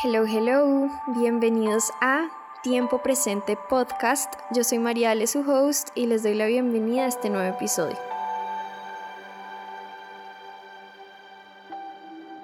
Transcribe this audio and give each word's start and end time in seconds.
Hello, 0.00 0.24
hello, 0.24 0.88
bienvenidos 1.08 1.90
a 2.00 2.28
Tiempo 2.62 3.02
Presente 3.02 3.58
Podcast. 3.68 4.32
Yo 4.54 4.62
soy 4.62 4.78
Mariale, 4.78 5.26
su 5.26 5.40
host, 5.40 5.88
y 5.96 6.06
les 6.06 6.22
doy 6.22 6.36
la 6.36 6.46
bienvenida 6.46 7.04
a 7.04 7.08
este 7.08 7.28
nuevo 7.30 7.52
episodio. 7.52 7.96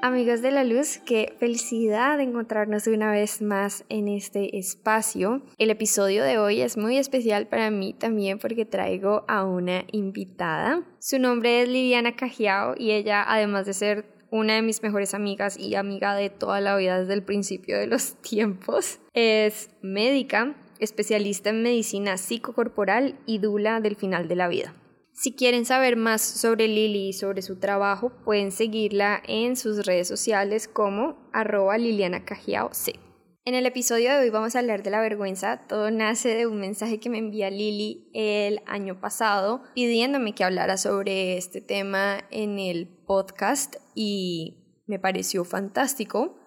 Amigos 0.03 0.43
de 0.43 0.50
la 0.50 0.64
luz, 0.64 0.98
qué 0.98 1.36
felicidad 1.39 2.17
de 2.17 2.25
encontrarnos 2.25 2.89
una 2.89 3.12
vez 3.12 3.40
más 3.40 3.84
en 3.89 4.09
este 4.09 4.59
espacio. 4.59 5.41
El 5.57 5.71
episodio 5.71 6.25
de 6.25 6.39
hoy 6.39 6.61
es 6.61 6.77
muy 6.77 6.98
especial 6.98 7.46
para 7.46 7.71
mí 7.71 7.95
también 7.95 8.41
porque 8.41 8.64
traigo 8.64 9.25
a 9.29 9.45
una 9.45 9.84
invitada. 9.93 10.82
Su 10.98 11.21
nombre 11.21 11.62
es 11.62 11.68
Liliana 11.68 12.16
Cajiao 12.16 12.75
y 12.77 12.91
ella, 12.91 13.25
además 13.27 13.64
de 13.64 13.75
ser 13.75 14.14
una 14.34 14.54
de 14.54 14.62
mis 14.62 14.82
mejores 14.82 15.14
amigas 15.14 15.56
y 15.56 15.76
amiga 15.76 16.16
de 16.16 16.29
toda 16.29 16.61
la 16.61 16.76
vida 16.76 16.98
desde 16.98 17.14
el 17.14 17.22
principio 17.22 17.79
de 17.79 17.86
los 17.86 18.14
tiempos. 18.20 18.98
Es 19.12 19.70
médica, 19.80 20.57
especialista 20.80 21.50
en 21.50 21.62
medicina 21.62 22.16
psicocorporal 22.16 23.16
y 23.26 23.38
dula 23.38 23.80
del 23.80 23.94
final 23.94 24.26
de 24.26 24.34
la 24.34 24.48
vida. 24.48 24.74
Si 25.12 25.32
quieren 25.32 25.64
saber 25.64 25.94
más 25.96 26.20
sobre 26.20 26.66
Lili 26.66 27.10
y 27.10 27.12
sobre 27.12 27.43
su 27.43 27.60
trabajo, 27.60 28.10
pueden 28.24 28.50
seguirla 28.50 29.22
en 29.29 29.54
sus 29.54 29.86
redes 29.86 30.08
sociales 30.08 30.66
como 30.66 31.16
arroba 31.32 31.79
Liliana 31.79 32.24
C. 32.72 33.03
En 33.47 33.55
el 33.55 33.66
episodio 33.66 34.11
de 34.11 34.20
hoy 34.20 34.30
vamos 34.30 34.56
a 34.56 34.61
hablar 34.61 34.83
de 34.83 34.89
la 34.89 35.03
vergüenza. 35.03 35.66
Todo 35.69 35.91
nace 35.91 36.34
de 36.34 36.47
un 36.47 36.58
mensaje 36.58 36.98
que 36.98 37.11
me 37.11 37.19
envía 37.19 37.50
Lili 37.50 38.08
el 38.14 38.62
año 38.64 38.98
pasado 39.02 39.61
pidiéndome 39.75 40.34
que 40.34 40.44
hablara 40.44 40.78
sobre 40.78 41.36
este 41.36 41.61
tema 41.61 42.25
en 42.30 42.58
el 42.58 42.88
podcast 43.06 43.77
y 43.94 44.82
me 44.86 44.98
pareció 44.98 45.44
fantástico, 45.44 46.38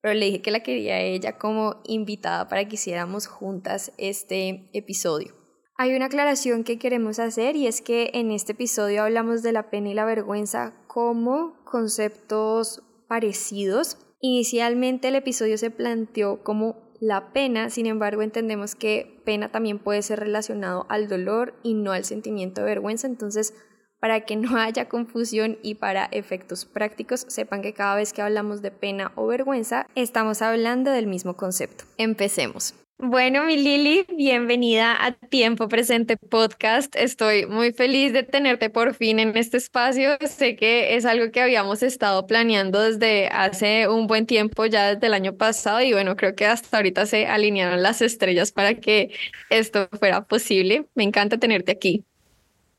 pero 0.00 0.14
le 0.14 0.24
dije 0.24 0.40
que 0.40 0.50
la 0.50 0.62
quería 0.62 0.98
ella 0.98 1.36
como 1.36 1.82
invitada 1.84 2.48
para 2.48 2.66
que 2.66 2.76
hiciéramos 2.76 3.26
juntas 3.26 3.92
este 3.98 4.70
episodio. 4.72 5.34
Hay 5.76 5.94
una 5.94 6.06
aclaración 6.06 6.64
que 6.64 6.78
queremos 6.78 7.18
hacer 7.18 7.54
y 7.56 7.66
es 7.66 7.82
que 7.82 8.12
en 8.14 8.30
este 8.30 8.52
episodio 8.52 9.02
hablamos 9.02 9.42
de 9.42 9.52
la 9.52 9.68
pena 9.68 9.90
y 9.90 9.94
la 9.94 10.06
vergüenza 10.06 10.72
como 10.86 11.62
conceptos 11.64 12.82
parecidos 13.08 13.98
Inicialmente 14.20 15.08
el 15.08 15.14
episodio 15.14 15.58
se 15.58 15.70
planteó 15.70 16.42
como 16.42 16.86
la 17.00 17.32
pena, 17.32 17.70
sin 17.70 17.86
embargo 17.86 18.22
entendemos 18.22 18.74
que 18.74 19.20
pena 19.24 19.50
también 19.50 19.78
puede 19.78 20.02
ser 20.02 20.20
relacionado 20.20 20.86
al 20.88 21.08
dolor 21.08 21.54
y 21.62 21.74
no 21.74 21.92
al 21.92 22.04
sentimiento 22.04 22.62
de 22.62 22.68
vergüenza, 22.68 23.06
entonces 23.06 23.54
para 24.00 24.20
que 24.20 24.36
no 24.36 24.56
haya 24.58 24.88
confusión 24.88 25.58
y 25.62 25.74
para 25.74 26.06
efectos 26.06 26.64
prácticos 26.64 27.26
sepan 27.28 27.62
que 27.62 27.74
cada 27.74 27.96
vez 27.96 28.12
que 28.12 28.22
hablamos 28.22 28.62
de 28.62 28.70
pena 28.70 29.12
o 29.16 29.26
vergüenza 29.26 29.86
estamos 29.94 30.42
hablando 30.42 30.90
del 30.90 31.06
mismo 31.06 31.36
concepto. 31.36 31.84
Empecemos. 31.98 32.74
Bueno, 32.98 33.44
mi 33.44 33.58
Lili, 33.58 34.06
bienvenida 34.16 34.96
a 35.04 35.12
Tiempo 35.12 35.68
Presente 35.68 36.16
Podcast. 36.16 36.96
Estoy 36.96 37.44
muy 37.44 37.74
feliz 37.74 38.14
de 38.14 38.22
tenerte 38.22 38.70
por 38.70 38.94
fin 38.94 39.18
en 39.18 39.36
este 39.36 39.58
espacio. 39.58 40.16
Sé 40.26 40.56
que 40.56 40.96
es 40.96 41.04
algo 41.04 41.30
que 41.30 41.42
habíamos 41.42 41.82
estado 41.82 42.26
planeando 42.26 42.80
desde 42.80 43.28
hace 43.28 43.86
un 43.86 44.06
buen 44.06 44.24
tiempo, 44.24 44.64
ya 44.64 44.94
desde 44.94 45.08
el 45.08 45.14
año 45.14 45.36
pasado, 45.36 45.82
y 45.82 45.92
bueno, 45.92 46.16
creo 46.16 46.34
que 46.34 46.46
hasta 46.46 46.78
ahorita 46.78 47.04
se 47.04 47.26
alinearon 47.26 47.82
las 47.82 48.00
estrellas 48.00 48.50
para 48.50 48.74
que 48.76 49.10
esto 49.50 49.90
fuera 49.98 50.24
posible. 50.24 50.86
Me 50.94 51.04
encanta 51.04 51.36
tenerte 51.36 51.72
aquí. 51.72 52.02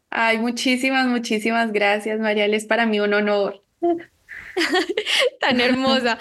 Ay, 0.10 0.40
muchísimas, 0.40 1.06
muchísimas 1.06 1.72
gracias, 1.72 2.20
Mariales. 2.20 2.64
Es 2.64 2.68
para 2.68 2.88
mí 2.88 3.00
un 3.00 3.14
honor. 3.14 3.62
Tan 5.40 5.62
hermosa. 5.62 6.18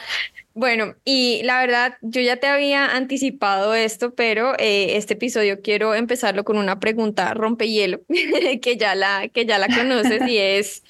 Bueno, 0.56 0.94
y 1.04 1.42
la 1.44 1.60
verdad, 1.60 1.98
yo 2.00 2.22
ya 2.22 2.38
te 2.38 2.46
había 2.46 2.96
anticipado 2.96 3.74
esto, 3.74 4.14
pero 4.14 4.54
eh, 4.58 4.96
este 4.96 5.12
episodio 5.12 5.60
quiero 5.60 5.94
empezarlo 5.94 6.44
con 6.44 6.56
una 6.56 6.80
pregunta 6.80 7.34
rompehielo, 7.34 8.00
que 8.62 8.78
ya 8.78 8.94
la, 8.94 9.28
que 9.28 9.44
ya 9.44 9.58
la 9.58 9.68
conoces 9.68 10.26
y 10.26 10.38
es, 10.38 10.82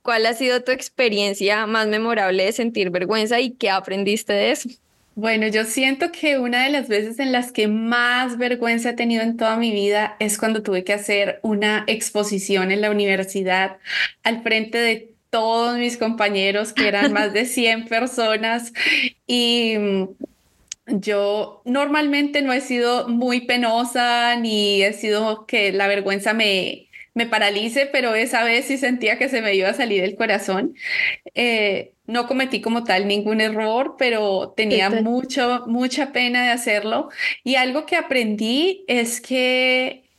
¿cuál 0.00 0.24
ha 0.24 0.32
sido 0.32 0.64
tu 0.64 0.72
experiencia 0.72 1.66
más 1.66 1.86
memorable 1.86 2.46
de 2.46 2.52
sentir 2.52 2.88
vergüenza 2.88 3.40
y 3.40 3.50
qué 3.50 3.68
aprendiste 3.68 4.32
de 4.32 4.52
eso? 4.52 4.70
Bueno, 5.16 5.48
yo 5.48 5.66
siento 5.66 6.12
que 6.12 6.38
una 6.38 6.64
de 6.64 6.70
las 6.70 6.88
veces 6.88 7.18
en 7.18 7.30
las 7.30 7.52
que 7.52 7.68
más 7.68 8.38
vergüenza 8.38 8.88
he 8.88 8.94
tenido 8.94 9.22
en 9.22 9.36
toda 9.36 9.58
mi 9.58 9.70
vida 9.70 10.16
es 10.18 10.38
cuando 10.38 10.62
tuve 10.62 10.82
que 10.82 10.94
hacer 10.94 11.40
una 11.42 11.84
exposición 11.88 12.70
en 12.70 12.80
la 12.80 12.90
universidad 12.90 13.76
al 14.22 14.42
frente 14.42 14.78
de 14.78 15.09
todos 15.30 15.78
mis 15.78 15.96
compañeros, 15.96 16.72
que 16.72 16.88
eran 16.88 17.12
más 17.12 17.32
de 17.32 17.46
100 17.46 17.86
personas, 17.86 18.72
y 19.26 19.76
mm, 19.78 20.08
yo 20.86 21.62
normalmente 21.64 22.42
no 22.42 22.52
he 22.52 22.60
sido 22.60 23.08
muy 23.08 23.42
penosa 23.42 24.36
ni 24.36 24.82
he 24.82 24.92
sido 24.92 25.46
que 25.46 25.72
la 25.72 25.86
vergüenza 25.86 26.34
me, 26.34 26.88
me 27.14 27.26
paralice, 27.26 27.86
pero 27.86 28.14
esa 28.14 28.44
vez 28.44 28.66
sí 28.66 28.78
sentía 28.78 29.18
que 29.18 29.28
se 29.28 29.42
me 29.42 29.54
iba 29.54 29.68
a 29.68 29.74
salir 29.74 30.02
el 30.04 30.16
corazón. 30.16 30.74
Eh, 31.34 31.92
no 32.06 32.26
cometí 32.26 32.60
como 32.60 32.84
tal 32.84 33.06
ningún 33.06 33.40
error, 33.40 33.94
pero 33.98 34.52
tenía 34.56 34.90
mucho, 34.90 35.64
mucha 35.66 36.12
pena 36.12 36.44
de 36.44 36.50
hacerlo. 36.50 37.08
Y 37.44 37.54
algo 37.54 37.86
que 37.86 37.96
aprendí 37.96 38.84
es 38.88 39.20
que 39.20 40.09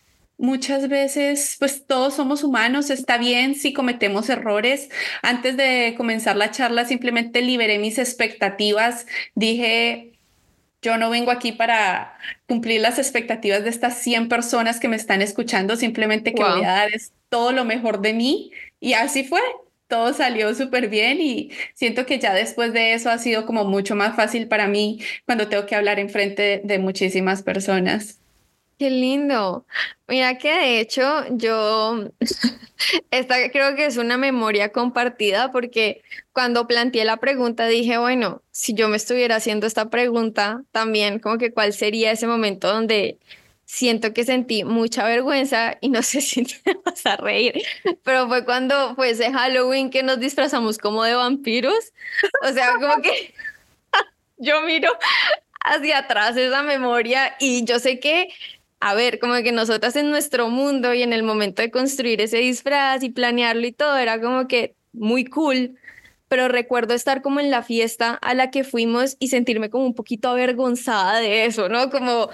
muchas 0.41 0.89
veces, 0.89 1.55
pues 1.59 1.85
todos 1.85 2.15
somos 2.15 2.43
humanos, 2.43 2.89
está 2.89 3.17
bien 3.17 3.55
si 3.55 3.73
cometemos 3.73 4.29
errores. 4.29 4.89
Antes 5.21 5.55
de 5.55 5.93
comenzar 5.95 6.35
la 6.35 6.51
charla, 6.51 6.85
simplemente 6.85 7.41
liberé 7.41 7.79
mis 7.79 7.99
expectativas, 7.99 9.05
dije, 9.35 10.19
yo 10.81 10.97
no 10.97 11.11
vengo 11.11 11.31
aquí 11.31 11.51
para 11.51 12.17
cumplir 12.47 12.81
las 12.81 12.97
expectativas 12.97 13.63
de 13.63 13.69
estas 13.69 13.99
100 13.99 14.29
personas 14.29 14.79
que 14.79 14.87
me 14.87 14.95
están 14.95 15.21
escuchando, 15.21 15.75
simplemente 15.75 16.33
que 16.33 16.43
voy 16.43 16.63
a 16.63 16.71
dar 16.71 16.93
es 16.93 17.13
todo 17.29 17.51
lo 17.51 17.63
mejor 17.63 18.01
de 18.01 18.13
mí. 18.13 18.51
Y 18.79 18.93
así 18.93 19.23
fue, 19.23 19.41
todo 19.87 20.13
salió 20.13 20.55
súper 20.55 20.89
bien 20.89 21.21
y 21.21 21.51
siento 21.75 22.05
que 22.07 22.17
ya 22.19 22.33
después 22.33 22.73
de 22.73 22.93
eso 22.93 23.11
ha 23.11 23.19
sido 23.19 23.45
como 23.45 23.65
mucho 23.65 23.95
más 23.95 24.15
fácil 24.15 24.47
para 24.47 24.67
mí 24.67 24.99
cuando 25.25 25.49
tengo 25.49 25.67
que 25.67 25.75
hablar 25.75 25.99
en 25.99 26.09
frente 26.09 26.61
de 26.63 26.79
muchísimas 26.79 27.43
personas. 27.43 28.20
Qué 28.81 28.89
lindo. 28.89 29.67
Mira 30.07 30.39
que 30.39 30.51
de 30.51 30.79
hecho 30.79 31.03
yo, 31.29 32.09
esta 33.11 33.51
creo 33.51 33.75
que 33.75 33.85
es 33.85 33.97
una 33.97 34.17
memoria 34.17 34.71
compartida 34.71 35.51
porque 35.51 36.01
cuando 36.33 36.65
planteé 36.65 37.05
la 37.05 37.17
pregunta 37.17 37.67
dije, 37.67 37.99
bueno, 37.99 38.41
si 38.49 38.73
yo 38.73 38.89
me 38.89 38.97
estuviera 38.97 39.35
haciendo 39.35 39.67
esta 39.67 39.91
pregunta 39.91 40.63
también, 40.71 41.19
como 41.19 41.37
que 41.37 41.53
cuál 41.53 41.73
sería 41.73 42.11
ese 42.11 42.25
momento 42.25 42.73
donde 42.73 43.19
siento 43.65 44.15
que 44.15 44.23
sentí 44.23 44.63
mucha 44.63 45.05
vergüenza 45.05 45.77
y 45.79 45.89
no 45.89 46.01
sé 46.01 46.19
si 46.19 46.43
te 46.43 46.75
vas 46.83 47.05
a 47.05 47.17
reír, 47.17 47.61
pero 48.01 48.27
fue 48.27 48.45
cuando 48.45 48.95
fue 48.95 49.11
ese 49.11 49.31
Halloween 49.31 49.91
que 49.91 50.01
nos 50.01 50.19
disfrazamos 50.19 50.79
como 50.79 51.03
de 51.03 51.13
vampiros. 51.13 51.93
O 52.43 52.51
sea, 52.51 52.73
como 52.79 52.99
que 53.03 53.35
yo 54.37 54.63
miro 54.63 54.91
hacia 55.63 55.99
atrás 55.99 56.35
esa 56.35 56.63
memoria 56.63 57.35
y 57.39 57.63
yo 57.63 57.77
sé 57.77 57.99
que 57.99 58.29
a 58.81 58.95
ver, 58.95 59.19
como 59.19 59.35
que 59.43 59.51
nosotras 59.51 59.95
en 59.95 60.09
nuestro 60.09 60.49
mundo 60.49 60.93
y 60.95 61.03
en 61.03 61.13
el 61.13 61.21
momento 61.21 61.61
de 61.61 61.69
construir 61.69 62.19
ese 62.19 62.37
disfraz 62.37 63.03
y 63.03 63.11
planearlo 63.11 63.67
y 63.67 63.71
todo, 63.71 63.95
era 63.95 64.19
como 64.19 64.47
que 64.47 64.75
muy 64.91 65.23
cool, 65.23 65.77
pero 66.27 66.47
recuerdo 66.47 66.95
estar 66.95 67.21
como 67.21 67.39
en 67.39 67.51
la 67.51 67.61
fiesta 67.61 68.15
a 68.15 68.33
la 68.33 68.49
que 68.49 68.63
fuimos 68.63 69.17
y 69.19 69.27
sentirme 69.27 69.69
como 69.69 69.85
un 69.85 69.93
poquito 69.93 70.29
avergonzada 70.29 71.19
de 71.19 71.45
eso, 71.45 71.69
¿no? 71.69 71.91
Como, 71.91 72.31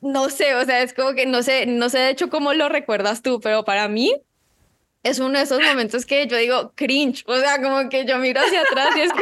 no 0.00 0.30
sé, 0.30 0.56
o 0.56 0.64
sea, 0.64 0.82
es 0.82 0.94
como 0.94 1.14
que 1.14 1.26
no 1.26 1.44
sé, 1.44 1.66
no 1.66 1.88
sé 1.88 1.98
de 1.98 2.10
hecho 2.10 2.28
cómo 2.28 2.54
lo 2.54 2.68
recuerdas 2.68 3.22
tú, 3.22 3.38
pero 3.40 3.64
para 3.64 3.86
mí 3.86 4.12
es 5.04 5.20
uno 5.20 5.38
de 5.38 5.44
esos 5.44 5.60
momentos 5.62 6.04
que 6.06 6.26
yo 6.26 6.36
digo 6.36 6.72
cringe, 6.74 7.22
o 7.28 7.38
sea, 7.38 7.62
como 7.62 7.88
que 7.88 8.04
yo 8.04 8.18
miro 8.18 8.40
hacia 8.40 8.62
atrás 8.62 8.96
y 8.96 9.00
es 9.00 9.12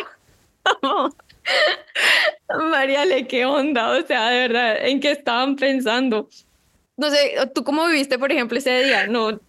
como... 0.80 1.14
Mariale, 2.70 3.26
¿qué 3.26 3.44
onda? 3.44 3.90
O 3.90 4.06
sea, 4.06 4.30
de 4.30 4.48
verdad, 4.48 4.86
¿en 4.86 5.00
qué 5.00 5.10
estaban 5.10 5.56
pensando? 5.56 6.28
No 7.02 7.10
sé, 7.10 7.34
¿tú 7.52 7.64
cómo 7.64 7.84
viviste, 7.88 8.16
por 8.16 8.31
ejemplo, 8.31 8.56
ese 8.56 8.84
día? 8.84 9.08
No, 9.08 9.40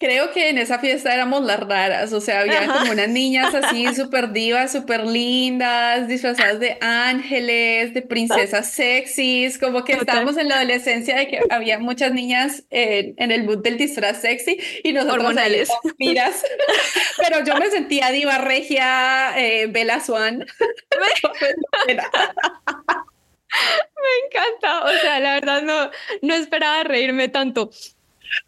Creo 0.00 0.32
que 0.32 0.48
en 0.48 0.58
esa 0.58 0.80
fiesta 0.80 1.12
éramos 1.12 1.44
las 1.44 1.58
raras, 1.58 2.12
o 2.12 2.20
sea, 2.20 2.40
había 2.40 2.66
como 2.66 2.92
unas 2.92 3.08
niñas 3.08 3.52
así 3.52 3.84
súper 3.96 4.32
divas, 4.32 4.70
súper 4.70 5.04
lindas, 5.04 6.06
disfrazadas 6.06 6.60
de 6.60 6.78
ángeles, 6.80 7.94
de 7.94 8.02
princesas 8.02 8.70
sexys, 8.70 9.58
como 9.58 9.84
que 9.84 9.94
estábamos 9.94 10.36
en 10.36 10.48
la 10.48 10.56
adolescencia 10.56 11.16
de 11.16 11.28
que 11.28 11.40
había 11.50 11.80
muchas 11.80 12.12
niñas 12.12 12.62
en 12.70 13.32
el 13.32 13.42
mood 13.42 13.58
del 13.58 13.76
disfraz 13.76 14.20
sexy 14.20 14.58
y 14.84 14.92
nosotros 14.92 15.18
Hormonales. 15.18 15.68
miras, 15.98 16.44
pero 17.18 17.44
yo 17.44 17.56
me 17.56 17.68
sentía 17.70 18.10
diva 18.10 18.38
regia, 18.38 19.36
eh, 19.36 19.66
Bella 19.66 19.98
Swan. 19.98 20.46
Me 23.50 24.26
encanta, 24.26 24.84
o 24.84 24.90
sea, 25.00 25.20
la 25.20 25.34
verdad 25.34 25.62
no, 25.62 25.90
no 26.22 26.34
esperaba 26.34 26.84
reírme 26.84 27.28
tanto. 27.28 27.70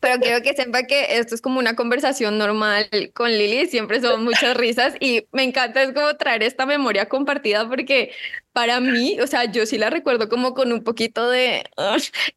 Pero 0.00 0.20
quiero 0.20 0.43
que 0.43 0.55
sepa 0.55 0.85
que 0.85 1.19
esto 1.19 1.35
es 1.35 1.41
como 1.41 1.58
una 1.58 1.75
conversación 1.75 2.38
normal 2.38 2.88
con 3.14 3.31
Lili, 3.31 3.67
siempre 3.67 4.00
son 4.00 4.25
muchas 4.25 4.56
risas 4.56 4.94
y 5.00 5.26
me 5.32 5.43
encanta 5.43 5.82
es 5.82 5.93
como 5.93 6.17
traer 6.17 6.43
esta 6.43 6.67
memoria 6.67 7.08
compartida 7.08 7.69
porque 7.69 8.12
para 8.52 8.81
mí, 8.81 9.19
o 9.20 9.26
sea, 9.26 9.50
yo 9.50 9.67
sí 9.67 9.79
la 9.79 9.91
recuerdo 9.91 10.29
como 10.29 10.55
con 10.55 10.73
un 10.73 10.85
poquito 10.85 11.29
de 11.29 11.64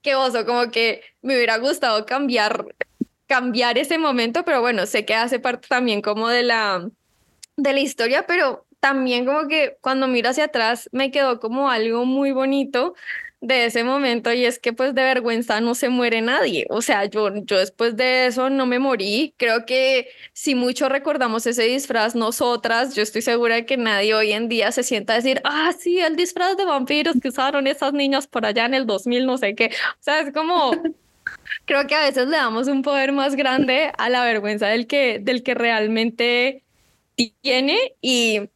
qué 0.01 0.15
oso, 0.15 0.45
como 0.45 0.71
que 0.71 1.01
me 1.21 1.35
hubiera 1.35 1.57
gustado 1.57 2.05
cambiar 2.05 2.65
cambiar 3.27 3.77
ese 3.77 3.97
momento, 3.97 4.45
pero 4.45 4.61
bueno, 4.61 4.85
sé 4.85 5.05
que 5.05 5.15
hace 5.15 5.39
parte 5.39 5.67
también 5.67 6.01
como 6.01 6.29
de 6.29 6.43
la 6.43 6.89
de 7.57 7.73
la 7.73 7.79
historia, 7.79 8.25
pero 8.27 8.65
también 8.83 9.25
como 9.25 9.47
que 9.47 9.77
cuando 9.79 10.09
miro 10.09 10.27
hacia 10.27 10.43
atrás 10.43 10.89
me 10.91 11.09
quedó 11.09 11.39
como 11.39 11.69
algo 11.69 12.03
muy 12.03 12.33
bonito 12.33 12.95
de 13.39 13.63
ese 13.63 13.85
momento 13.85 14.33
y 14.33 14.43
es 14.43 14.59
que 14.59 14.73
pues 14.73 14.93
de 14.93 15.03
vergüenza 15.03 15.61
no 15.61 15.73
se 15.73 15.87
muere 15.87 16.21
nadie. 16.21 16.65
O 16.69 16.81
sea, 16.81 17.05
yo, 17.05 17.29
yo 17.45 17.59
después 17.59 17.95
de 17.95 18.25
eso 18.25 18.49
no 18.49 18.65
me 18.65 18.79
morí. 18.79 19.35
Creo 19.37 19.65
que 19.65 20.09
si 20.33 20.53
mucho 20.53 20.89
recordamos 20.89 21.47
ese 21.47 21.63
disfraz, 21.63 22.13
nosotras, 22.13 22.93
yo 22.93 23.03
estoy 23.03 23.21
segura 23.21 23.55
de 23.55 23.65
que 23.65 23.77
nadie 23.77 24.15
hoy 24.15 24.33
en 24.33 24.49
día 24.49 24.69
se 24.73 24.83
sienta 24.83 25.13
a 25.13 25.15
decir, 25.15 25.39
ah, 25.45 25.71
sí, 25.79 25.99
el 25.99 26.17
disfraz 26.17 26.57
de 26.57 26.65
vampiros 26.65 27.15
que 27.21 27.29
usaron 27.29 27.67
esas 27.67 27.93
niñas 27.93 28.27
por 28.27 28.45
allá 28.45 28.65
en 28.65 28.73
el 28.73 28.85
2000, 28.85 29.25
no 29.25 29.37
sé 29.37 29.55
qué. 29.55 29.67
O 29.67 30.03
sea, 30.03 30.19
es 30.19 30.33
como... 30.33 30.71
Creo 31.65 31.87
que 31.87 31.95
a 31.95 32.01
veces 32.01 32.27
le 32.27 32.35
damos 32.35 32.67
un 32.67 32.81
poder 32.81 33.13
más 33.13 33.37
grande 33.37 33.93
a 33.97 34.09
la 34.09 34.25
vergüenza 34.25 34.67
del 34.67 34.87
que, 34.87 35.19
del 35.19 35.41
que 35.41 35.53
realmente 35.53 36.63
tiene 37.41 37.95
y 38.01 38.49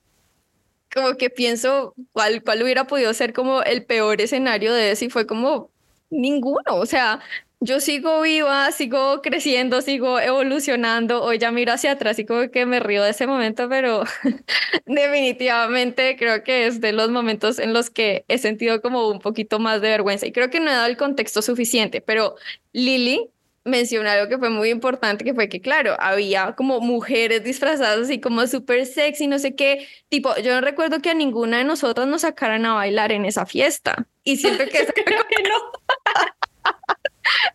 como 0.97 1.15
que 1.15 1.29
pienso 1.29 1.93
cuál, 2.11 2.43
cuál 2.43 2.63
hubiera 2.63 2.87
podido 2.87 3.13
ser 3.13 3.31
como 3.33 3.61
el 3.61 3.85
peor 3.85 4.19
escenario 4.19 4.73
de 4.73 4.91
eso 4.91 5.05
y 5.05 5.09
fue 5.09 5.27
como 5.27 5.69
ninguno, 6.09 6.75
o 6.75 6.85
sea, 6.87 7.19
yo 7.59 7.79
sigo 7.79 8.21
viva, 8.21 8.71
sigo 8.71 9.21
creciendo, 9.21 9.81
sigo 9.81 10.19
evolucionando. 10.19 11.23
Hoy 11.23 11.39
ya 11.39 11.51
miro 11.51 11.73
hacia 11.73 11.93
atrás 11.93 12.19
y 12.19 12.25
como 12.25 12.49
que 12.51 12.65
me 12.65 12.79
río 12.79 13.03
de 13.03 13.11
ese 13.11 13.25
momento, 13.27 13.67
pero 13.69 14.03
definitivamente 14.85 16.15
creo 16.17 16.43
que 16.43 16.67
es 16.67 16.81
de 16.81 16.91
los 16.93 17.09
momentos 17.09 17.59
en 17.59 17.73
los 17.73 17.89
que 17.89 18.25
he 18.27 18.37
sentido 18.37 18.81
como 18.81 19.09
un 19.09 19.19
poquito 19.19 19.59
más 19.59 19.81
de 19.81 19.89
vergüenza 19.89 20.27
y 20.27 20.31
creo 20.31 20.49
que 20.49 20.59
no 20.59 20.69
he 20.69 20.73
dado 20.73 20.87
el 20.87 20.97
contexto 20.97 21.41
suficiente, 21.41 22.01
pero 22.01 22.35
Lili 22.73 23.29
mencionó 23.67 24.09
algo 24.09 24.27
que 24.27 24.37
fue 24.37 24.49
muy 24.49 24.69
importante, 24.69 25.23
que 25.23 25.33
fue 25.33 25.49
que, 25.49 25.61
claro, 25.61 25.95
había 25.99 26.53
como 26.55 26.79
mujeres 26.79 27.43
disfrazadas 27.43 27.99
así 27.99 28.19
como 28.19 28.47
súper 28.47 28.85
sexy, 28.85 29.27
no 29.27 29.39
sé 29.39 29.55
qué, 29.55 29.87
tipo, 30.09 30.35
yo 30.37 30.53
no 30.53 30.61
recuerdo 30.61 31.01
que 31.01 31.09
a 31.09 31.13
ninguna 31.13 31.59
de 31.59 31.63
nosotras 31.63 32.07
nos 32.07 32.21
sacaran 32.21 32.65
a 32.65 32.73
bailar 32.73 33.11
en 33.11 33.25
esa 33.25 33.45
fiesta. 33.45 34.07
Y 34.23 34.37
siento 34.37 34.65
que, 34.65 34.79
eso... 34.79 34.93
que 34.95 35.03
no. 35.43 35.71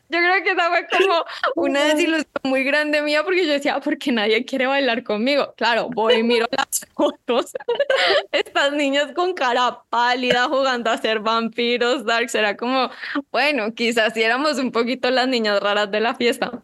Yo 0.09 0.19
creo 0.19 0.43
que 0.43 0.51
esa 0.51 0.69
fue 0.69 0.87
como 0.87 1.25
una 1.57 1.85
desilusión 1.85 2.27
muy 2.43 2.65
grande 2.65 3.03
mía 3.03 3.23
porque 3.25 3.47
yo 3.47 3.53
decía, 3.53 3.81
porque 3.81 4.13
nadie 4.13 4.45
quiere 4.45 4.67
bailar 4.67 5.03
conmigo. 5.03 5.55
Claro, 5.57 5.89
voy 5.89 6.17
y 6.17 6.23
miro 6.23 6.47
las 6.51 6.87
fotos. 6.95 7.53
Estas 8.33 8.73
niñas 8.73 9.13
con 9.15 9.35
cara 9.35 9.81
pálida 9.89 10.45
jugando 10.49 10.91
a 10.91 10.99
ser 10.99 11.21
vampiros, 11.21 12.05
Dark. 12.05 12.29
Será 12.29 12.57
como, 12.57 12.91
bueno, 13.31 13.73
quizás 13.75 14.15
si 14.15 14.23
éramos 14.23 14.59
un 14.59 14.71
poquito 14.71 15.11
las 15.11 15.29
niñas 15.29 15.61
raras 15.61 15.91
de 15.91 16.01
la 16.01 16.15
fiesta. 16.15 16.63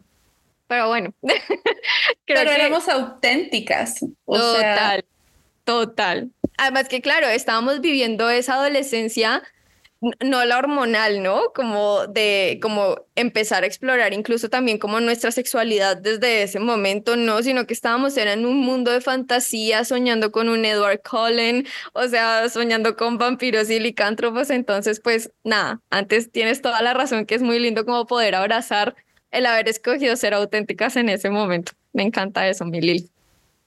Pero 0.67 0.87
bueno. 0.87 1.11
Creo 1.21 1.41
Pero 2.25 2.51
éramos 2.51 2.87
auténticas. 2.87 4.05
total, 4.25 5.05
total. 5.63 6.29
Además 6.57 6.87
que, 6.89 7.01
claro, 7.01 7.27
estábamos 7.27 7.81
viviendo 7.81 8.29
esa 8.29 8.55
adolescencia 8.55 9.41
no 10.01 10.45
la 10.45 10.57
hormonal, 10.57 11.21
¿no? 11.21 11.51
Como 11.53 12.07
de, 12.07 12.59
como 12.61 12.95
empezar 13.15 13.63
a 13.63 13.67
explorar 13.67 14.13
incluso 14.13 14.49
también 14.49 14.77
como 14.77 14.99
nuestra 15.01 15.31
sexualidad 15.31 15.97
desde 15.97 16.43
ese 16.43 16.59
momento, 16.59 17.17
no, 17.17 17.43
sino 17.43 17.67
que 17.67 17.73
estábamos 17.73 18.15
en 18.17 18.45
un 18.45 18.57
mundo 18.57 18.91
de 18.91 19.01
fantasía, 19.01 19.83
soñando 19.83 20.31
con 20.31 20.47
un 20.47 20.63
Edward 20.63 21.01
Cullen, 21.01 21.67
o 21.93 22.07
sea, 22.07 22.47
soñando 22.49 22.95
con 22.95 23.17
vampiros 23.17 23.69
y 23.69 23.79
licántropos, 23.79 24.49
entonces 24.49 25.01
pues 25.01 25.31
nada, 25.43 25.81
antes 25.89 26.31
tienes 26.31 26.61
toda 26.61 26.81
la 26.81 26.93
razón 26.93 27.25
que 27.25 27.35
es 27.35 27.41
muy 27.41 27.59
lindo 27.59 27.85
como 27.85 28.07
poder 28.07 28.35
abrazar 28.35 28.95
el 29.31 29.45
haber 29.45 29.67
escogido 29.67 30.15
ser 30.15 30.33
auténticas 30.33 30.95
en 30.95 31.09
ese 31.09 31.29
momento. 31.29 31.73
Me 31.93 32.03
encanta 32.03 32.47
eso, 32.47 32.65
mi 32.65 32.81
Lili. 32.81 33.09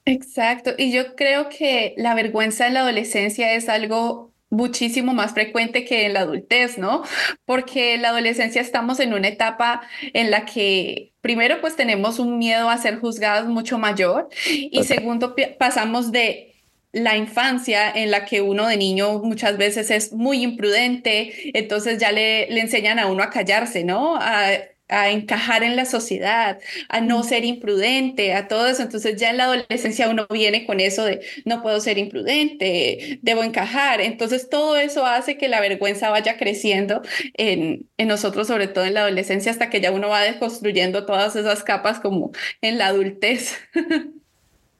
Exacto, 0.05 0.71
y 0.77 0.91
yo 0.91 1.15
creo 1.15 1.47
que 1.47 1.93
la 1.95 2.13
vergüenza 2.15 2.67
en 2.67 2.73
la 2.73 2.81
adolescencia 2.81 3.53
es 3.53 3.69
algo 3.69 4.32
muchísimo 4.53 5.13
más 5.13 5.33
frecuente 5.33 5.83
que 5.83 6.05
en 6.05 6.13
la 6.13 6.21
adultez, 6.21 6.77
¿no? 6.77 7.03
Porque 7.45 7.95
en 7.95 8.03
la 8.03 8.09
adolescencia 8.09 8.61
estamos 8.61 8.99
en 8.99 9.13
una 9.13 9.27
etapa 9.27 9.81
en 10.13 10.29
la 10.29 10.45
que 10.45 11.11
primero 11.21 11.59
pues 11.59 11.75
tenemos 11.75 12.19
un 12.19 12.37
miedo 12.37 12.69
a 12.69 12.77
ser 12.77 12.99
juzgados 12.99 13.47
mucho 13.47 13.79
mayor 13.79 14.29
y 14.47 14.83
segundo 14.83 15.35
pasamos 15.57 16.11
de 16.11 16.53
la 16.91 17.17
infancia 17.17 17.89
en 17.89 18.11
la 18.11 18.25
que 18.25 18.41
uno 18.41 18.67
de 18.67 18.77
niño 18.77 19.19
muchas 19.23 19.57
veces 19.57 19.89
es 19.89 20.13
muy 20.13 20.43
imprudente, 20.43 21.57
entonces 21.57 21.97
ya 21.97 22.11
le, 22.11 22.47
le 22.51 22.61
enseñan 22.61 22.99
a 22.99 23.07
uno 23.07 23.23
a 23.23 23.31
callarse, 23.31 23.83
¿no? 23.83 24.15
A, 24.17 24.51
a 24.89 25.09
encajar 25.09 25.63
en 25.63 25.75
la 25.75 25.85
sociedad, 25.85 26.59
a 26.89 27.01
no 27.01 27.23
ser 27.23 27.45
imprudente, 27.45 28.33
a 28.33 28.47
todo 28.47 28.67
eso. 28.67 28.81
Entonces 28.83 29.19
ya 29.19 29.29
en 29.29 29.37
la 29.37 29.45
adolescencia 29.45 30.09
uno 30.09 30.27
viene 30.29 30.65
con 30.65 30.79
eso 30.79 31.05
de 31.05 31.21
no 31.45 31.61
puedo 31.61 31.79
ser 31.79 31.97
imprudente, 31.97 33.19
debo 33.21 33.43
encajar. 33.43 34.01
Entonces 34.01 34.49
todo 34.49 34.77
eso 34.77 35.05
hace 35.05 35.37
que 35.37 35.47
la 35.47 35.61
vergüenza 35.61 36.09
vaya 36.09 36.37
creciendo 36.37 37.01
en, 37.33 37.89
en 37.97 38.07
nosotros, 38.07 38.47
sobre 38.47 38.67
todo 38.67 38.85
en 38.85 38.95
la 38.95 39.01
adolescencia, 39.01 39.51
hasta 39.51 39.69
que 39.69 39.81
ya 39.81 39.91
uno 39.91 40.09
va 40.09 40.21
desconstruyendo 40.21 41.05
todas 41.05 41.35
esas 41.35 41.63
capas 41.63 41.99
como 41.99 42.31
en 42.61 42.77
la 42.77 42.87
adultez. 42.87 43.57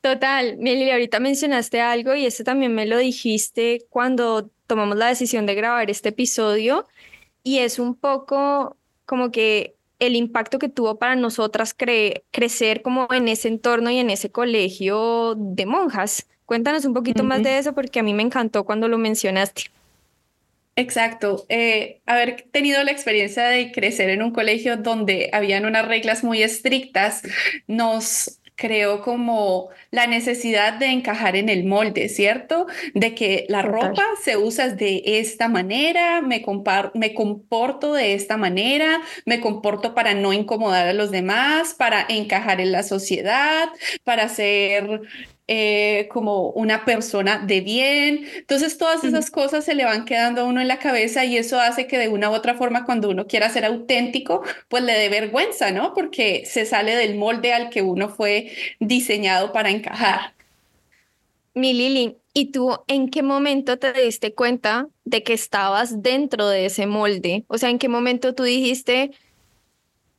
Total, 0.02 0.58
Mili, 0.58 0.92
ahorita 0.92 1.22
mencionaste 1.22 1.80
algo 1.80 2.14
y 2.14 2.26
esto 2.26 2.44
también 2.44 2.76
me 2.76 2.86
lo 2.86 2.98
dijiste 2.98 3.86
cuando 3.90 4.52
tomamos 4.68 4.98
la 4.98 5.08
decisión 5.08 5.46
de 5.46 5.56
grabar 5.56 5.90
este 5.90 6.10
episodio 6.10 6.86
y 7.42 7.60
es 7.60 7.80
un 7.80 7.96
poco 7.96 8.76
como 9.06 9.32
que 9.32 9.76
el 10.06 10.16
impacto 10.16 10.60
que 10.60 10.70
tuvo 10.70 10.98
para 10.98 11.16
nosotras 11.16 11.76
crecer 12.32 12.82
como 12.82 13.08
en 13.12 13.28
ese 13.28 13.48
entorno 13.48 13.90
y 13.90 13.98
en 14.00 14.10
ese 14.10 14.32
colegio 14.32 15.36
de 15.38 15.66
monjas. 15.66 16.28
Cuéntanos 16.46 16.86
un 16.86 16.94
poquito 16.94 17.24
más 17.24 17.42
de 17.42 17.58
eso 17.58 17.74
porque 17.74 18.00
a 18.00 18.04
mí 18.04 18.14
me 18.14 18.24
encantó 18.24 18.66
cuando 18.66 18.88
lo 18.88 18.98
mencionaste. 18.98 19.64
Exacto. 20.76 21.46
Eh, 21.50 22.02
haber 22.06 22.46
tenido 22.52 22.84
la 22.84 22.92
experiencia 22.92 23.46
de 23.46 23.72
crecer 23.72 24.10
en 24.10 24.24
un 24.24 24.32
colegio 24.32 24.78
donde 24.78 25.30
habían 25.32 25.66
unas 25.66 25.88
reglas 25.88 26.24
muy 26.24 26.42
estrictas 26.42 27.22
nos 27.68 28.40
creo 28.64 29.02
como 29.02 29.72
la 29.92 30.08
necesidad 30.08 30.80
de 30.80 30.86
encajar 30.86 31.36
en 31.36 31.50
el 31.50 31.66
molde, 31.66 32.08
¿cierto? 32.08 32.66
De 32.94 33.14
que 33.14 33.46
la 33.50 33.62
ropa 33.62 34.06
se 34.24 34.38
usa 34.38 34.70
de 34.70 35.02
esta 35.06 35.50
manera, 35.50 36.22
me, 36.22 36.46
me 36.94 37.14
comporto 37.14 37.92
de 37.92 38.14
esta 38.14 38.38
manera, 38.38 39.02
me 39.26 39.42
comporto 39.42 39.94
para 39.94 40.14
no 40.14 40.32
incomodar 40.32 40.88
a 40.88 40.94
los 40.94 41.12
demás, 41.12 41.74
para 41.74 42.06
encajar 42.08 42.62
en 42.62 42.72
la 42.72 42.84
sociedad, 42.84 43.68
para 44.06 44.30
ser 44.30 45.02
eh, 45.48 46.08
como 46.10 46.52
una 46.52 46.86
persona 46.86 47.38
de 47.40 47.62
bien. 47.62 48.26
Entonces 48.36 48.78
todas 48.78 49.04
esas 49.04 49.30
cosas 49.30 49.66
se 49.66 49.76
le 49.76 49.84
van 49.84 50.06
quedando 50.06 50.42
a 50.42 50.46
uno 50.46 50.62
en 50.62 50.70
la 50.70 50.80
cabeza 50.80 51.26
y 51.26 51.38
eso 51.38 51.60
hace 51.60 51.86
que 51.86 51.98
de 51.98 52.08
una 52.08 52.30
u 52.30 52.34
otra 52.34 52.56
forma 52.56 52.86
cuando 52.86 53.10
uno 53.10 53.28
quiera 53.28 53.50
ser 53.50 53.66
auténtico, 53.66 54.44
pues 54.70 54.84
le 54.84 54.94
dé 54.94 55.10
vergüenza, 55.10 55.72
¿no? 55.72 55.94
Porque 55.94 56.46
se 56.46 56.66
sale 56.66 56.96
del 56.96 57.16
molde 57.16 57.54
al 57.54 57.70
que 57.70 57.82
uno 57.82 58.08
fue 58.10 58.52
diseñado 58.80 59.52
para 59.52 59.70
encajar. 59.70 60.34
Mi 61.54 61.74
Lili, 61.74 62.18
¿y 62.34 62.52
tú 62.52 62.78
en 62.88 63.10
qué 63.10 63.22
momento 63.22 63.78
te 63.78 63.94
diste 63.94 64.34
cuenta 64.34 64.88
de 65.04 65.24
que 65.24 65.34
estabas 65.34 66.02
dentro 66.02 66.48
de 66.48 66.66
ese 66.66 66.88
molde? 66.88 67.44
O 67.48 67.58
sea, 67.58 67.70
¿en 67.70 67.80
qué 67.80 67.90
momento 67.90 68.34
tú 68.34 68.44
dijiste, 68.44 69.12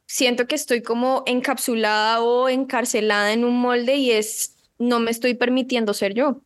siento 0.06 0.46
que 0.46 0.54
estoy 0.54 0.82
como 0.82 1.24
encapsulada 1.26 2.20
o 2.20 2.48
encarcelada 2.48 3.32
en 3.32 3.44
un 3.44 3.58
molde 3.58 3.96
y 3.96 4.12
es 4.12 4.53
no 4.88 5.00
me 5.00 5.10
estoy 5.10 5.34
permitiendo 5.34 5.94
ser 5.94 6.14
yo. 6.14 6.40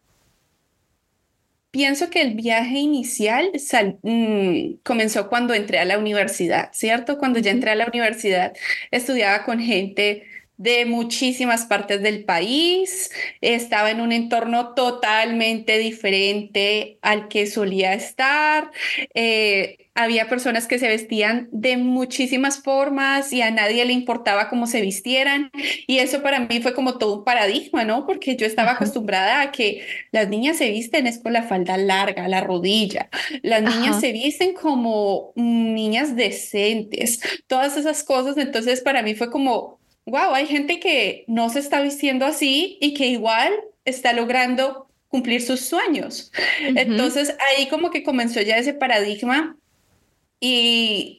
Pienso 1.70 2.08
que 2.08 2.22
el 2.22 2.34
viaje 2.34 2.78
inicial 2.78 3.52
mm, 4.02 4.78
comenzó 4.82 5.28
cuando 5.28 5.52
entré 5.52 5.78
a 5.78 5.84
la 5.84 5.98
universidad, 5.98 6.70
¿cierto? 6.72 7.18
Cuando 7.18 7.40
ya 7.40 7.50
entré 7.50 7.70
a 7.70 7.74
la 7.74 7.86
universidad, 7.86 8.54
estudiaba 8.90 9.44
con 9.44 9.60
gente 9.60 10.24
de 10.56 10.86
muchísimas 10.86 11.66
partes 11.66 12.02
del 12.02 12.24
país, 12.24 13.10
estaba 13.40 13.90
en 13.90 14.00
un 14.00 14.12
entorno 14.12 14.74
totalmente 14.74 15.78
diferente 15.78 16.98
al 17.00 17.28
que 17.28 17.46
solía 17.46 17.94
estar. 17.94 18.70
Eh, 19.14 19.87
había 19.98 20.28
personas 20.28 20.68
que 20.68 20.78
se 20.78 20.86
vestían 20.86 21.48
de 21.50 21.76
muchísimas 21.76 22.62
formas 22.62 23.32
y 23.32 23.42
a 23.42 23.50
nadie 23.50 23.84
le 23.84 23.92
importaba 23.92 24.48
cómo 24.48 24.68
se 24.68 24.80
vistieran. 24.80 25.50
Y 25.88 25.98
eso 25.98 26.22
para 26.22 26.38
mí 26.38 26.60
fue 26.62 26.72
como 26.72 26.98
todo 26.98 27.18
un 27.18 27.24
paradigma, 27.24 27.82
¿no? 27.82 28.06
Porque 28.06 28.36
yo 28.36 28.46
estaba 28.46 28.72
acostumbrada 28.72 29.40
a 29.40 29.50
que 29.50 29.84
las 30.12 30.28
niñas 30.28 30.56
se 30.56 30.70
visten 30.70 31.08
es 31.08 31.18
con 31.18 31.32
la 31.32 31.42
falda 31.42 31.76
larga, 31.76 32.28
la 32.28 32.40
rodilla. 32.40 33.08
Las 33.42 33.60
niñas 33.62 33.98
se 33.98 34.12
visten 34.12 34.54
como 34.54 35.32
niñas 35.34 36.14
decentes, 36.14 37.18
todas 37.48 37.76
esas 37.76 38.04
cosas. 38.04 38.38
Entonces 38.38 38.80
para 38.82 39.02
mí 39.02 39.16
fue 39.16 39.32
como, 39.32 39.80
wow, 40.06 40.32
hay 40.32 40.46
gente 40.46 40.78
que 40.78 41.24
no 41.26 41.50
se 41.50 41.58
está 41.58 41.80
vistiendo 41.80 42.24
así 42.24 42.78
y 42.80 42.94
que 42.94 43.08
igual 43.08 43.52
está 43.84 44.12
logrando 44.12 44.86
cumplir 45.08 45.42
sus 45.42 45.62
sueños. 45.62 46.30
Entonces 46.60 47.34
ahí 47.48 47.66
como 47.66 47.90
que 47.90 48.04
comenzó 48.04 48.40
ya 48.42 48.58
ese 48.58 48.74
paradigma 48.74 49.57
y 50.40 51.18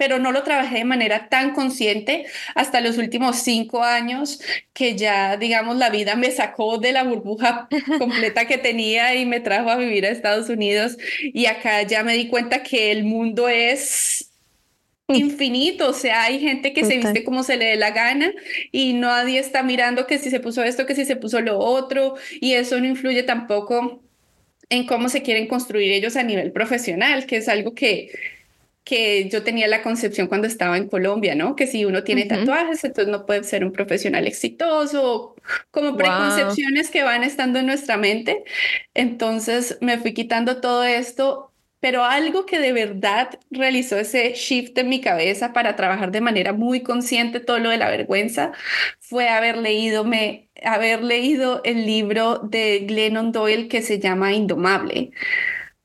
pero 0.00 0.18
no 0.18 0.32
lo 0.32 0.42
trabajé 0.44 0.76
de 0.76 0.84
manera 0.86 1.28
tan 1.28 1.52
consciente 1.52 2.24
hasta 2.54 2.80
los 2.80 2.96
últimos 2.96 3.36
cinco 3.36 3.82
años 3.82 4.40
que 4.72 4.96
ya, 4.96 5.36
digamos, 5.36 5.76
la 5.76 5.90
vida 5.90 6.16
me 6.16 6.30
sacó 6.30 6.78
de 6.78 6.92
la 6.92 7.04
burbuja 7.04 7.68
completa 7.98 8.46
que 8.46 8.56
tenía 8.56 9.14
y 9.14 9.26
me 9.26 9.40
trajo 9.40 9.68
a 9.68 9.76
vivir 9.76 10.06
a 10.06 10.08
Estados 10.08 10.48
Unidos. 10.48 10.96
Y 11.20 11.44
acá 11.44 11.82
ya 11.82 12.02
me 12.02 12.14
di 12.14 12.28
cuenta 12.28 12.62
que 12.62 12.92
el 12.92 13.04
mundo 13.04 13.46
es 13.46 14.30
infinito, 15.08 15.90
o 15.90 15.92
sea, 15.92 16.22
hay 16.22 16.40
gente 16.40 16.72
que 16.72 16.86
se 16.86 16.96
viste 16.96 17.22
como 17.22 17.42
se 17.42 17.58
le 17.58 17.66
dé 17.66 17.76
la 17.76 17.90
gana 17.90 18.32
y 18.72 18.94
nadie 18.94 19.38
está 19.38 19.62
mirando 19.62 20.06
que 20.06 20.18
si 20.18 20.30
se 20.30 20.40
puso 20.40 20.62
esto, 20.62 20.86
que 20.86 20.94
si 20.94 21.04
se 21.04 21.16
puso 21.16 21.42
lo 21.42 21.58
otro, 21.58 22.14
y 22.40 22.54
eso 22.54 22.80
no 22.80 22.86
influye 22.86 23.22
tampoco 23.22 24.02
en 24.70 24.86
cómo 24.86 25.08
se 25.08 25.22
quieren 25.22 25.48
construir 25.48 25.92
ellos 25.92 26.16
a 26.16 26.22
nivel 26.22 26.52
profesional, 26.52 27.26
que 27.26 27.36
es 27.36 27.48
algo 27.48 27.74
que, 27.74 28.10
que 28.84 29.28
yo 29.28 29.42
tenía 29.42 29.68
la 29.68 29.82
concepción 29.82 30.28
cuando 30.28 30.46
estaba 30.46 30.76
en 30.76 30.88
Colombia, 30.88 31.34
¿no? 31.34 31.56
Que 31.56 31.66
si 31.66 31.84
uno 31.84 32.04
tiene 32.04 32.24
tatuajes, 32.24 32.82
entonces 32.84 33.10
no 33.10 33.26
puede 33.26 33.44
ser 33.44 33.64
un 33.64 33.72
profesional 33.72 34.26
exitoso, 34.26 35.34
como 35.70 35.96
preconcepciones 35.96 36.90
que 36.90 37.02
van 37.02 37.24
estando 37.24 37.58
en 37.58 37.66
nuestra 37.66 37.96
mente. 37.96 38.44
Entonces 38.94 39.76
me 39.80 39.98
fui 39.98 40.14
quitando 40.14 40.60
todo 40.60 40.84
esto 40.84 41.49
pero 41.80 42.04
algo 42.04 42.46
que 42.46 42.58
de 42.58 42.72
verdad 42.72 43.38
realizó 43.50 43.98
ese 43.98 44.32
shift 44.34 44.76
en 44.78 44.88
mi 44.88 45.00
cabeza 45.00 45.52
para 45.52 45.76
trabajar 45.76 46.10
de 46.10 46.20
manera 46.20 46.52
muy 46.52 46.82
consciente 46.82 47.40
todo 47.40 47.58
lo 47.58 47.70
de 47.70 47.78
la 47.78 47.88
vergüenza 47.90 48.52
fue 49.00 49.28
haber 49.28 49.56
leído, 49.56 50.04
me, 50.04 50.50
haber 50.62 51.02
leído 51.02 51.60
el 51.64 51.86
libro 51.86 52.38
de 52.38 52.80
Glennon 52.86 53.32
Doyle 53.32 53.68
que 53.68 53.82
se 53.82 53.98
llama 53.98 54.32
Indomable. 54.32 55.10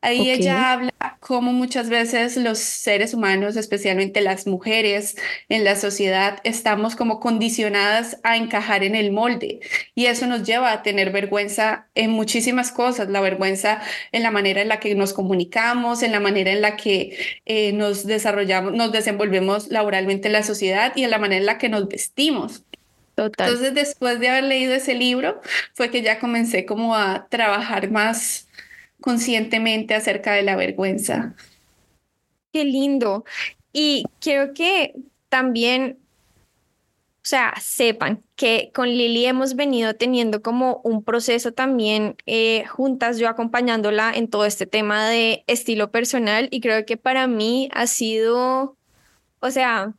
Ahí 0.06 0.30
ella 0.30 0.72
habla 0.72 0.94
cómo 1.20 1.52
muchas 1.52 1.90
veces 1.90 2.38
los 2.38 2.60
seres 2.60 3.16
humanos, 3.16 3.56
especialmente 3.58 4.22
las 4.22 4.46
mujeres 4.46 5.16
en 5.50 5.64
la 5.64 5.76
sociedad, 5.76 6.40
estamos 6.44 6.96
como 6.96 7.20
condicionadas 7.20 8.20
a 8.22 8.38
encajar 8.38 8.84
en 8.84 8.94
el 8.94 9.12
molde 9.12 9.62
y 9.96 10.06
eso 10.06 10.28
nos 10.28 10.44
lleva 10.44 10.72
a 10.72 10.84
tener 10.84 11.12
vergüenza 11.12 11.88
en 11.96 12.12
muchísimas 12.12 12.72
cosas, 12.72 13.10
la 13.10 13.20
vergüenza 13.20 13.82
en 14.12 14.22
la 14.22 14.30
manera 14.30 14.62
en 14.62 14.68
la 14.68 14.80
que 14.80 14.94
nos 14.94 15.12
comunicamos, 15.12 16.04
en 16.04 16.12
la 16.12 16.20
manera 16.20 16.52
en 16.52 16.62
la 16.62 16.78
que 16.78 17.18
eh, 17.48 17.74
nos 17.74 18.06
desarrollamos, 18.06 18.74
nos 18.74 18.92
desenvolvemos 18.92 19.70
laboralmente 19.70 20.28
en 20.28 20.34
la 20.34 20.44
sociedad 20.44 20.94
y 20.96 21.04
en 21.04 21.10
la 21.10 21.18
manera 21.18 21.40
en 21.40 21.48
la 21.48 21.58
que 21.58 21.70
nos 21.70 21.88
vestimos. 21.88 22.64
Total. 23.16 23.48
Entonces, 23.48 23.74
después 23.74 24.20
de 24.20 24.30
haber 24.30 24.44
leído 24.44 24.76
ese 24.76 24.94
libro, 24.94 25.42
fue 25.74 25.90
que 25.90 26.04
ya 26.04 26.20
comencé 26.20 26.66
como 26.68 26.96
a 26.96 27.28
trabajar 27.30 27.90
más 27.90 28.45
conscientemente 29.06 29.94
acerca 29.94 30.34
de 30.34 30.42
la 30.42 30.56
vergüenza. 30.56 31.36
Qué 32.52 32.66
lindo. 32.66 33.24
Y 33.72 34.04
quiero 34.20 34.56
que 34.56 34.96
también, 35.30 36.00
o 36.02 37.22
sea, 37.22 37.54
sepan 37.62 38.24
que 38.36 38.72
con 38.74 38.88
Lili 38.90 39.28
hemos 39.28 39.56
venido 39.56 39.94
teniendo 39.94 40.42
como 40.42 40.82
un 40.84 41.04
proceso 41.04 41.52
también 41.52 42.16
eh, 42.26 42.66
juntas, 42.66 43.20
yo 43.20 43.30
acompañándola 43.30 44.12
en 44.12 44.28
todo 44.28 44.46
este 44.46 44.66
tema 44.66 45.08
de 45.08 45.44
estilo 45.46 45.92
personal 45.92 46.48
y 46.50 46.60
creo 46.60 46.84
que 46.88 46.98
para 46.98 47.28
mí 47.28 47.70
ha 47.74 47.86
sido, 47.86 48.76
o 49.40 49.52
sea, 49.52 49.94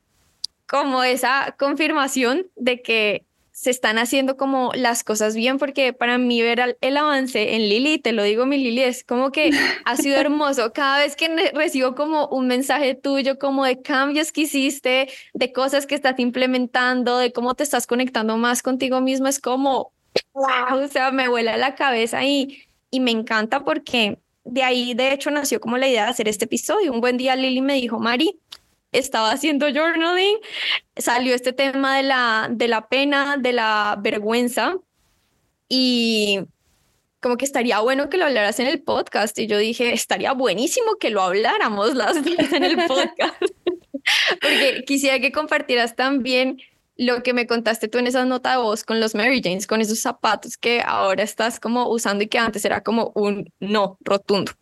como 0.66 1.04
esa 1.04 1.54
confirmación 1.56 2.48
de 2.56 2.82
que 2.82 3.25
se 3.56 3.70
están 3.70 3.96
haciendo 3.96 4.36
como 4.36 4.70
las 4.75 5.02
cosas 5.02 5.34
bien, 5.34 5.56
porque 5.56 5.94
para 5.94 6.18
mí 6.18 6.42
ver 6.42 6.76
el 6.78 6.96
avance 6.98 7.54
en 7.54 7.70
Lili, 7.70 7.98
te 7.98 8.12
lo 8.12 8.22
digo 8.22 8.44
mi 8.44 8.58
Lili, 8.58 8.82
es 8.82 9.02
como 9.02 9.32
que 9.32 9.50
ha 9.86 9.96
sido 9.96 10.16
hermoso. 10.20 10.75
Cada 10.75 10.98
vez 10.98 11.16
que 11.16 11.50
recibo 11.54 11.94
como 11.94 12.28
un 12.28 12.48
mensaje 12.48 12.94
tuyo, 12.94 13.38
como 13.38 13.64
de 13.64 13.80
cambios 13.80 14.30
que 14.30 14.42
hiciste, 14.42 15.08
de 15.32 15.52
cosas 15.54 15.86
que 15.86 15.94
estás 15.94 16.18
implementando, 16.18 17.16
de 17.16 17.32
cómo 17.32 17.54
te 17.54 17.62
estás 17.62 17.86
conectando 17.86 18.36
más 18.36 18.62
contigo 18.62 19.00
mismo, 19.00 19.26
es 19.26 19.40
como, 19.40 19.90
wow, 20.34 20.84
o 20.84 20.88
sea, 20.88 21.10
me 21.10 21.26
vuela 21.28 21.56
la 21.56 21.75
cabeza 21.76 22.22
y, 22.25 22.62
y 22.90 23.00
me 23.00 23.10
encanta 23.10 23.64
porque 23.64 24.18
de 24.44 24.62
ahí, 24.64 24.92
de 24.92 25.14
hecho, 25.14 25.30
nació 25.30 25.60
como 25.60 25.78
la 25.78 25.88
idea 25.88 26.04
de 26.04 26.10
hacer 26.10 26.28
este 26.28 26.44
episodio. 26.44 26.92
Un 26.92 27.00
buen 27.00 27.16
día 27.16 27.34
Lili 27.34 27.62
me 27.62 27.75
dijo, 27.76 27.98
Mari, 27.98 28.38
estaba 28.98 29.30
haciendo 29.30 29.66
journaling, 29.66 30.38
salió 30.96 31.34
este 31.34 31.52
tema 31.52 31.96
de 31.96 32.02
la, 32.02 32.48
de 32.50 32.68
la 32.68 32.88
pena, 32.88 33.36
de 33.36 33.52
la 33.52 33.98
vergüenza 34.00 34.76
y 35.68 36.40
como 37.20 37.36
que 37.36 37.44
estaría 37.44 37.80
bueno 37.80 38.08
que 38.08 38.18
lo 38.18 38.26
hablaras 38.26 38.60
en 38.60 38.68
el 38.68 38.82
podcast. 38.82 39.38
Y 39.38 39.46
yo 39.46 39.58
dije, 39.58 39.92
estaría 39.92 40.32
buenísimo 40.32 40.96
que 40.96 41.10
lo 41.10 41.22
habláramos 41.22 41.94
las 41.94 42.24
dos 42.24 42.52
en 42.52 42.64
el 42.64 42.76
podcast. 42.86 43.40
Porque 44.40 44.84
quisiera 44.86 45.18
que 45.18 45.32
compartieras 45.32 45.96
también 45.96 46.58
lo 46.96 47.22
que 47.22 47.34
me 47.34 47.46
contaste 47.46 47.88
tú 47.88 47.98
en 47.98 48.06
esa 48.06 48.24
nota 48.24 48.52
de 48.52 48.58
voz 48.58 48.84
con 48.84 49.00
los 49.00 49.14
Mary 49.14 49.40
Janes, 49.42 49.66
con 49.66 49.80
esos 49.80 49.98
zapatos 49.98 50.56
que 50.56 50.82
ahora 50.84 51.22
estás 51.22 51.60
como 51.60 51.88
usando 51.88 52.24
y 52.24 52.28
que 52.28 52.38
antes 52.38 52.64
era 52.64 52.82
como 52.82 53.12
un 53.14 53.52
no 53.60 53.98
rotundo. 54.00 54.52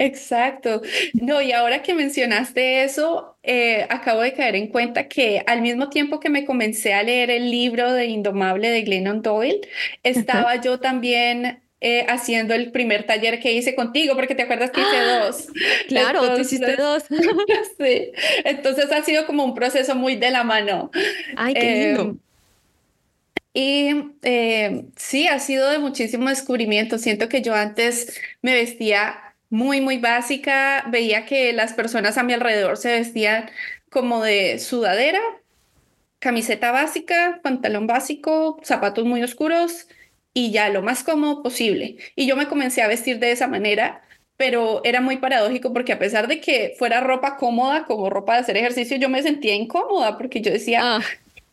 Exacto. 0.00 0.80
No, 1.12 1.42
y 1.42 1.52
ahora 1.52 1.82
que 1.82 1.94
mencionaste 1.94 2.84
eso, 2.84 3.36
eh, 3.42 3.86
acabo 3.90 4.22
de 4.22 4.32
caer 4.32 4.56
en 4.56 4.68
cuenta 4.68 5.08
que 5.08 5.42
al 5.46 5.60
mismo 5.60 5.90
tiempo 5.90 6.20
que 6.20 6.30
me 6.30 6.46
comencé 6.46 6.94
a 6.94 7.02
leer 7.02 7.30
el 7.30 7.50
libro 7.50 7.92
de 7.92 8.06
Indomable 8.06 8.70
de 8.70 8.80
Glennon 8.80 9.20
Doyle, 9.20 9.60
estaba 10.02 10.56
yo 10.56 10.80
también 10.80 11.60
eh, 11.82 12.06
haciendo 12.08 12.54
el 12.54 12.72
primer 12.72 13.04
taller 13.04 13.40
que 13.40 13.52
hice 13.52 13.74
contigo, 13.74 14.14
porque 14.14 14.34
te 14.34 14.42
acuerdas 14.42 14.70
que 14.70 14.80
hice 14.80 14.96
¡Ah! 14.96 15.24
dos. 15.26 15.48
Claro, 15.88 16.34
tú 16.34 16.40
hiciste 16.40 16.76
dos. 16.76 17.04
sí, 17.78 18.12
entonces 18.44 18.90
ha 18.92 19.04
sido 19.04 19.26
como 19.26 19.44
un 19.44 19.54
proceso 19.54 19.94
muy 19.94 20.16
de 20.16 20.30
la 20.30 20.44
mano. 20.44 20.90
Ay, 21.36 21.52
qué 21.52 21.74
lindo. 21.74 22.02
Em, 22.02 22.18
y 23.52 24.12
eh, 24.22 24.84
sí, 24.96 25.26
ha 25.26 25.38
sido 25.40 25.68
de 25.68 25.78
muchísimo 25.78 26.30
descubrimiento. 26.30 26.96
Siento 26.96 27.28
que 27.28 27.42
yo 27.42 27.54
antes 27.54 28.18
me 28.40 28.54
vestía 28.54 29.29
muy, 29.50 29.80
muy 29.80 29.98
básica. 29.98 30.84
Veía 30.88 31.26
que 31.26 31.52
las 31.52 31.74
personas 31.74 32.18
a 32.18 32.22
mi 32.22 32.32
alrededor 32.32 32.76
se 32.78 32.92
vestían 32.92 33.50
como 33.90 34.22
de 34.22 34.58
sudadera, 34.58 35.20
camiseta 36.20 36.72
básica, 36.72 37.40
pantalón 37.42 37.86
básico, 37.86 38.60
zapatos 38.62 39.04
muy 39.04 39.22
oscuros 39.22 39.88
y 40.32 40.52
ya 40.52 40.68
lo 40.70 40.82
más 40.82 41.04
cómodo 41.04 41.42
posible. 41.42 41.96
Y 42.16 42.26
yo 42.26 42.36
me 42.36 42.48
comencé 42.48 42.82
a 42.82 42.88
vestir 42.88 43.18
de 43.18 43.32
esa 43.32 43.48
manera, 43.48 44.02
pero 44.36 44.82
era 44.84 45.00
muy 45.00 45.18
paradójico 45.18 45.72
porque 45.72 45.92
a 45.92 45.98
pesar 45.98 46.28
de 46.28 46.40
que 46.40 46.74
fuera 46.78 47.00
ropa 47.00 47.36
cómoda, 47.36 47.84
como 47.86 48.10
ropa 48.10 48.34
de 48.34 48.40
hacer 48.40 48.56
ejercicio, 48.56 48.96
yo 48.96 49.08
me 49.08 49.22
sentía 49.22 49.54
incómoda 49.54 50.16
porque 50.18 50.40
yo 50.40 50.52
decía, 50.52 50.80
ah 50.96 51.00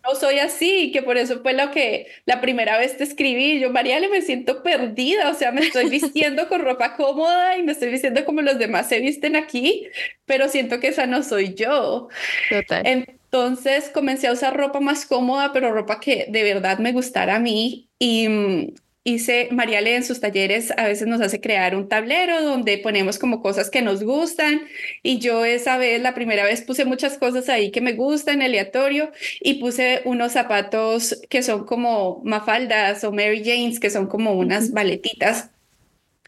no 0.07 0.15
soy 0.15 0.39
así, 0.39 0.91
que 0.91 1.01
por 1.01 1.17
eso 1.17 1.41
fue 1.41 1.53
lo 1.53 1.71
que 1.71 2.07
la 2.25 2.41
primera 2.41 2.77
vez 2.77 2.97
te 2.97 3.03
escribí. 3.03 3.59
Yo, 3.59 3.71
Mariale, 3.71 4.07
me 4.09 4.21
siento 4.21 4.63
perdida, 4.63 5.29
o 5.29 5.33
sea, 5.33 5.51
me 5.51 5.61
estoy 5.61 5.89
vistiendo 5.89 6.47
con 6.47 6.61
ropa 6.61 6.95
cómoda 6.95 7.57
y 7.57 7.63
me 7.63 7.73
estoy 7.73 7.89
vistiendo 7.89 8.25
como 8.25 8.41
los 8.41 8.57
demás 8.57 8.87
se 8.89 8.99
visten 8.99 9.35
aquí, 9.35 9.87
pero 10.25 10.47
siento 10.47 10.79
que 10.79 10.89
esa 10.89 11.05
no 11.05 11.23
soy 11.23 11.53
yo. 11.53 12.07
Total. 12.49 12.81
Entonces 12.85 13.89
comencé 13.89 14.27
a 14.27 14.31
usar 14.31 14.55
ropa 14.55 14.79
más 14.79 15.05
cómoda, 15.05 15.51
pero 15.51 15.71
ropa 15.71 15.99
que 15.99 16.27
de 16.29 16.43
verdad 16.43 16.79
me 16.79 16.93
gustara 16.93 17.35
a 17.35 17.39
mí 17.39 17.89
y 17.99 18.29
mm, 18.29 18.73
hice, 19.07 19.47
Mariale 19.51 19.95
en 19.95 20.03
sus 20.03 20.19
talleres 20.19 20.71
a 20.77 20.85
veces 20.85 21.07
nos 21.07 21.21
hace 21.21 21.39
crear 21.39 21.75
un 21.75 21.87
tablero 21.87 22.43
donde 22.43 22.77
ponemos 22.77 23.17
como 23.19 23.41
cosas 23.41 23.69
que 23.69 23.81
nos 23.81 24.03
gustan. 24.03 24.61
Y 25.03 25.19
yo 25.19 25.45
esa 25.45 25.77
vez, 25.77 26.01
la 26.01 26.13
primera 26.13 26.43
vez 26.43 26.61
puse 26.61 26.85
muchas 26.85 27.17
cosas 27.17 27.49
ahí 27.49 27.71
que 27.71 27.81
me 27.81 27.93
gustan, 27.93 28.41
aleatorio, 28.41 29.11
y 29.39 29.55
puse 29.55 30.01
unos 30.05 30.33
zapatos 30.33 31.21
que 31.29 31.41
son 31.41 31.65
como 31.65 32.21
mafaldas 32.25 33.03
o 33.03 33.11
Mary 33.11 33.43
Janes, 33.43 33.79
que 33.79 33.89
son 33.89 34.07
como 34.07 34.33
unas 34.33 34.71
baletitas 34.71 35.51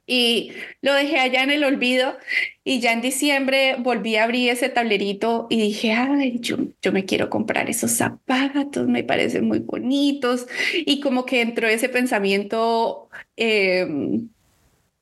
y 0.09 0.53
lo 0.81 0.93
dejé 0.93 1.19
allá 1.19 1.43
en 1.43 1.51
el 1.51 1.63
olvido 1.63 2.17
y 2.63 2.79
ya 2.79 2.93
en 2.93 3.01
diciembre 3.01 3.75
volví 3.79 4.15
a 4.15 4.23
abrir 4.23 4.49
ese 4.49 4.69
tablerito 4.69 5.45
y 5.49 5.61
dije, 5.61 5.91
ay, 5.93 6.39
yo, 6.39 6.57
yo 6.81 6.91
me 6.91 7.05
quiero 7.05 7.29
comprar 7.29 7.69
esos 7.69 7.91
zapatos, 7.91 8.87
me 8.87 9.03
parecen 9.03 9.47
muy 9.47 9.59
bonitos 9.59 10.47
y 10.73 10.99
como 10.99 11.25
que 11.25 11.41
entró 11.41 11.67
ese 11.67 11.89
pensamiento 11.89 13.09
eh, 13.37 13.87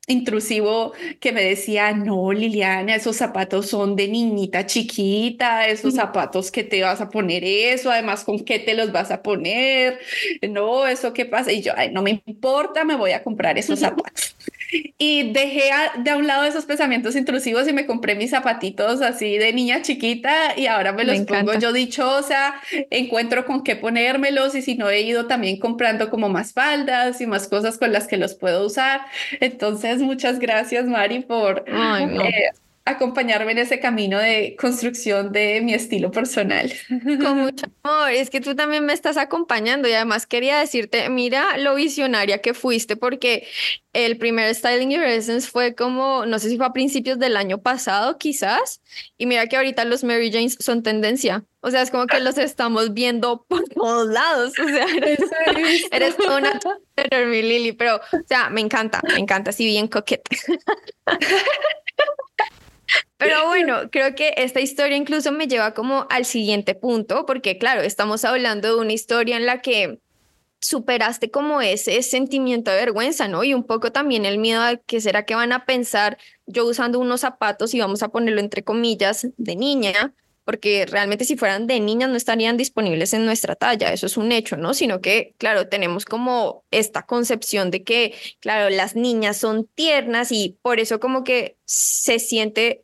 intrusivo 0.08 0.92
que 1.20 1.32
me 1.32 1.42
decía, 1.42 1.92
no, 1.92 2.32
Liliana, 2.32 2.94
esos 2.96 3.16
zapatos 3.16 3.68
son 3.68 3.94
de 3.96 4.08
niñita 4.08 4.66
chiquita, 4.66 5.68
esos 5.68 5.94
zapatos 5.94 6.50
que 6.50 6.64
te 6.64 6.82
vas 6.82 7.00
a 7.00 7.10
poner 7.10 7.44
eso, 7.44 7.90
además 7.90 8.24
con 8.24 8.44
qué 8.44 8.58
te 8.58 8.74
los 8.74 8.90
vas 8.90 9.10
a 9.10 9.22
poner, 9.22 10.00
no, 10.50 10.86
eso 10.86 11.12
qué 11.12 11.26
pasa. 11.26 11.52
Y 11.52 11.62
yo, 11.62 11.72
ay, 11.76 11.92
no 11.92 12.02
me 12.02 12.22
importa, 12.26 12.84
me 12.84 12.96
voy 12.96 13.12
a 13.12 13.22
comprar 13.22 13.58
esos 13.58 13.80
zapatos. 13.80 14.34
Y 14.98 15.32
dejé 15.32 15.70
de 15.98 16.10
a 16.10 16.16
un 16.16 16.26
lado 16.26 16.44
esos 16.44 16.66
pensamientos 16.66 17.14
intrusivos 17.16 17.68
y 17.68 17.72
me 17.72 17.86
compré 17.86 18.14
mis 18.14 18.30
zapatitos 18.30 19.00
así 19.00 19.38
de 19.38 19.52
niña 19.52 19.82
chiquita 19.82 20.58
y 20.58 20.66
ahora 20.66 20.92
me 20.92 21.04
los 21.04 21.20
pongo. 21.20 21.54
yo 21.54 21.72
dichosa, 21.72 22.54
encuentro 22.90 23.46
con 23.46 23.62
qué 23.62 23.76
ponérmelos 23.76 24.54
y 24.54 24.62
si 24.62 24.76
no 24.76 24.90
he 24.90 25.02
ido 25.02 25.26
también 25.26 25.58
comprando 25.58 26.10
como 26.10 26.28
más 26.28 26.52
faldas 26.52 27.20
y 27.20 27.26
más 27.26 27.48
cosas 27.48 27.78
con 27.78 27.92
las 27.92 28.08
que 28.08 28.16
los 28.16 28.34
puedo 28.34 28.66
usar. 28.66 29.02
Entonces, 29.40 30.00
muchas 30.00 30.38
gracias 30.38 30.86
Mari 30.86 31.20
por... 31.20 31.64
Eh, 31.66 32.50
acompañarme 32.90 33.52
en 33.52 33.58
ese 33.58 33.80
camino 33.80 34.18
de 34.18 34.56
construcción 34.58 35.32
de 35.32 35.60
mi 35.60 35.74
estilo 35.74 36.10
personal. 36.10 36.72
Con 36.88 37.38
mucho 37.38 37.66
amor, 37.82 38.10
es 38.10 38.30
que 38.30 38.40
tú 38.40 38.54
también 38.54 38.84
me 38.84 38.92
estás 38.92 39.16
acompañando 39.16 39.88
y 39.88 39.92
además 39.92 40.26
quería 40.26 40.58
decirte, 40.58 41.08
mira 41.08 41.56
lo 41.58 41.74
visionaria 41.74 42.38
que 42.38 42.54
fuiste 42.54 42.96
porque 42.96 43.46
el 43.92 44.18
primer 44.18 44.54
Styling 44.54 44.90
Your 44.90 45.04
Essence 45.04 45.48
fue 45.48 45.74
como, 45.74 46.26
no 46.26 46.38
sé 46.38 46.48
si 46.48 46.56
fue 46.56 46.66
a 46.66 46.72
principios 46.72 47.18
del 47.18 47.36
año 47.36 47.58
pasado 47.62 48.18
quizás, 48.18 48.80
y 49.16 49.26
mira 49.26 49.46
que 49.46 49.56
ahorita 49.56 49.84
los 49.84 50.04
Mary 50.04 50.30
Janes 50.30 50.56
son 50.60 50.82
tendencia. 50.82 51.44
O 51.60 51.70
sea, 51.70 51.82
es 51.82 51.90
como 51.90 52.06
que 52.06 52.20
los 52.20 52.38
estamos 52.38 52.94
viendo 52.94 53.44
por 53.48 53.64
todos 53.74 54.08
lados. 54.08 54.52
O 54.58 54.68
sea, 54.68 54.86
eres, 55.90 56.14
una 56.18 56.58
pero 56.94 57.26
mi 57.26 57.42
Lily, 57.42 57.72
pero, 57.72 57.96
o 57.96 58.26
sea, 58.26 58.50
me 58.50 58.60
encanta, 58.60 59.00
me 59.12 59.18
encanta, 59.18 59.50
así 59.50 59.66
bien 59.66 59.88
coquete. 59.88 60.36
Pero 63.16 63.46
bueno, 63.46 63.90
creo 63.90 64.14
que 64.14 64.34
esta 64.36 64.60
historia 64.60 64.96
incluso 64.96 65.32
me 65.32 65.46
lleva 65.46 65.74
como 65.74 66.06
al 66.10 66.24
siguiente 66.24 66.74
punto, 66.74 67.26
porque 67.26 67.58
claro, 67.58 67.82
estamos 67.82 68.24
hablando 68.24 68.68
de 68.68 68.80
una 68.80 68.92
historia 68.92 69.36
en 69.36 69.46
la 69.46 69.60
que 69.60 69.98
superaste 70.60 71.30
como 71.30 71.60
ese 71.60 72.02
sentimiento 72.02 72.70
de 72.70 72.78
vergüenza, 72.78 73.28
¿no? 73.28 73.44
Y 73.44 73.54
un 73.54 73.64
poco 73.64 73.92
también 73.92 74.24
el 74.24 74.38
miedo 74.38 74.62
a 74.62 74.76
que 74.76 75.00
será 75.00 75.24
que 75.24 75.34
van 75.34 75.52
a 75.52 75.64
pensar 75.64 76.18
yo 76.46 76.64
usando 76.66 76.98
unos 76.98 77.20
zapatos 77.20 77.74
y 77.74 77.80
vamos 77.80 78.02
a 78.02 78.08
ponerlo 78.08 78.40
entre 78.40 78.64
comillas 78.64 79.28
de 79.36 79.56
niña, 79.56 80.14
porque 80.48 80.86
realmente 80.86 81.26
si 81.26 81.36
fueran 81.36 81.66
de 81.66 81.78
niñas 81.78 82.08
no 82.08 82.16
estarían 82.16 82.56
disponibles 82.56 83.12
en 83.12 83.26
nuestra 83.26 83.54
talla, 83.54 83.92
eso 83.92 84.06
es 84.06 84.16
un 84.16 84.32
hecho, 84.32 84.56
¿no? 84.56 84.72
Sino 84.72 85.02
que, 85.02 85.34
claro, 85.36 85.68
tenemos 85.68 86.06
como 86.06 86.64
esta 86.70 87.02
concepción 87.02 87.70
de 87.70 87.84
que, 87.84 88.14
claro, 88.40 88.70
las 88.70 88.96
niñas 88.96 89.36
son 89.36 89.66
tiernas 89.74 90.32
y 90.32 90.56
por 90.62 90.80
eso 90.80 91.00
como 91.00 91.22
que 91.22 91.58
se 91.66 92.18
siente 92.18 92.82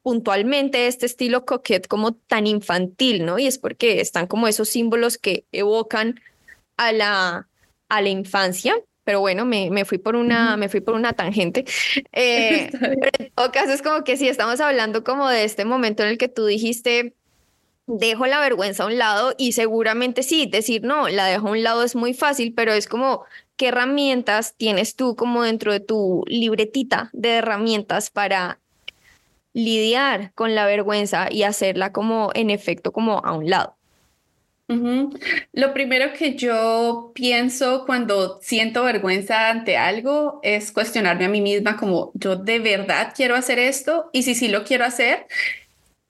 puntualmente 0.00 0.86
este 0.86 1.04
estilo 1.04 1.44
coquette 1.44 1.86
como 1.86 2.14
tan 2.14 2.46
infantil, 2.46 3.26
¿no? 3.26 3.38
Y 3.38 3.46
es 3.46 3.58
porque 3.58 4.00
están 4.00 4.26
como 4.26 4.48
esos 4.48 4.70
símbolos 4.70 5.18
que 5.18 5.44
evocan 5.52 6.18
a 6.78 6.92
la, 6.92 7.46
a 7.90 8.00
la 8.00 8.08
infancia. 8.08 8.74
Pero 9.04 9.20
bueno, 9.20 9.44
me, 9.44 9.70
me 9.70 9.84
fui 9.84 9.98
por 9.98 10.16
una, 10.16 10.56
me 10.56 10.68
fui 10.68 10.80
por 10.80 10.94
una 10.94 11.12
tangente. 11.12 11.64
Eh, 12.14 12.70
pero 12.72 13.10
en 13.18 13.30
todo 13.34 13.52
caso 13.52 13.72
es 13.72 13.82
como 13.82 14.04
que 14.04 14.16
si 14.16 14.28
estamos 14.28 14.60
hablando 14.60 15.02
como 15.02 15.28
de 15.28 15.44
este 15.44 15.64
momento 15.64 16.02
en 16.02 16.10
el 16.10 16.18
que 16.18 16.28
tú 16.28 16.44
dijiste, 16.46 17.14
dejo 17.86 18.26
la 18.26 18.38
vergüenza 18.40 18.84
a 18.84 18.86
un 18.86 18.98
lado 18.98 19.34
y 19.38 19.52
seguramente 19.52 20.22
sí, 20.22 20.46
decir 20.46 20.82
no, 20.82 21.08
la 21.08 21.26
dejo 21.26 21.48
a 21.48 21.52
un 21.52 21.62
lado 21.62 21.82
es 21.84 21.96
muy 21.96 22.14
fácil, 22.14 22.52
pero 22.54 22.72
es 22.72 22.86
como, 22.86 23.24
¿qué 23.56 23.68
herramientas 23.68 24.54
tienes 24.56 24.94
tú 24.94 25.16
como 25.16 25.42
dentro 25.42 25.72
de 25.72 25.80
tu 25.80 26.22
libretita 26.26 27.10
de 27.12 27.36
herramientas 27.36 28.10
para 28.10 28.60
lidiar 29.52 30.32
con 30.34 30.54
la 30.54 30.66
vergüenza 30.66 31.28
y 31.30 31.42
hacerla 31.42 31.92
como 31.92 32.30
en 32.34 32.50
efecto 32.50 32.92
como 32.92 33.18
a 33.24 33.32
un 33.32 33.50
lado. 33.50 33.76
Lo 35.52 35.72
primero 35.74 36.12
que 36.12 36.34
yo 36.34 37.12
pienso 37.14 37.84
cuando 37.86 38.40
siento 38.42 38.84
vergüenza 38.84 39.50
ante 39.50 39.76
algo 39.76 40.40
es 40.42 40.72
cuestionarme 40.72 41.26
a 41.26 41.28
mí 41.28 41.40
misma 41.40 41.76
como 41.76 42.12
yo 42.14 42.36
de 42.36 42.58
verdad 42.58 43.12
quiero 43.14 43.34
hacer 43.34 43.58
esto 43.58 44.10
y 44.12 44.22
si 44.22 44.34
sí 44.34 44.48
lo 44.48 44.64
quiero 44.64 44.84
hacer, 44.84 45.26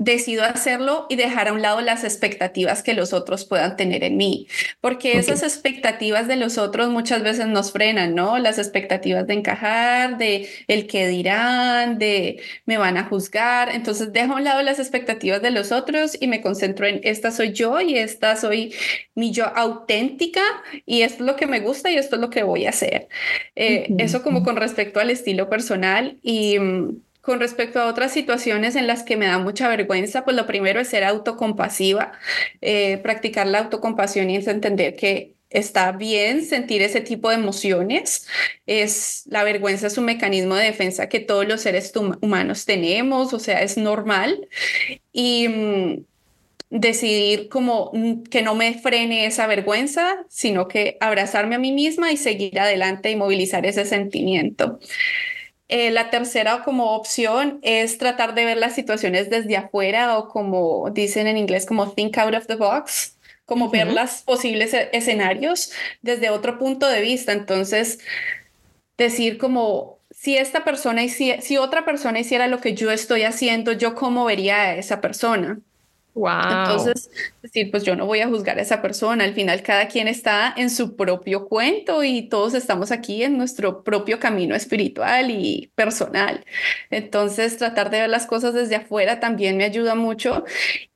decido 0.04 0.42
hacerlo 0.44 1.06
y 1.08 1.16
dejar 1.16 1.48
a 1.48 1.52
un 1.52 1.62
lado 1.62 1.80
las 1.80 2.04
expectativas 2.04 2.82
que 2.82 2.94
los 2.94 3.12
otros 3.12 3.44
puedan 3.44 3.76
tener 3.76 4.02
en 4.04 4.16
mí, 4.16 4.48
porque 4.80 5.18
esas 5.18 5.42
expectativas 5.42 6.26
de 6.26 6.36
los 6.36 6.58
otros 6.58 6.90
muchas 6.90 7.22
veces 7.22 7.46
nos 7.46 7.72
frenan, 7.72 8.14
¿no? 8.14 8.38
Las 8.38 8.58
expectativas 8.58 9.26
de 9.26 9.34
encajar, 9.34 10.18
de 10.18 10.48
el 10.66 10.86
que 10.86 11.06
dirán, 11.06 11.98
de 11.98 12.42
me 12.66 12.78
van 12.78 12.96
a 12.96 13.04
juzgar, 13.04 13.70
entonces 13.74 14.12
dejo 14.12 14.32
a 14.32 14.36
un 14.36 14.44
lado 14.44 14.62
las 14.62 14.78
expectativas 14.78 15.40
de 15.40 15.50
los 15.50 15.72
otros 15.72 16.16
y 16.20 16.26
me 16.26 16.40
concentro 16.40 16.86
en 16.86 17.00
esta 17.04 17.30
soy 17.30 17.52
yo 17.52 17.80
y 17.80 17.96
esta 17.96 18.36
soy 18.36 18.74
mi 19.14 19.30
yo 19.30 19.46
auténtica 19.46 20.42
y 20.84 21.02
esto 21.02 21.22
es 21.22 21.26
lo 21.26 21.36
que 21.36 21.46
me 21.46 21.60
gusta 21.60 21.90
y 21.90 21.96
esto 21.96 22.16
es 22.16 22.22
lo 22.22 22.30
que 22.30 22.42
voy 22.42 22.66
a 22.66 22.70
hacer. 22.70 23.08
Eh, 23.54 23.94
eso 23.98 24.22
como 24.22 24.42
con 24.42 24.56
respecto 24.56 25.00
al 25.00 25.10
estilo 25.10 25.48
personal 25.48 26.18
y 26.22 26.58
mm, 26.58 26.96
con 27.22 27.40
respecto 27.40 27.80
a 27.80 27.86
otras 27.86 28.12
situaciones 28.12 28.76
en 28.76 28.86
las 28.86 29.04
que 29.04 29.16
me 29.16 29.26
da 29.26 29.38
mucha 29.38 29.68
vergüenza, 29.68 30.24
pues 30.24 30.36
lo 30.36 30.46
primero 30.46 30.80
es 30.80 30.88
ser 30.88 31.04
autocompasiva, 31.04 32.12
eh, 32.60 32.98
practicar 32.98 33.46
la 33.46 33.60
autocompasión 33.60 34.28
y 34.28 34.36
entender 34.36 34.96
que 34.96 35.34
está 35.48 35.92
bien 35.92 36.44
sentir 36.44 36.82
ese 36.82 37.00
tipo 37.00 37.28
de 37.28 37.36
emociones. 37.36 38.26
Es 38.66 39.22
la 39.26 39.44
vergüenza 39.44 39.86
es 39.86 39.98
un 39.98 40.06
mecanismo 40.06 40.56
de 40.56 40.64
defensa 40.64 41.08
que 41.08 41.20
todos 41.20 41.46
los 41.46 41.60
seres 41.60 41.92
humanos 42.20 42.64
tenemos, 42.64 43.32
o 43.32 43.38
sea, 43.38 43.62
es 43.62 43.76
normal. 43.76 44.48
Y 45.12 45.48
mm, 45.48 46.04
decidir 46.70 47.48
como 47.50 47.90
mm, 47.92 48.22
que 48.24 48.42
no 48.42 48.54
me 48.54 48.74
frene 48.74 49.26
esa 49.26 49.46
vergüenza, 49.46 50.24
sino 50.28 50.68
que 50.68 50.96
abrazarme 51.00 51.54
a 51.54 51.58
mí 51.58 51.70
misma 51.70 52.10
y 52.10 52.16
seguir 52.16 52.58
adelante 52.58 53.10
y 53.10 53.16
movilizar 53.16 53.66
ese 53.66 53.84
sentimiento. 53.84 54.80
Eh, 55.74 55.90
la 55.90 56.10
tercera 56.10 56.64
como 56.64 56.94
opción 56.94 57.58
es 57.62 57.96
tratar 57.96 58.34
de 58.34 58.44
ver 58.44 58.58
las 58.58 58.74
situaciones 58.74 59.30
desde 59.30 59.56
afuera 59.56 60.18
o 60.18 60.28
como 60.28 60.90
dicen 60.90 61.26
en 61.26 61.38
inglés 61.38 61.64
como 61.64 61.90
think 61.92 62.18
out 62.18 62.34
of 62.34 62.46
the 62.46 62.56
box, 62.56 63.16
como 63.46 63.70
ver 63.70 63.90
los 63.90 64.20
posibles 64.20 64.74
e-, 64.74 64.90
escenarios 64.92 65.72
desde 66.02 66.28
otro 66.28 66.58
punto 66.58 66.86
de 66.90 67.00
vista. 67.00 67.32
Entonces, 67.32 68.00
decir 68.98 69.38
como 69.38 69.98
si 70.10 70.36
esta 70.36 70.62
persona, 70.62 71.08
si 71.08 71.56
otra 71.56 71.86
persona 71.86 72.20
hiciera 72.20 72.48
lo 72.48 72.60
que 72.60 72.74
yo 72.74 72.90
estoy 72.90 73.22
haciendo, 73.22 73.72
yo 73.72 73.94
cómo 73.94 74.26
vería 74.26 74.56
a 74.56 74.74
esa 74.74 75.00
persona. 75.00 75.58
Entonces, 76.14 77.10
decir, 77.40 77.70
pues 77.70 77.84
yo 77.84 77.96
no 77.96 78.06
voy 78.06 78.20
a 78.20 78.28
juzgar 78.28 78.58
a 78.58 78.62
esa 78.62 78.82
persona. 78.82 79.24
Al 79.24 79.34
final, 79.34 79.62
cada 79.62 79.88
quien 79.88 80.08
está 80.08 80.52
en 80.56 80.70
su 80.70 80.96
propio 80.96 81.48
cuento 81.48 82.04
y 82.04 82.28
todos 82.28 82.54
estamos 82.54 82.90
aquí 82.90 83.22
en 83.22 83.38
nuestro 83.38 83.84
propio 83.84 84.18
camino 84.20 84.54
espiritual 84.54 85.30
y 85.30 85.72
personal. 85.74 86.44
Entonces, 86.90 87.56
tratar 87.58 87.90
de 87.90 88.00
ver 88.00 88.10
las 88.10 88.26
cosas 88.26 88.54
desde 88.54 88.76
afuera 88.76 89.20
también 89.20 89.56
me 89.56 89.64
ayuda 89.64 89.94
mucho 89.94 90.44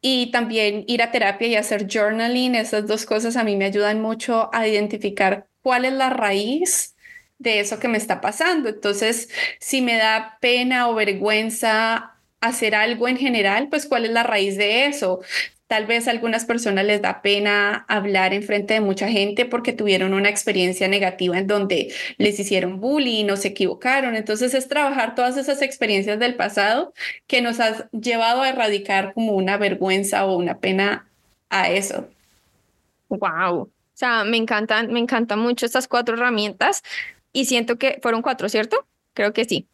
y 0.00 0.30
también 0.32 0.84
ir 0.86 1.02
a 1.02 1.12
terapia 1.12 1.48
y 1.48 1.56
hacer 1.56 1.86
journaling. 1.88 2.54
Esas 2.54 2.86
dos 2.86 3.06
cosas 3.06 3.36
a 3.36 3.44
mí 3.44 3.56
me 3.56 3.66
ayudan 3.66 4.00
mucho 4.02 4.50
a 4.52 4.66
identificar 4.68 5.48
cuál 5.62 5.84
es 5.84 5.92
la 5.92 6.10
raíz 6.10 6.94
de 7.38 7.60
eso 7.60 7.78
que 7.78 7.88
me 7.88 7.98
está 7.98 8.20
pasando. 8.20 8.68
Entonces, 8.68 9.28
si 9.60 9.82
me 9.82 9.96
da 9.96 10.38
pena 10.40 10.88
o 10.88 10.94
vergüenza 10.94 12.15
hacer 12.48 12.74
algo 12.74 13.08
en 13.08 13.16
general, 13.16 13.68
pues 13.68 13.86
cuál 13.86 14.04
es 14.04 14.10
la 14.10 14.22
raíz 14.22 14.56
de 14.56 14.86
eso. 14.86 15.20
Tal 15.66 15.86
vez 15.86 16.06
a 16.06 16.12
algunas 16.12 16.44
personas 16.44 16.84
les 16.84 17.02
da 17.02 17.22
pena 17.22 17.84
hablar 17.88 18.32
en 18.32 18.44
frente 18.44 18.74
de 18.74 18.80
mucha 18.80 19.08
gente 19.08 19.44
porque 19.46 19.72
tuvieron 19.72 20.14
una 20.14 20.28
experiencia 20.28 20.86
negativa 20.86 21.38
en 21.38 21.48
donde 21.48 21.92
les 22.18 22.38
hicieron 22.38 22.80
bullying 22.80 23.30
o 23.30 23.36
se 23.36 23.48
equivocaron. 23.48 24.14
Entonces 24.14 24.54
es 24.54 24.68
trabajar 24.68 25.16
todas 25.16 25.36
esas 25.36 25.62
experiencias 25.62 26.20
del 26.20 26.36
pasado 26.36 26.92
que 27.26 27.42
nos 27.42 27.58
ha 27.58 27.90
llevado 27.90 28.42
a 28.42 28.48
erradicar 28.48 29.12
como 29.12 29.32
una 29.32 29.56
vergüenza 29.56 30.24
o 30.26 30.36
una 30.36 30.58
pena 30.58 31.08
a 31.50 31.68
eso. 31.70 32.08
Wow. 33.08 33.62
O 33.62 33.70
sea, 33.94 34.24
me 34.24 34.36
encantan, 34.36 34.92
me 34.92 35.00
encantan 35.00 35.40
mucho 35.40 35.66
estas 35.66 35.88
cuatro 35.88 36.16
herramientas 36.16 36.82
y 37.32 37.46
siento 37.46 37.76
que 37.76 37.98
fueron 38.02 38.22
cuatro, 38.22 38.48
¿cierto? 38.48 38.86
Creo 39.14 39.32
que 39.32 39.44
sí. 39.44 39.66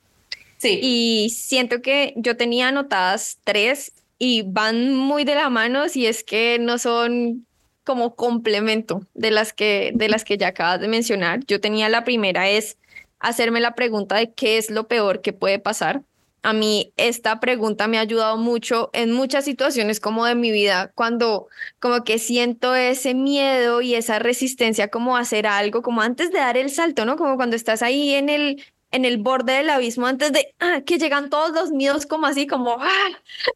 Y 0.70 1.30
siento 1.30 1.82
que 1.82 2.14
yo 2.16 2.36
tenía 2.36 2.68
anotadas 2.68 3.38
tres 3.44 3.92
y 4.18 4.42
van 4.42 4.94
muy 4.94 5.24
de 5.24 5.34
la 5.34 5.50
mano 5.50 5.88
si 5.88 6.06
es 6.06 6.22
que 6.22 6.58
no 6.60 6.78
son 6.78 7.46
como 7.84 8.14
complemento 8.14 9.06
de 9.14 9.32
las 9.32 9.52
que 9.52 9.90
de 9.94 10.08
las 10.08 10.24
que 10.24 10.38
ya 10.38 10.48
acabas 10.48 10.80
de 10.80 10.88
mencionar. 10.88 11.40
Yo 11.46 11.60
tenía 11.60 11.88
la 11.88 12.04
primera 12.04 12.48
es 12.48 12.78
hacerme 13.18 13.60
la 13.60 13.74
pregunta 13.74 14.16
de 14.16 14.32
qué 14.32 14.58
es 14.58 14.70
lo 14.70 14.88
peor 14.88 15.22
que 15.22 15.32
puede 15.32 15.58
pasar. 15.58 16.02
A 16.44 16.52
mí 16.52 16.92
esta 16.96 17.38
pregunta 17.38 17.86
me 17.86 17.98
ha 17.98 18.00
ayudado 18.00 18.36
mucho 18.36 18.90
en 18.92 19.12
muchas 19.12 19.44
situaciones 19.44 20.00
como 20.00 20.26
de 20.26 20.34
mi 20.34 20.50
vida, 20.50 20.90
cuando 20.96 21.46
como 21.78 22.02
que 22.02 22.18
siento 22.18 22.74
ese 22.74 23.14
miedo 23.14 23.80
y 23.80 23.94
esa 23.94 24.18
resistencia 24.18 24.88
como 24.88 25.16
hacer 25.16 25.46
algo, 25.46 25.82
como 25.82 26.02
antes 26.02 26.32
de 26.32 26.38
dar 26.38 26.56
el 26.56 26.70
salto, 26.70 27.04
¿no? 27.04 27.16
Como 27.16 27.36
cuando 27.36 27.54
estás 27.54 27.80
ahí 27.82 28.14
en 28.14 28.28
el, 28.28 28.64
en 28.92 29.04
el 29.04 29.18
borde 29.18 29.54
del 29.54 29.70
abismo 29.70 30.06
antes 30.06 30.32
de 30.32 30.54
ah, 30.60 30.82
que 30.86 30.98
llegan 30.98 31.30
todos 31.30 31.52
los 31.52 31.72
miedos 31.72 32.06
como 32.06 32.26
así, 32.26 32.46
como, 32.46 32.76
ah, 32.80 33.08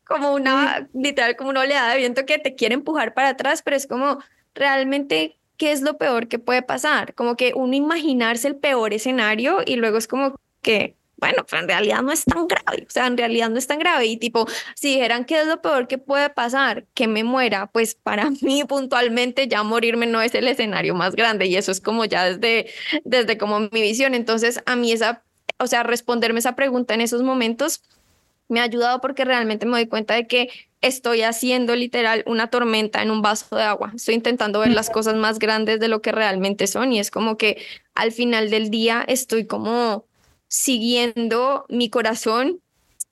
como 0.07 0.35
una, 0.35 0.88
literal, 0.94 1.37
como 1.37 1.51
una 1.51 1.61
oleada 1.61 1.90
de 1.92 1.99
viento 1.99 2.27
que 2.27 2.38
te 2.38 2.55
quiere 2.55 2.75
empujar 2.75 3.14
para 3.14 3.31
atrás, 3.31 3.62
pero 3.62 3.77
es 3.77 3.87
como 3.87 4.18
realmente 4.55 5.38
qué 5.57 5.72
es 5.72 5.83
lo 5.83 5.99
peor 5.99 6.29
que 6.29 6.38
puede 6.38 6.62
pasar, 6.62 7.14
como 7.14 7.37
que 7.37 7.53
uno 7.55 7.75
imaginarse 7.75 8.49
el 8.49 8.57
peor 8.57 8.92
escenario 8.92 9.59
y 9.64 9.77
luego 9.77 9.99
es 9.99 10.09
como 10.09 10.35
que, 10.62 10.96
bueno, 11.16 11.46
pero 11.49 11.62
en 11.62 11.68
realidad 11.68 12.03
no 12.03 12.12
es 12.12 12.25
tan 12.25 12.46
grave, 12.46 12.87
o 12.87 12.90
sea, 12.90 13.07
en 13.07 13.16
realidad 13.16 13.49
no 13.49 13.59
es 13.59 13.66
tan 13.66 13.79
grave. 13.79 14.07
Y 14.07 14.18
tipo, 14.18 14.46
si 14.75 14.94
dijeran 14.94 15.25
qué 15.25 15.40
es 15.40 15.46
lo 15.46 15.62
peor 15.62 15.88
que 15.88 15.96
puede 15.99 16.29
pasar, 16.29 16.87
que 16.94 17.09
me 17.09 17.25
muera, 17.25 17.68
pues 17.68 17.94
para 17.94 18.31
mí 18.42 18.64
puntualmente 18.64 19.49
ya 19.49 19.62
morirme 19.62 20.07
no 20.07 20.20
es 20.20 20.35
el 20.35 20.49
escenario 20.49 20.94
más 20.94 21.16
grande 21.16 21.46
y 21.46 21.57
eso 21.57 21.72
es 21.72 21.81
como 21.81 22.05
ya 22.05 22.25
desde, 22.25 22.70
desde 23.05 23.38
como 23.38 23.61
mi 23.61 23.81
visión, 23.83 24.14
entonces 24.14 24.62
a 24.66 24.77
mí 24.77 24.92
esa, 24.92 25.22
o 25.58 25.66
sea, 25.66 25.82
responderme 25.82 26.38
esa 26.38 26.56
pregunta 26.56 26.94
en 26.94 27.00
esos 27.00 27.22
momentos 27.22 27.82
me 28.48 28.60
ha 28.60 28.64
ayudado 28.64 29.00
porque 29.00 29.24
realmente 29.24 29.66
me 29.66 29.72
doy 29.72 29.86
cuenta 29.86 30.14
de 30.14 30.26
que 30.26 30.48
estoy 30.80 31.22
haciendo 31.22 31.74
literal 31.74 32.22
una 32.26 32.48
tormenta 32.48 33.02
en 33.02 33.10
un 33.10 33.22
vaso 33.22 33.56
de 33.56 33.62
agua. 33.62 33.92
Estoy 33.94 34.14
intentando 34.14 34.60
ver 34.60 34.70
las 34.70 34.90
cosas 34.90 35.16
más 35.16 35.38
grandes 35.38 35.80
de 35.80 35.88
lo 35.88 36.00
que 36.00 36.12
realmente 36.12 36.66
son 36.66 36.92
y 36.92 37.00
es 37.00 37.10
como 37.10 37.36
que 37.36 37.60
al 37.94 38.12
final 38.12 38.50
del 38.50 38.70
día 38.70 39.04
estoy 39.08 39.46
como 39.46 40.04
siguiendo 40.48 41.66
mi 41.68 41.90
corazón 41.90 42.60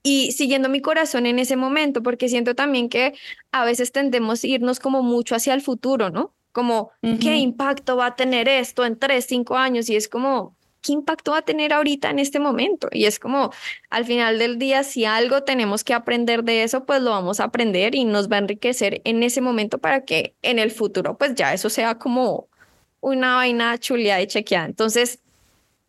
y 0.02 0.32
siguiendo 0.32 0.68
mi 0.68 0.80
corazón 0.80 1.24
en 1.26 1.38
ese 1.38 1.56
momento, 1.56 2.02
porque 2.02 2.28
siento 2.28 2.54
también 2.54 2.90
que 2.90 3.14
a 3.52 3.64
veces 3.64 3.90
tendemos 3.90 4.44
a 4.44 4.46
irnos 4.46 4.78
como 4.78 5.02
mucho 5.02 5.34
hacia 5.34 5.54
el 5.54 5.62
futuro, 5.62 6.10
¿no? 6.10 6.34
Como, 6.52 6.92
¿qué 7.00 7.36
impacto 7.36 7.96
va 7.96 8.06
a 8.06 8.14
tener 8.14 8.46
esto 8.46 8.84
en 8.84 8.98
tres, 8.98 9.24
cinco 9.26 9.56
años? 9.56 9.88
Y 9.88 9.96
es 9.96 10.08
como, 10.08 10.54
¿qué 10.84 10.92
impacto 10.92 11.32
va 11.32 11.38
a 11.38 11.42
tener 11.42 11.72
ahorita 11.72 12.10
en 12.10 12.18
este 12.18 12.38
momento? 12.38 12.88
Y 12.92 13.06
es 13.06 13.18
como, 13.18 13.52
al 13.90 14.04
final 14.04 14.38
del 14.38 14.58
día, 14.58 14.84
si 14.84 15.06
algo 15.06 15.42
tenemos 15.42 15.82
que 15.82 15.94
aprender 15.94 16.44
de 16.44 16.62
eso, 16.62 16.84
pues 16.84 17.00
lo 17.02 17.10
vamos 17.10 17.40
a 17.40 17.44
aprender 17.44 17.94
y 17.94 18.04
nos 18.04 18.30
va 18.30 18.36
a 18.36 18.40
enriquecer 18.40 19.00
en 19.04 19.22
ese 19.22 19.40
momento 19.40 19.78
para 19.78 20.04
que 20.04 20.34
en 20.42 20.58
el 20.58 20.70
futuro, 20.70 21.16
pues 21.16 21.34
ya 21.34 21.54
eso 21.54 21.70
sea 21.70 21.96
como 21.96 22.48
una 23.00 23.36
vaina 23.36 23.78
chuleada 23.78 24.20
y 24.20 24.26
chequeada. 24.26 24.66
Entonces, 24.66 25.20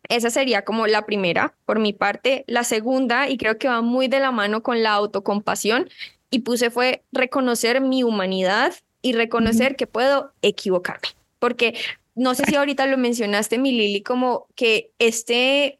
esa 0.08 0.30
sería 0.30 0.64
como 0.64 0.86
la 0.86 1.04
primera 1.04 1.54
por 1.66 1.78
mi 1.78 1.92
parte. 1.92 2.44
La 2.46 2.64
segunda, 2.64 3.28
y 3.28 3.36
creo 3.36 3.58
que 3.58 3.68
va 3.68 3.82
muy 3.82 4.08
de 4.08 4.20
la 4.20 4.30
mano 4.30 4.62
con 4.62 4.82
la 4.82 4.92
autocompasión, 4.92 5.90
y 6.30 6.40
puse 6.40 6.70
fue 6.70 7.04
reconocer 7.12 7.80
mi 7.80 8.02
humanidad 8.02 8.74
y 9.02 9.12
reconocer 9.12 9.76
que 9.76 9.86
puedo 9.86 10.32
equivocarme. 10.42 11.08
Porque 11.38 11.74
no 12.16 12.34
sé 12.34 12.44
si 12.46 12.56
ahorita 12.56 12.86
lo 12.86 12.98
mencionaste, 12.98 13.58
mi 13.58 13.72
Lili, 13.72 14.02
como 14.02 14.48
que 14.56 14.90
este, 14.98 15.78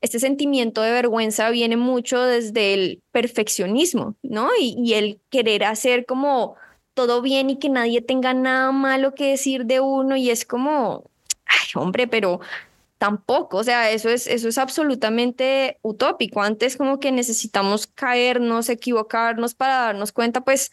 este 0.00 0.18
sentimiento 0.18 0.80
de 0.80 0.92
vergüenza 0.92 1.50
viene 1.50 1.76
mucho 1.76 2.22
desde 2.22 2.72
el 2.72 3.02
perfeccionismo, 3.12 4.16
¿no? 4.22 4.48
Y, 4.58 4.74
y, 4.78 4.94
el 4.94 5.20
querer 5.28 5.64
hacer 5.64 6.06
como 6.06 6.56
todo 6.94 7.22
bien 7.22 7.50
y 7.50 7.58
que 7.58 7.68
nadie 7.68 8.00
tenga 8.00 8.34
nada 8.34 8.72
malo 8.72 9.14
que 9.14 9.30
decir 9.30 9.66
de 9.66 9.80
uno 9.80 10.16
y 10.16 10.30
es 10.30 10.44
como, 10.44 11.10
ay, 11.46 11.68
hombre, 11.74 12.06
pero 12.06 12.40
tampoco, 13.02 13.56
o 13.56 13.64
sea, 13.64 13.90
eso 13.90 14.08
es, 14.10 14.28
eso 14.28 14.48
es 14.48 14.58
absolutamente 14.58 15.78
utópico. 15.82 16.40
Antes 16.40 16.76
como 16.76 17.00
que 17.00 17.10
necesitamos 17.10 17.88
caernos, 17.88 18.68
equivocarnos 18.68 19.54
para 19.54 19.74
darnos 19.86 20.12
cuenta, 20.12 20.42
pues, 20.42 20.70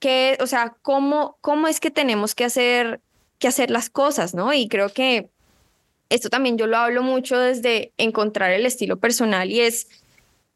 que, 0.00 0.36
o 0.40 0.48
sea, 0.48 0.76
cómo, 0.82 1.38
cómo 1.40 1.68
es 1.68 1.78
que 1.78 1.92
tenemos 1.92 2.34
que 2.34 2.44
hacer 2.44 3.00
que 3.40 3.48
hacer 3.48 3.70
las 3.72 3.90
cosas, 3.90 4.34
¿no? 4.34 4.52
Y 4.52 4.68
creo 4.68 4.90
que 4.90 5.30
esto 6.10 6.28
también 6.28 6.58
yo 6.58 6.68
lo 6.68 6.76
hablo 6.76 7.02
mucho 7.02 7.38
desde 7.38 7.92
encontrar 7.96 8.52
el 8.52 8.66
estilo 8.66 8.98
personal 9.00 9.50
y 9.50 9.60
es, 9.60 9.88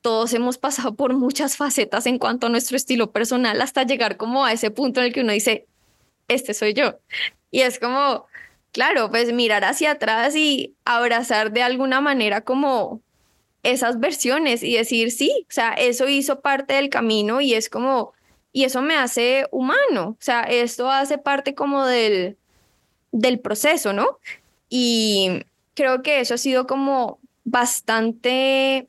todos 0.03 0.35
hemos 0.35 0.59
pasado 0.59 0.95
por 0.95 1.15
muchas 1.15 1.57
facetas 1.57 2.07
en 2.07 2.19
cuanto 2.19 2.47
a 2.47 2.51
nuestro 2.51 2.77
estilo 2.77 3.11
personal 3.11 3.61
hasta 3.63 3.85
llegar 3.85 4.17
como 4.17 4.45
a 4.45 4.53
ese 4.53 4.71
punto 4.71 5.01
en 5.01 5.07
el 5.07 5.13
que 5.13 5.23
uno 5.23 5.33
dice, 5.33 5.67
este 6.29 6.55
soy 6.55 6.75
yo. 6.75 6.99
Y 7.51 7.63
es 7.63 7.79
como, 7.79 8.27
claro, 8.73 9.11
pues 9.11 9.33
mirar 9.33 9.65
hacia 9.65 9.93
atrás 9.93 10.37
y 10.37 10.77
abrazar 10.85 11.53
de 11.53 11.63
alguna 11.63 12.01
manera 12.01 12.43
como 12.43 13.01
esas 13.63 13.99
versiones 13.99 14.63
y 14.63 14.77
decir, 14.77 15.11
sí, 15.11 15.47
o 15.49 15.53
sea, 15.53 15.73
eso 15.73 16.07
hizo 16.09 16.41
parte 16.41 16.75
del 16.75 16.91
camino 16.91 17.41
y 17.41 17.55
es 17.55 17.71
como, 17.71 18.13
y 18.53 18.65
eso 18.65 18.83
me 18.83 18.97
hace 18.97 19.47
humano, 19.53 20.17
o 20.21 20.23
sea, 20.23 20.43
esto 20.43 20.91
hace 20.91 21.17
parte 21.17 21.55
como 21.55 21.87
del, 21.87 22.37
del 23.15 23.39
proceso, 23.39 23.93
¿no? 23.93 24.19
Y 24.69 25.45
creo 25.75 26.03
que 26.03 26.19
eso 26.19 26.35
ha 26.35 26.39
sido 26.39 26.67
como 26.67 27.21
bastante 27.45 28.89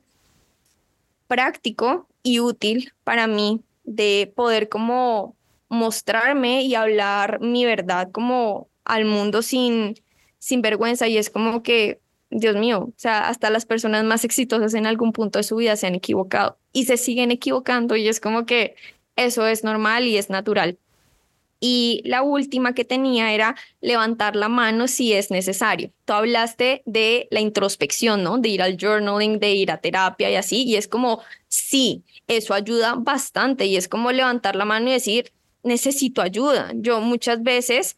práctico 1.28 2.08
y 2.24 2.40
útil 2.40 2.92
para 3.04 3.28
mí 3.28 3.62
de 3.84 4.32
poder 4.34 4.68
como 4.68 5.36
mostrarme 5.68 6.62
y 6.62 6.74
hablar 6.74 7.40
mi 7.40 7.64
verdad 7.64 8.10
como 8.10 8.68
al 8.84 9.04
mundo 9.04 9.42
sin, 9.42 9.94
sin 10.40 10.60
vergüenza 10.60 11.06
y 11.06 11.18
es 11.18 11.30
como 11.30 11.62
que, 11.62 12.00
Dios 12.30 12.56
mío, 12.56 12.86
o 12.88 12.94
sea, 12.96 13.28
hasta 13.28 13.50
las 13.50 13.64
personas 13.64 14.02
más 14.04 14.24
exitosas 14.24 14.74
en 14.74 14.86
algún 14.86 15.12
punto 15.12 15.38
de 15.38 15.44
su 15.44 15.54
vida 15.54 15.76
se 15.76 15.86
han 15.86 15.94
equivocado 15.94 16.58
y 16.72 16.86
se 16.86 16.96
siguen 16.96 17.30
equivocando 17.30 17.94
y 17.94 18.08
es 18.08 18.18
como 18.18 18.44
que 18.44 18.74
eso 19.14 19.46
es 19.46 19.62
normal 19.62 20.04
y 20.06 20.16
es 20.18 20.30
natural. 20.30 20.78
Y 21.60 22.02
la 22.04 22.22
última 22.22 22.74
que 22.74 22.84
tenía 22.84 23.32
era 23.32 23.56
levantar 23.80 24.36
la 24.36 24.48
mano 24.48 24.88
si 24.88 25.14
es 25.14 25.30
necesario. 25.30 25.90
Tú 26.04 26.12
hablaste 26.12 26.82
de 26.84 27.28
la 27.30 27.40
introspección, 27.40 28.22
¿no? 28.22 28.38
De 28.38 28.50
ir 28.50 28.62
al 28.62 28.76
journaling, 28.76 29.38
de 29.38 29.54
ir 29.54 29.70
a 29.70 29.78
terapia 29.78 30.30
y 30.30 30.36
así. 30.36 30.64
Y 30.64 30.76
es 30.76 30.86
como, 30.86 31.22
sí, 31.48 32.04
eso 32.28 32.52
ayuda 32.52 32.94
bastante. 32.98 33.66
Y 33.66 33.76
es 33.76 33.88
como 33.88 34.12
levantar 34.12 34.54
la 34.54 34.66
mano 34.66 34.88
y 34.88 34.92
decir, 34.92 35.32
necesito 35.62 36.20
ayuda. 36.20 36.72
Yo 36.74 37.00
muchas 37.00 37.42
veces, 37.42 37.96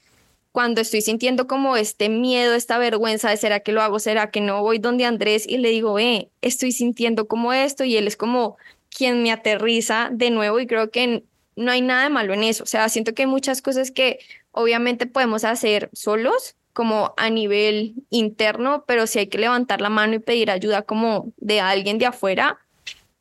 cuando 0.52 0.80
estoy 0.80 1.02
sintiendo 1.02 1.48
como 1.48 1.76
este 1.76 2.08
miedo, 2.08 2.54
esta 2.54 2.78
vergüenza 2.78 3.30
de 3.30 3.36
será 3.36 3.60
que 3.60 3.72
lo 3.72 3.82
hago, 3.82 3.98
será 3.98 4.30
que 4.30 4.40
no, 4.40 4.62
voy 4.62 4.78
donde 4.78 5.04
Andrés 5.04 5.46
y 5.48 5.58
le 5.58 5.70
digo, 5.70 5.98
eh, 5.98 6.30
estoy 6.42 6.70
sintiendo 6.70 7.26
como 7.26 7.52
esto. 7.52 7.82
Y 7.82 7.96
él 7.96 8.06
es 8.06 8.16
como 8.16 8.56
quien 8.88 9.22
me 9.22 9.32
aterriza 9.32 10.10
de 10.12 10.30
nuevo. 10.30 10.60
Y 10.60 10.66
creo 10.68 10.90
que 10.90 11.24
no 11.58 11.72
hay 11.72 11.82
nada 11.82 12.04
de 12.04 12.10
malo 12.10 12.32
en 12.32 12.44
eso. 12.44 12.64
O 12.64 12.66
sea, 12.66 12.88
siento 12.88 13.14
que 13.14 13.22
hay 13.22 13.26
muchas 13.28 13.60
cosas 13.62 13.90
que 13.90 14.20
obviamente 14.52 15.06
podemos 15.06 15.44
hacer 15.44 15.90
solos, 15.92 16.54
como 16.72 17.12
a 17.16 17.28
nivel 17.28 17.94
interno, 18.08 18.84
pero 18.86 19.08
si 19.08 19.18
hay 19.18 19.26
que 19.26 19.38
levantar 19.38 19.80
la 19.80 19.88
mano 19.88 20.14
y 20.14 20.20
pedir 20.20 20.48
ayuda 20.48 20.82
como 20.82 21.32
de 21.36 21.60
alguien 21.60 21.98
de 21.98 22.06
afuera, 22.06 22.58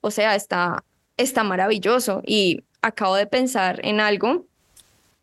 o 0.01 0.11
sea, 0.11 0.35
está, 0.35 0.83
está 1.17 1.43
maravilloso. 1.43 2.21
Y 2.23 2.63
acabo 2.83 3.15
de 3.15 3.25
pensar 3.25 3.79
en 3.83 3.99
algo, 3.99 4.45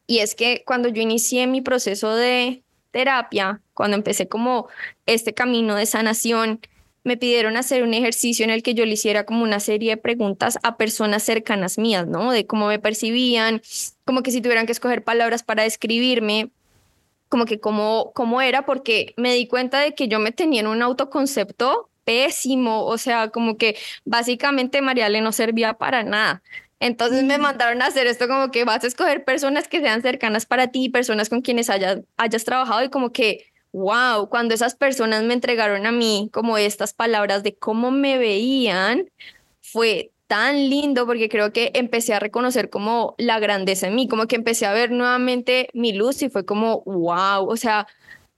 y 0.09 0.19
es 0.19 0.35
que 0.35 0.65
cuando 0.67 0.89
yo 0.89 1.01
inicié 1.01 1.47
mi 1.47 1.61
proceso 1.61 2.15
de 2.17 2.63
terapia, 2.91 3.61
cuando 3.73 3.97
empecé 3.97 4.29
como 4.29 4.69
este 5.07 5.33
camino 5.33 5.77
de 5.77 5.87
sanación, 5.87 6.61
me 7.05 7.17
pidieron 7.17 7.57
hacer 7.57 7.83
un 7.83 7.95
ejercicio 7.95 8.45
en 8.45 8.51
el 8.51 8.63
que 8.63 8.75
yo 8.75 8.85
le 8.87 8.95
hiciera 8.95 9.25
como 9.25 9.43
una 9.45 9.61
serie 9.61 9.91
de 9.91 9.97
preguntas 9.99 10.59
a 10.63 10.77
personas 10.77 11.23
cercanas 11.23 11.79
mías, 11.79 12.07
¿no? 12.07 12.33
De 12.33 12.47
cómo 12.47 12.67
me 12.67 12.79
percibían, 12.79 13.63
como 14.05 14.23
que 14.23 14.31
si 14.31 14.41
tuvieran 14.41 14.67
que 14.67 14.73
escoger 14.73 15.05
palabras 15.05 15.43
para 15.43 15.63
describirme, 15.63 16.51
como 17.29 17.45
que 17.45 17.61
cómo, 17.61 18.13
cómo 18.15 18.41
era, 18.41 18.65
porque 18.65 19.15
me 19.17 19.35
di 19.35 19.47
cuenta 19.47 19.81
de 19.81 19.95
que 19.95 20.09
yo 20.09 20.19
me 20.19 20.33
tenía 20.33 20.61
en 20.61 20.67
un 20.67 20.83
autoconcepto 20.83 21.91
pésimo, 22.05 22.85
o 22.85 22.99
sea, 22.99 23.29
como 23.29 23.57
que 23.57 23.77
básicamente 24.05 24.83
Mariale 24.83 25.21
no 25.21 25.33
servía 25.33 25.75
para 25.75 26.03
nada. 26.05 26.43
Entonces 26.81 27.25
me 27.25 27.39
mandaron 27.39 27.83
a 27.83 27.87
hacer 27.87 28.07
esto 28.07 28.29
como 28.29 28.51
que 28.51 28.65
vas 28.65 28.85
a 28.85 28.87
escoger 28.87 29.25
personas 29.25 29.69
que 29.69 29.81
sean 29.81 30.03
cercanas 30.03 30.47
para 30.47 30.69
ti, 30.69 30.89
personas 30.91 31.29
con 31.29 31.41
quienes 31.41 31.71
hayas, 31.71 32.01
hayas 32.17 32.45
trabajado 32.45 32.85
y 32.85 32.91
como 32.91 33.13
que 33.13 33.47
wow, 33.75 34.29
cuando 34.29 34.55
esas 34.55 34.77
personas 34.77 35.25
me 35.25 35.35
entregaron 35.35 35.85
a 35.85 35.91
mí 35.93 36.31
como 36.33 36.59
estas 36.59 36.95
palabras 36.95 37.43
de 37.43 37.57
cómo 37.57 37.91
me 37.91 38.19
veían, 38.19 39.11
fue 39.61 40.13
tan 40.29 40.71
lindo 40.71 41.07
porque 41.07 41.29
creo 41.29 41.53
que 41.53 41.73
empecé 41.75 42.15
a 42.15 42.21
reconocer 42.21 42.71
como 42.71 43.17
la 43.19 43.41
grandeza 43.41 43.89
en 43.89 43.97
mí, 43.97 44.07
como 44.07 44.29
que 44.29 44.37
empecé 44.37 44.67
a 44.67 44.73
ver 44.73 44.93
nuevamente 44.93 45.71
mi 45.75 45.93
luz 45.93 46.23
y 46.23 46.31
fue 46.31 46.47
como, 46.47 46.83
wow, 46.85 47.49
o 47.49 47.57
sea, 47.57 47.89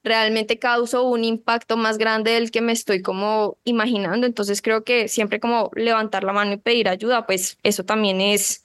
realmente 0.02 0.58
causó 0.58 1.04
un 1.04 1.22
impacto 1.22 1.76
más 1.76 1.98
grande 1.98 2.30
del 2.32 2.50
que 2.50 2.62
me 2.62 2.72
estoy 2.72 3.02
como 3.02 3.58
imaginando. 3.64 4.26
Entonces 4.26 4.62
creo 4.62 4.84
que 4.84 5.06
siempre 5.08 5.38
como 5.38 5.70
levantar 5.74 6.24
la 6.24 6.32
mano 6.32 6.52
y 6.54 6.56
pedir 6.56 6.88
ayuda, 6.88 7.26
pues 7.26 7.58
eso 7.62 7.84
también 7.84 8.22
es, 8.22 8.64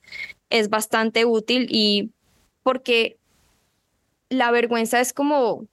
es 0.49 0.69
bastante 0.69 1.25
útil 1.25 1.67
y 1.69 2.11
porque 2.63 3.17
la 4.29 4.51
vergüenza 4.51 5.01
es 5.01 5.11
como 5.11 5.67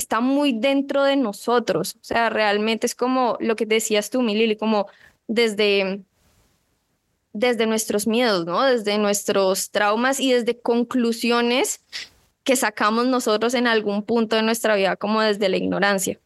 está 0.00 0.20
muy 0.20 0.52
dentro 0.52 1.04
de 1.04 1.16
nosotros. 1.16 1.94
O 1.96 2.04
sea, 2.04 2.30
realmente 2.30 2.86
es 2.86 2.94
como 2.94 3.36
lo 3.40 3.54
que 3.54 3.66
decías 3.66 4.10
tú, 4.10 4.22
Milili, 4.22 4.56
como 4.56 4.86
desde 5.28 6.02
desde 7.32 7.66
nuestros 7.66 8.06
miedos, 8.06 8.44
¿no? 8.46 8.62
Desde 8.64 8.98
nuestros 8.98 9.70
traumas 9.70 10.18
y 10.18 10.32
desde 10.32 10.58
conclusiones 10.58 11.80
que 12.42 12.56
sacamos 12.56 13.06
nosotros 13.06 13.54
en 13.54 13.66
algún 13.66 14.02
punto 14.02 14.36
de 14.36 14.42
nuestra 14.42 14.74
vida, 14.74 14.96
como 14.96 15.20
desde 15.20 15.48
la 15.48 15.56
ignorancia. 15.56 16.18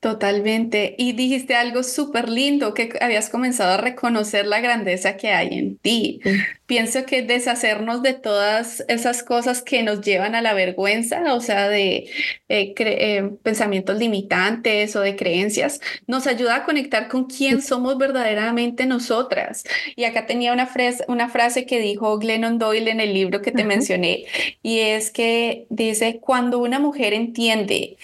Totalmente. 0.00 0.94
Y 0.98 1.12
dijiste 1.12 1.54
algo 1.54 1.82
súper 1.82 2.28
lindo, 2.28 2.74
que 2.74 2.96
habías 3.00 3.28
comenzado 3.28 3.74
a 3.74 3.76
reconocer 3.76 4.46
la 4.46 4.60
grandeza 4.60 5.16
que 5.16 5.28
hay 5.28 5.58
en 5.58 5.76
ti. 5.76 6.20
Pienso 6.66 7.04
que 7.04 7.22
deshacernos 7.22 8.02
de 8.02 8.14
todas 8.14 8.84
esas 8.88 9.22
cosas 9.22 9.62
que 9.62 9.82
nos 9.82 10.00
llevan 10.00 10.34
a 10.34 10.42
la 10.42 10.54
vergüenza, 10.54 11.34
o 11.34 11.40
sea, 11.40 11.68
de 11.68 12.08
eh, 12.48 12.74
eh, 12.78 13.30
pensamientos 13.42 13.98
limitantes 13.98 14.94
o 14.96 15.00
de 15.00 15.16
creencias, 15.16 15.80
nos 16.06 16.26
ayuda 16.26 16.56
a 16.56 16.64
conectar 16.64 17.08
con 17.08 17.24
quién 17.24 17.60
somos 17.60 17.98
verdaderamente 17.98 18.86
nosotras. 18.86 19.64
Y 19.96 20.04
acá 20.04 20.26
tenía 20.26 20.52
una, 20.52 20.66
frase, 20.66 21.04
una 21.08 21.28
frase 21.28 21.66
que 21.66 21.80
dijo 21.80 22.18
Glennon 22.18 22.58
Doyle 22.58 22.90
en 22.90 23.00
el 23.00 23.14
libro 23.14 23.42
que 23.42 23.52
te 23.52 23.64
mencioné, 23.64 24.24
y 24.62 24.78
es 24.80 25.10
que 25.10 25.66
dice, 25.68 26.20
cuando 26.20 26.58
una 26.58 26.78
mujer 26.78 27.12
entiende 27.12 27.96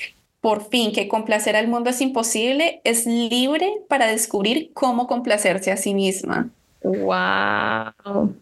por 0.46 0.62
fin 0.68 0.92
que 0.92 1.08
complacer 1.08 1.56
al 1.56 1.66
mundo 1.66 1.90
es 1.90 2.00
imposible, 2.00 2.80
es 2.84 3.04
libre 3.04 3.68
para 3.88 4.06
descubrir 4.06 4.70
cómo 4.74 5.08
complacerse 5.08 5.72
a 5.72 5.76
sí 5.76 5.92
misma. 5.92 6.50
¡Wow! 6.84 8.32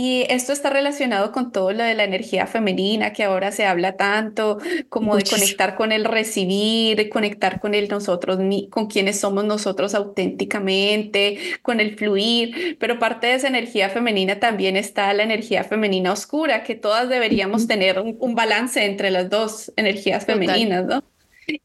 Y 0.00 0.26
esto 0.28 0.52
está 0.52 0.70
relacionado 0.70 1.32
con 1.32 1.50
todo 1.50 1.72
lo 1.72 1.82
de 1.82 1.96
la 1.96 2.04
energía 2.04 2.46
femenina 2.46 3.12
que 3.12 3.24
ahora 3.24 3.50
se 3.50 3.66
habla 3.66 3.96
tanto, 3.96 4.58
como 4.88 5.16
de 5.16 5.24
conectar 5.24 5.74
con 5.74 5.90
el 5.90 6.04
recibir, 6.04 7.08
conectar 7.08 7.58
con 7.58 7.74
el 7.74 7.88
nosotros, 7.88 8.38
con 8.70 8.86
quienes 8.86 9.18
somos 9.18 9.44
nosotros 9.44 9.96
auténticamente, 9.96 11.38
con 11.62 11.80
el 11.80 11.96
fluir. 11.96 12.76
Pero 12.78 13.00
parte 13.00 13.26
de 13.26 13.34
esa 13.34 13.48
energía 13.48 13.88
femenina 13.88 14.38
también 14.38 14.76
está 14.76 15.12
la 15.14 15.24
energía 15.24 15.64
femenina 15.64 16.12
oscura, 16.12 16.62
que 16.62 16.76
todas 16.76 17.08
deberíamos 17.08 17.66
tener 17.66 17.98
un, 17.98 18.36
balance 18.36 18.84
entre 18.84 19.10
las 19.10 19.28
dos 19.28 19.72
energías 19.74 20.24
femeninas, 20.24 20.86
¿no? 20.86 21.02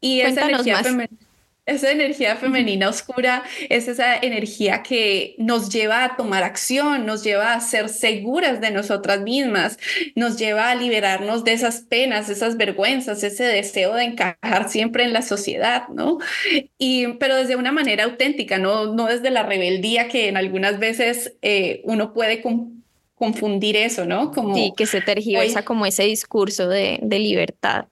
Y 0.00 0.22
esa 0.22 0.48
energía 0.48 0.82
femenina 0.82 1.24
esa 1.66 1.90
energía 1.90 2.36
femenina 2.36 2.88
oscura 2.88 3.42
es 3.70 3.88
esa 3.88 4.16
energía 4.16 4.82
que 4.82 5.34
nos 5.38 5.70
lleva 5.70 6.04
a 6.04 6.16
tomar 6.16 6.42
acción, 6.42 7.06
nos 7.06 7.24
lleva 7.24 7.54
a 7.54 7.60
ser 7.60 7.88
seguras 7.88 8.60
de 8.60 8.70
nosotras 8.70 9.22
mismas, 9.22 9.78
nos 10.14 10.38
lleva 10.38 10.70
a 10.70 10.74
liberarnos 10.74 11.42
de 11.44 11.54
esas 11.54 11.80
penas, 11.80 12.28
esas 12.28 12.56
vergüenzas, 12.56 13.22
ese 13.24 13.44
deseo 13.44 13.94
de 13.94 14.04
encajar 14.04 14.68
siempre 14.68 15.04
en 15.04 15.12
la 15.14 15.22
sociedad, 15.22 15.88
¿no? 15.88 16.18
Y, 16.76 17.14
pero 17.14 17.36
desde 17.36 17.56
una 17.56 17.72
manera 17.72 18.04
auténtica, 18.04 18.58
no, 18.58 18.92
no 18.94 19.06
desde 19.06 19.30
la 19.30 19.42
rebeldía 19.42 20.08
que 20.08 20.28
en 20.28 20.36
algunas 20.36 20.78
veces 20.78 21.36
eh, 21.40 21.80
uno 21.84 22.12
puede 22.12 22.42
confundir 23.14 23.76
eso, 23.76 24.04
¿no? 24.04 24.32
Como, 24.32 24.54
sí, 24.54 24.72
que 24.76 24.84
se 24.84 25.00
tergiversa 25.00 25.64
como 25.64 25.86
ese 25.86 26.04
discurso 26.04 26.68
de, 26.68 26.98
de 27.02 27.18
libertad. 27.18 27.86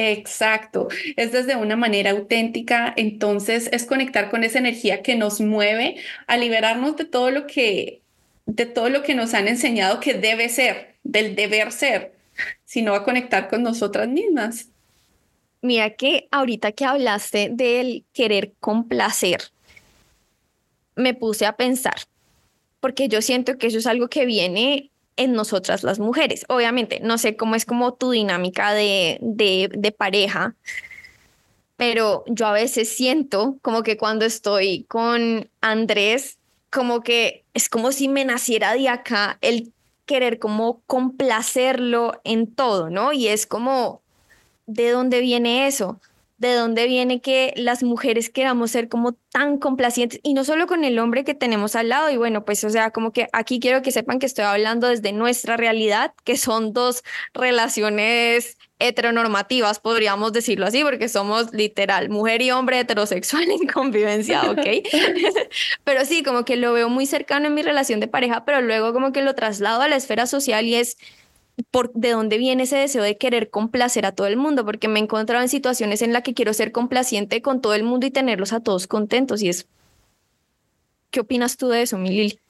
Exacto, 0.00 0.86
es 1.16 1.32
desde 1.32 1.56
una 1.56 1.74
manera 1.74 2.12
auténtica, 2.12 2.94
entonces 2.96 3.68
es 3.72 3.84
conectar 3.84 4.30
con 4.30 4.44
esa 4.44 4.60
energía 4.60 5.02
que 5.02 5.16
nos 5.16 5.40
mueve 5.40 5.96
a 6.28 6.36
liberarnos 6.36 6.96
de 6.96 7.04
todo 7.04 7.32
lo 7.32 7.48
que 7.48 8.00
de 8.46 8.64
todo 8.64 8.90
lo 8.90 9.02
que 9.02 9.16
nos 9.16 9.34
han 9.34 9.48
enseñado 9.48 9.98
que 9.98 10.14
debe 10.14 10.48
ser, 10.50 10.94
del 11.02 11.34
deber 11.34 11.72
ser, 11.72 12.12
sino 12.64 12.94
a 12.94 13.02
conectar 13.02 13.48
con 13.48 13.64
nosotras 13.64 14.06
mismas. 14.06 14.68
Mira 15.62 15.90
que 15.90 16.28
ahorita 16.30 16.70
que 16.70 16.84
hablaste 16.84 17.48
del 17.50 18.04
querer 18.12 18.52
complacer, 18.60 19.50
me 20.94 21.12
puse 21.12 21.44
a 21.44 21.56
pensar, 21.56 21.96
porque 22.78 23.08
yo 23.08 23.20
siento 23.20 23.58
que 23.58 23.66
eso 23.66 23.78
es 23.78 23.86
algo 23.88 24.06
que 24.06 24.26
viene 24.26 24.92
en 25.18 25.32
nosotras 25.34 25.82
las 25.82 25.98
mujeres. 25.98 26.46
Obviamente, 26.48 27.00
no 27.00 27.18
sé 27.18 27.36
cómo 27.36 27.56
es 27.56 27.66
como 27.66 27.92
tu 27.92 28.12
dinámica 28.12 28.72
de, 28.72 29.18
de, 29.20 29.92
pareja, 29.92 30.54
pero 31.76 32.24
yo 32.26 32.46
a 32.46 32.52
veces 32.52 32.88
siento 32.88 33.58
como 33.60 33.82
que 33.82 33.98
cuando 33.98 34.24
estoy 34.24 34.84
con 34.84 35.50
Andrés, 35.60 36.38
como 36.70 37.02
que 37.02 37.44
es 37.52 37.68
como 37.68 37.92
si 37.92 38.08
me 38.08 38.24
naciera 38.24 38.74
de 38.74 38.88
acá 38.88 39.38
el 39.40 39.72
querer 40.06 40.38
como 40.38 40.82
complacerlo 40.86 42.20
en 42.24 42.54
todo, 42.54 42.88
¿no? 42.88 43.12
Y 43.12 43.28
es 43.28 43.46
como, 43.46 44.02
¿de 44.66 44.90
dónde 44.90 45.20
viene 45.20 45.66
eso? 45.66 46.00
De 46.38 46.54
dónde 46.54 46.86
viene 46.86 47.20
que 47.20 47.52
las 47.56 47.82
mujeres 47.82 48.30
queramos 48.30 48.70
ser 48.70 48.88
como 48.88 49.12
tan 49.12 49.58
complacientes 49.58 50.20
y 50.22 50.34
no 50.34 50.44
solo 50.44 50.66
con 50.66 50.84
el 50.84 50.98
hombre 50.98 51.24
que 51.24 51.34
tenemos 51.34 51.74
al 51.74 51.88
lado 51.88 52.10
y 52.10 52.16
bueno, 52.16 52.44
pues 52.44 52.62
o 52.64 52.70
sea, 52.70 52.90
como 52.90 53.12
que 53.12 53.28
aquí 53.32 53.58
quiero 53.60 53.82
que 53.82 53.90
sepan 53.90 54.20
que 54.20 54.26
estoy 54.26 54.44
hablando 54.44 54.88
desde 54.88 55.12
nuestra 55.12 55.56
realidad, 55.56 56.14
que 56.24 56.36
son 56.36 56.72
dos 56.72 57.02
relaciones 57.34 58.56
heteronormativas, 58.78 59.80
podríamos 59.80 60.32
decirlo 60.32 60.66
así, 60.66 60.84
porque 60.84 61.08
somos 61.08 61.52
literal 61.52 62.08
mujer 62.10 62.42
y 62.42 62.52
hombre 62.52 62.78
heterosexual 62.78 63.50
en 63.50 63.66
convivencia, 63.66 64.48
¿ok? 64.50 64.66
pero 65.84 66.04
sí, 66.04 66.22
como 66.22 66.44
que 66.44 66.56
lo 66.56 66.72
veo 66.72 66.88
muy 66.88 67.06
cercano 67.06 67.48
en 67.48 67.54
mi 67.54 67.62
relación 67.62 67.98
de 67.98 68.06
pareja, 68.06 68.44
pero 68.44 68.60
luego 68.60 68.92
como 68.92 69.12
que 69.12 69.22
lo 69.22 69.34
traslado 69.34 69.82
a 69.82 69.88
la 69.88 69.96
esfera 69.96 70.26
social 70.26 70.64
y 70.66 70.76
es 70.76 70.96
por 71.70 71.92
de 71.92 72.10
dónde 72.10 72.38
viene 72.38 72.64
ese 72.64 72.76
deseo 72.76 73.02
de 73.02 73.16
querer 73.16 73.50
complacer 73.50 74.06
a 74.06 74.12
todo 74.12 74.26
el 74.26 74.36
mundo, 74.36 74.64
porque 74.64 74.88
me 74.88 75.00
he 75.00 75.02
encontrado 75.02 75.42
en 75.42 75.48
situaciones 75.48 76.02
en 76.02 76.12
las 76.12 76.22
que 76.22 76.34
quiero 76.34 76.52
ser 76.54 76.72
complaciente 76.72 77.42
con 77.42 77.60
todo 77.60 77.74
el 77.74 77.82
mundo 77.82 78.06
y 78.06 78.10
tenerlos 78.10 78.52
a 78.52 78.60
todos 78.60 78.86
contentos. 78.86 79.42
Y 79.42 79.48
es, 79.48 79.66
¿qué 81.10 81.20
opinas 81.20 81.56
tú 81.56 81.68
de 81.68 81.82
eso, 81.82 81.98
Milil? 81.98 82.40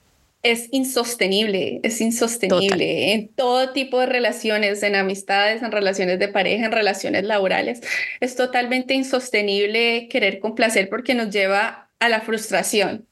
Es 0.45 0.69
insostenible, 0.71 1.81
es 1.83 2.01
insostenible 2.01 3.13
en 3.13 3.29
todo 3.29 3.73
tipo 3.73 3.99
de 3.99 4.07
relaciones, 4.07 4.85
en 4.85 4.95
amistades, 4.95 5.63
en 5.63 5.73
relaciones 5.73 6.21
de 6.21 6.29
pareja, 6.29 6.67
en 6.67 6.73
relaciones 6.73 7.25
laborales. 7.25 7.81
Es 8.21 8.37
totalmente 8.37 8.95
insostenible 8.95 10.07
querer 10.09 10.39
complacer 10.39 10.89
porque 10.89 11.15
nos 11.15 11.31
lleva 11.31 11.91
a 11.99 12.09
la 12.09 12.21
frustración. 12.21 13.08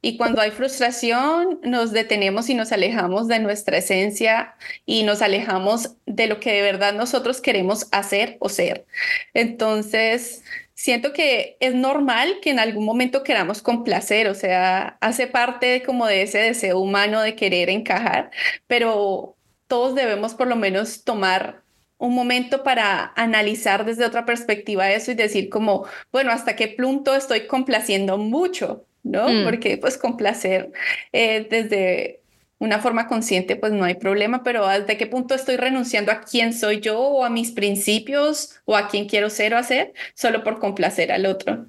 Y 0.00 0.16
cuando 0.16 0.40
hay 0.40 0.50
frustración, 0.50 1.60
nos 1.62 1.92
detenemos 1.92 2.48
y 2.50 2.54
nos 2.54 2.72
alejamos 2.72 3.28
de 3.28 3.38
nuestra 3.38 3.78
esencia 3.78 4.54
y 4.84 5.02
nos 5.02 5.22
alejamos 5.22 5.96
de 6.06 6.26
lo 6.26 6.40
que 6.40 6.52
de 6.52 6.62
verdad 6.62 6.92
nosotros 6.94 7.40
queremos 7.40 7.88
hacer 7.92 8.36
o 8.40 8.48
ser. 8.48 8.86
Entonces, 9.32 10.44
siento 10.74 11.12
que 11.12 11.56
es 11.60 11.74
normal 11.74 12.38
que 12.42 12.50
en 12.50 12.58
algún 12.58 12.84
momento 12.84 13.22
queramos 13.22 13.62
complacer, 13.62 14.28
o 14.28 14.34
sea, 14.34 14.98
hace 15.00 15.26
parte 15.26 15.82
como 15.82 16.06
de 16.06 16.22
ese 16.22 16.38
deseo 16.38 16.78
humano 16.80 17.22
de 17.22 17.36
querer 17.36 17.70
encajar, 17.70 18.30
pero 18.66 19.36
todos 19.66 19.94
debemos 19.94 20.34
por 20.34 20.48
lo 20.48 20.56
menos 20.56 21.04
tomar 21.04 21.62
un 21.98 22.14
momento 22.14 22.62
para 22.62 23.12
analizar 23.16 23.84
desde 23.84 24.04
otra 24.04 24.26
perspectiva 24.26 24.90
eso 24.90 25.12
y 25.12 25.14
decir 25.14 25.48
como, 25.48 25.86
bueno, 26.12 26.32
¿hasta 26.32 26.56
qué 26.56 26.68
punto 26.68 27.14
estoy 27.14 27.46
complaciendo 27.46 28.18
mucho? 28.18 28.86
¿No? 29.04 29.28
Mm. 29.28 29.44
Porque 29.44 29.76
pues 29.78 29.96
complacer 29.96 30.72
eh, 31.12 31.46
desde 31.48 32.20
una 32.58 32.80
forma 32.80 33.06
consciente 33.06 33.56
pues 33.56 33.72
no 33.72 33.84
hay 33.84 33.94
problema, 33.94 34.42
pero 34.42 34.64
¿hasta 34.64 34.96
qué 34.96 35.06
punto 35.06 35.34
estoy 35.34 35.56
renunciando 35.56 36.10
a 36.10 36.22
quién 36.22 36.52
soy 36.52 36.80
yo 36.80 36.98
o 36.98 37.24
a 37.24 37.30
mis 37.30 37.52
principios 37.52 38.60
o 38.64 38.76
a 38.76 38.88
quién 38.88 39.06
quiero 39.06 39.30
ser 39.30 39.54
o 39.54 39.58
hacer 39.58 39.92
solo 40.14 40.42
por 40.42 40.58
complacer 40.58 41.12
al 41.12 41.26
otro? 41.26 41.66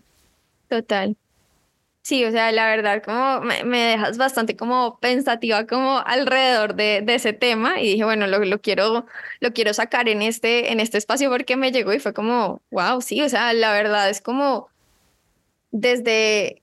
Total. 0.69 1.15
Sí, 2.02 2.24
o 2.24 2.32
sea, 2.32 2.52
la 2.52 2.67
verdad, 2.67 3.02
como 3.04 3.41
me, 3.41 3.80
dejas 3.80 4.17
bastante 4.19 4.56
como 4.56 5.00
pensativa 5.00 5.65
como 5.65 5.98
alrededor 6.06 6.76
de, 6.76 7.02
de 7.02 7.15
ese 7.15 7.34
tema 7.34 7.82
y 7.82 7.93
dije, 7.93 8.04
bueno, 8.04 8.28
lo, 8.28 8.45
lo, 8.45 8.62
quiero, 8.62 9.08
lo 9.39 9.54
quiero 9.54 9.74
sacar 9.74 10.08
en 10.08 10.21
este, 10.21 10.71
en 10.71 10.80
este 10.80 11.00
espacio 11.00 11.32
porque 11.32 11.56
me 11.56 11.71
llegó 11.71 11.93
y 11.93 12.00
fue 12.00 12.13
como, 12.13 12.62
wow, 12.69 13.02
sí, 13.02 13.24
o 13.24 13.30
sea, 13.30 13.54
la 13.54 13.74
verdad 13.74 14.08
es 14.08 14.21
como 14.21 14.69
desde 15.71 16.62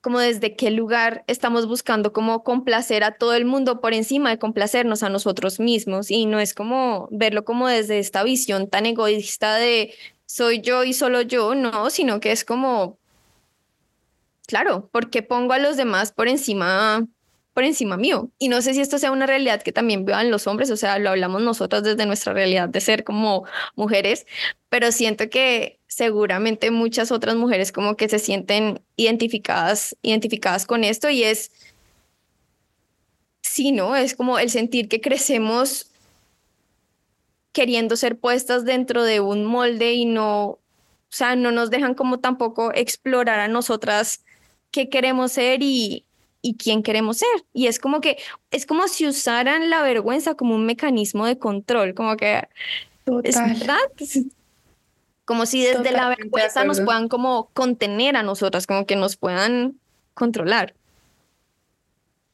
como 0.00 0.18
desde 0.18 0.56
qué 0.56 0.70
lugar 0.70 1.24
estamos 1.26 1.66
buscando 1.66 2.12
como 2.12 2.42
complacer 2.42 3.04
a 3.04 3.12
todo 3.12 3.34
el 3.34 3.44
mundo 3.44 3.80
por 3.80 3.94
encima 3.94 4.30
de 4.30 4.38
complacernos 4.38 5.02
a 5.02 5.08
nosotros 5.08 5.60
mismos 5.60 6.10
y 6.10 6.26
no 6.26 6.40
es 6.40 6.54
como 6.54 7.08
verlo 7.10 7.44
como 7.44 7.68
desde 7.68 7.98
esta 7.98 8.22
visión 8.22 8.68
tan 8.68 8.86
egoísta 8.86 9.56
de 9.56 9.94
soy 10.26 10.60
yo 10.60 10.84
y 10.84 10.92
solo 10.94 11.22
yo, 11.22 11.54
no, 11.54 11.90
sino 11.90 12.20
que 12.20 12.32
es 12.32 12.44
como, 12.44 12.98
claro, 14.46 14.88
porque 14.92 15.22
pongo 15.22 15.52
a 15.54 15.58
los 15.58 15.76
demás 15.76 16.12
por 16.12 16.28
encima 16.28 17.06
por 17.52 17.64
encima 17.64 17.96
mío. 17.96 18.30
Y 18.38 18.48
no 18.48 18.62
sé 18.62 18.74
si 18.74 18.80
esto 18.80 18.98
sea 18.98 19.12
una 19.12 19.26
realidad 19.26 19.62
que 19.62 19.72
también 19.72 20.04
vean 20.04 20.30
los 20.30 20.46
hombres, 20.46 20.70
o 20.70 20.76
sea, 20.76 20.98
lo 20.98 21.10
hablamos 21.10 21.42
nosotros 21.42 21.82
desde 21.82 22.06
nuestra 22.06 22.32
realidad 22.32 22.68
de 22.68 22.80
ser 22.80 23.04
como 23.04 23.44
mujeres, 23.74 24.26
pero 24.68 24.92
siento 24.92 25.28
que 25.30 25.79
seguramente 26.00 26.70
muchas 26.70 27.12
otras 27.12 27.36
mujeres 27.36 27.72
como 27.72 27.94
que 27.94 28.08
se 28.08 28.18
sienten 28.18 28.80
identificadas, 28.96 29.94
identificadas 30.00 30.64
con 30.64 30.82
esto 30.82 31.10
y 31.10 31.24
es, 31.24 31.52
sí, 33.42 33.70
¿no? 33.70 33.94
Es 33.94 34.16
como 34.16 34.38
el 34.38 34.48
sentir 34.48 34.88
que 34.88 35.02
crecemos 35.02 35.90
queriendo 37.52 37.96
ser 37.96 38.18
puestas 38.18 38.64
dentro 38.64 39.04
de 39.04 39.20
un 39.20 39.44
molde 39.44 39.92
y 39.92 40.06
no, 40.06 40.42
o 40.46 40.58
sea, 41.10 41.36
no 41.36 41.52
nos 41.52 41.68
dejan 41.68 41.92
como 41.92 42.18
tampoco 42.18 42.72
explorar 42.72 43.38
a 43.38 43.48
nosotras 43.48 44.24
qué 44.70 44.88
queremos 44.88 45.32
ser 45.32 45.62
y, 45.62 46.06
y 46.40 46.56
quién 46.56 46.82
queremos 46.82 47.18
ser. 47.18 47.44
Y 47.52 47.66
es 47.66 47.78
como 47.78 48.00
que, 48.00 48.16
es 48.50 48.64
como 48.64 48.88
si 48.88 49.06
usaran 49.06 49.68
la 49.68 49.82
vergüenza 49.82 50.34
como 50.34 50.54
un 50.54 50.64
mecanismo 50.64 51.26
de 51.26 51.38
control, 51.38 51.92
como 51.92 52.16
que, 52.16 52.48
es 53.22 53.36
verdad, 53.36 53.76
como 55.30 55.46
si 55.46 55.62
desde 55.64 55.92
la 55.92 56.08
vergüenza 56.08 56.64
nos 56.64 56.80
puedan 56.80 57.08
como 57.08 57.50
contener 57.52 58.16
a 58.16 58.24
nosotras, 58.24 58.66
como 58.66 58.84
que 58.84 58.96
nos 58.96 59.14
puedan 59.14 59.78
controlar. 60.12 60.74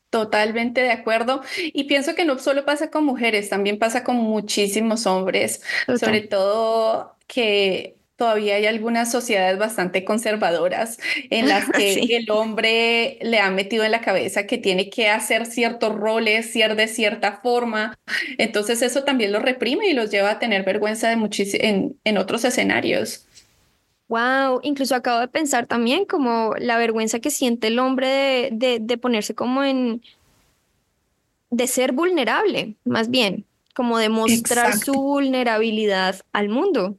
Totalmente 0.08 0.80
de 0.80 0.92
acuerdo. 0.92 1.42
Y 1.74 1.84
pienso 1.84 2.14
que 2.14 2.24
no 2.24 2.38
solo 2.38 2.64
pasa 2.64 2.90
con 2.90 3.04
mujeres, 3.04 3.50
también 3.50 3.78
pasa 3.78 4.02
con 4.02 4.16
muchísimos 4.16 5.06
hombres, 5.06 5.60
sobre 6.00 6.22
todo 6.22 7.14
que 7.26 7.98
todavía 8.16 8.56
hay 8.56 8.66
algunas 8.66 9.12
sociedades 9.12 9.58
bastante 9.58 10.04
conservadoras 10.04 10.98
en 11.30 11.48
las 11.48 11.68
que 11.70 12.16
el 12.16 12.30
hombre 12.30 13.18
le 13.22 13.38
ha 13.40 13.50
metido 13.50 13.84
en 13.84 13.92
la 13.92 14.00
cabeza 14.00 14.46
que 14.46 14.58
tiene 14.58 14.90
que 14.90 15.08
hacer 15.08 15.46
ciertos 15.46 15.94
roles, 15.94 16.52
ser 16.52 16.76
de 16.76 16.88
cierta 16.88 17.40
forma. 17.42 17.94
Entonces 18.38 18.82
eso 18.82 19.04
también 19.04 19.32
los 19.32 19.42
reprime 19.42 19.88
y 19.88 19.92
los 19.92 20.10
lleva 20.10 20.32
a 20.32 20.38
tener 20.38 20.64
vergüenza 20.64 21.08
de 21.08 21.16
en, 21.60 21.96
en 22.04 22.18
otros 22.18 22.44
escenarios. 22.44 23.26
Wow, 24.08 24.60
incluso 24.62 24.94
acabo 24.94 25.18
de 25.18 25.28
pensar 25.28 25.66
también 25.66 26.04
como 26.04 26.54
la 26.58 26.78
vergüenza 26.78 27.18
que 27.18 27.30
siente 27.30 27.66
el 27.66 27.78
hombre 27.80 28.50
de, 28.52 28.78
de, 28.80 28.98
ponerse 28.98 29.34
como 29.34 29.64
en, 29.64 30.00
de 31.50 31.66
ser 31.66 31.92
vulnerable, 31.92 32.76
más 32.84 33.10
bien, 33.10 33.44
como 33.74 33.98
de 33.98 34.08
mostrar 34.08 34.78
su 34.78 34.92
vulnerabilidad 34.92 36.20
al 36.32 36.48
mundo. 36.48 36.96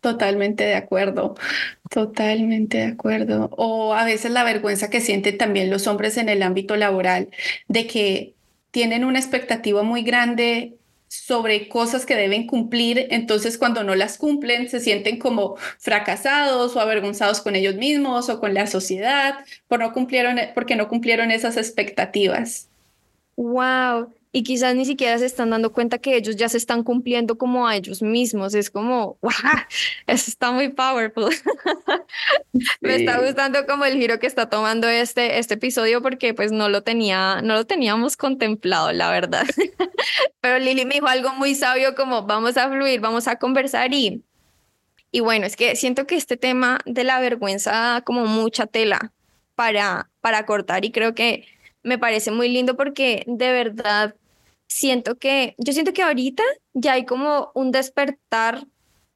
Totalmente 0.00 0.64
de 0.64 0.76
acuerdo, 0.76 1.34
totalmente 1.90 2.78
de 2.78 2.84
acuerdo. 2.84 3.50
O 3.56 3.94
a 3.94 4.04
veces 4.04 4.30
la 4.30 4.44
vergüenza 4.44 4.90
que 4.90 5.00
sienten 5.00 5.38
también 5.38 5.70
los 5.70 5.88
hombres 5.88 6.16
en 6.18 6.28
el 6.28 6.42
ámbito 6.42 6.76
laboral 6.76 7.30
de 7.66 7.86
que 7.88 8.34
tienen 8.70 9.04
una 9.04 9.18
expectativa 9.18 9.82
muy 9.82 10.02
grande 10.02 10.78
sobre 11.08 11.68
cosas 11.68 12.06
que 12.06 12.14
deben 12.14 12.46
cumplir, 12.46 13.08
entonces 13.10 13.58
cuando 13.58 13.82
no 13.82 13.94
las 13.94 14.18
cumplen 14.18 14.68
se 14.68 14.78
sienten 14.78 15.18
como 15.18 15.56
fracasados 15.78 16.76
o 16.76 16.80
avergonzados 16.80 17.40
con 17.40 17.56
ellos 17.56 17.74
mismos 17.76 18.28
o 18.28 18.38
con 18.40 18.54
la 18.54 18.66
sociedad 18.66 19.36
por 19.66 19.80
no 19.80 19.92
cumplieron, 19.92 20.38
porque 20.54 20.76
no 20.76 20.88
cumplieron 20.88 21.30
esas 21.30 21.56
expectativas. 21.56 22.68
Wow, 23.36 24.12
y 24.30 24.42
quizás 24.42 24.74
ni 24.74 24.84
siquiera 24.84 25.18
se 25.18 25.26
están 25.26 25.50
dando 25.50 25.72
cuenta 25.72 25.98
que 25.98 26.16
ellos 26.16 26.36
ya 26.36 26.48
se 26.48 26.58
están 26.58 26.82
cumpliendo 26.82 27.38
como 27.38 27.66
a 27.66 27.76
ellos 27.76 28.02
mismos. 28.02 28.54
Es 28.54 28.70
como, 28.70 29.18
wow, 29.22 29.32
eso 30.06 30.30
está 30.30 30.50
muy 30.50 30.68
powerful. 30.68 31.34
Me 32.80 32.96
está 32.96 33.18
gustando 33.18 33.66
como 33.66 33.84
el 33.84 33.94
giro 33.94 34.18
que 34.18 34.26
está 34.26 34.50
tomando 34.50 34.88
este, 34.88 35.38
este 35.38 35.54
episodio 35.54 36.02
porque 36.02 36.34
pues 36.34 36.52
no 36.52 36.68
lo 36.68 36.82
tenía, 36.82 37.40
no 37.42 37.54
lo 37.54 37.64
teníamos 37.64 38.16
contemplado, 38.16 38.92
la 38.92 39.10
verdad. 39.10 39.46
Pero 40.40 40.58
Lili 40.58 40.84
me 40.84 40.96
dijo 40.96 41.06
algo 41.06 41.32
muy 41.32 41.54
sabio 41.54 41.94
como 41.94 42.26
vamos 42.26 42.56
a 42.56 42.68
fluir, 42.68 43.00
vamos 43.00 43.28
a 43.28 43.36
conversar 43.36 43.94
y, 43.94 44.22
y 45.10 45.20
bueno, 45.20 45.46
es 45.46 45.56
que 45.56 45.74
siento 45.74 46.06
que 46.06 46.16
este 46.16 46.36
tema 46.36 46.78
de 46.84 47.04
la 47.04 47.18
vergüenza 47.20 47.70
da 47.70 48.00
como 48.02 48.26
mucha 48.26 48.66
tela 48.66 49.12
para, 49.54 50.10
para 50.20 50.44
cortar 50.44 50.84
y 50.84 50.92
creo 50.92 51.14
que 51.14 51.46
me 51.88 51.98
parece 51.98 52.30
muy 52.30 52.48
lindo 52.48 52.76
porque 52.76 53.24
de 53.26 53.50
verdad 53.52 54.14
siento 54.68 55.16
que, 55.16 55.54
yo 55.58 55.72
siento 55.72 55.92
que 55.92 56.02
ahorita 56.02 56.42
ya 56.74 56.92
hay 56.92 57.04
como 57.04 57.50
un 57.54 57.72
despertar 57.72 58.66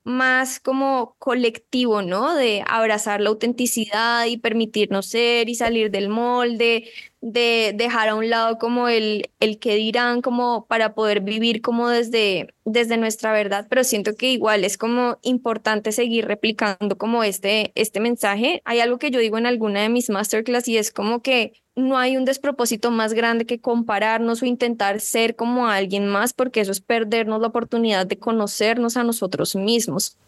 más 0.04 0.58
como 0.58 1.14
colectivo, 1.18 2.02
¿no? 2.02 2.35
De 2.35 2.64
abrazar 2.66 3.20
la 3.20 3.30
autenticidad 3.30 4.26
y 4.26 4.38
permitirnos 4.38 5.06
ser 5.06 5.48
y 5.48 5.54
salir 5.54 5.90
del 5.92 6.08
molde, 6.08 6.90
de 7.22 7.72
dejar 7.76 8.08
a 8.08 8.16
un 8.16 8.28
lado 8.28 8.58
como 8.58 8.88
el, 8.88 9.30
el 9.38 9.61
que 9.61 9.76
dirán, 9.76 10.22
como 10.22 10.66
para 10.66 10.92
poder 10.92 11.20
vivir 11.20 11.62
como 11.62 11.88
desde, 11.88 12.52
desde 12.64 12.96
nuestra 12.96 13.32
verdad, 13.32 13.68
pero 13.70 13.85
siento 13.85 14.16
que 14.16 14.32
igual 14.32 14.64
es 14.64 14.76
como 14.76 15.18
importante 15.22 15.92
seguir 15.92 16.26
replicando 16.26 16.98
como 16.98 17.22
este, 17.22 17.70
este 17.76 18.00
mensaje. 18.00 18.61
Hay 18.64 18.80
algo 18.80 18.98
que 18.98 19.12
yo 19.12 19.20
digo 19.20 19.38
en 19.38 19.46
alguna 19.46 19.82
de 19.82 19.88
mis 19.88 20.11
masterclass 20.11 20.66
y 20.66 20.76
es 20.76 20.90
como 20.90 21.22
que 21.22 21.52
no 21.76 21.96
hay 21.96 22.16
un 22.16 22.24
despropósito 22.24 22.90
más 22.90 23.14
grande 23.14 23.46
que 23.46 23.61
compararnos 23.61 24.42
o 24.42 24.46
intentar 24.46 24.98
ser 25.00 25.37
como 25.37 25.68
alguien 25.68 26.08
más, 26.08 26.32
porque 26.32 26.61
eso 26.61 26.72
es 26.72 26.80
perdernos 26.80 27.40
la 27.40 27.46
oportunidad 27.46 28.04
de 28.04 28.18
conocernos 28.18 28.96
a 28.96 29.04
nosotros 29.04 29.54
mismos. 29.54 30.18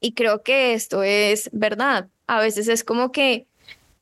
Y 0.00 0.12
creo 0.12 0.42
que 0.42 0.72
esto 0.72 1.02
es 1.02 1.50
verdad. 1.52 2.08
A 2.26 2.40
veces 2.40 2.68
es 2.68 2.82
como 2.82 3.12
que 3.12 3.46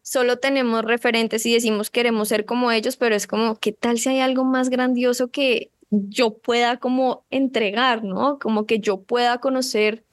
solo 0.02 0.38
tenemos 0.38 0.84
referentes 0.84 1.46
y 1.46 1.54
decimos 1.54 1.90
queremos 1.90 2.28
ser 2.28 2.44
como 2.44 2.70
ellos, 2.72 2.96
pero 2.96 3.14
es 3.14 3.26
como, 3.26 3.56
¿qué 3.56 3.72
tal 3.72 3.98
si 3.98 4.10
hay 4.10 4.20
algo 4.20 4.44
más 4.44 4.68
grandioso 4.68 5.30
que 5.30 5.70
yo 5.90 6.38
pueda 6.38 6.78
como 6.78 7.24
entregar, 7.30 8.02
¿no? 8.04 8.38
Como 8.38 8.66
que 8.66 8.80
yo 8.80 9.02
pueda 9.02 9.38
conocer 9.38 10.04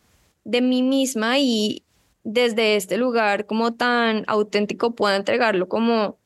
de 0.44 0.62
mí 0.62 0.84
misma 0.84 1.40
y 1.40 1.84
desde 2.24 2.76
este 2.76 2.98
lugar 2.98 3.46
como 3.46 3.74
tan 3.74 4.24
auténtico 4.28 4.92
pueda 4.96 5.16
entregarlo 5.16 5.70
como 5.70 6.18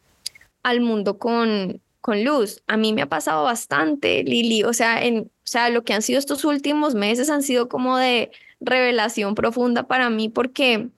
al 0.64 0.82
mundo 0.82 1.18
con, 1.18 1.82
con 2.02 2.24
luz. 2.24 2.64
A 2.68 2.78
mí 2.78 2.94
me 2.94 3.04
ha 3.04 3.10
pasado 3.10 3.44
bastante, 3.44 4.24
Lili. 4.24 4.64
O 4.64 4.74
sea, 4.74 5.04
en, 5.04 5.20
o 5.20 5.28
sea, 5.44 5.70
lo 5.70 5.84
que 5.84 5.94
han 5.94 6.02
sido 6.02 6.20
estos 6.20 6.46
últimos 6.46 6.96
meses 6.96 7.30
han 7.30 7.44
sido 7.44 7.70
como 7.70 7.98
de 7.98 8.32
revelación 8.60 9.36
profunda 9.36 9.88
para 9.88 10.10
mí 10.10 10.30
porque 10.30 10.90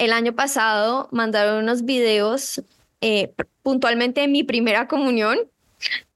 el 0.00 0.14
año 0.14 0.34
pasado 0.34 1.08
mandaron 1.12 1.62
unos 1.62 1.84
videos 1.84 2.62
eh, 3.02 3.34
puntualmente 3.62 4.22
de 4.22 4.28
mi 4.28 4.42
primera 4.42 4.88
comunión 4.88 5.38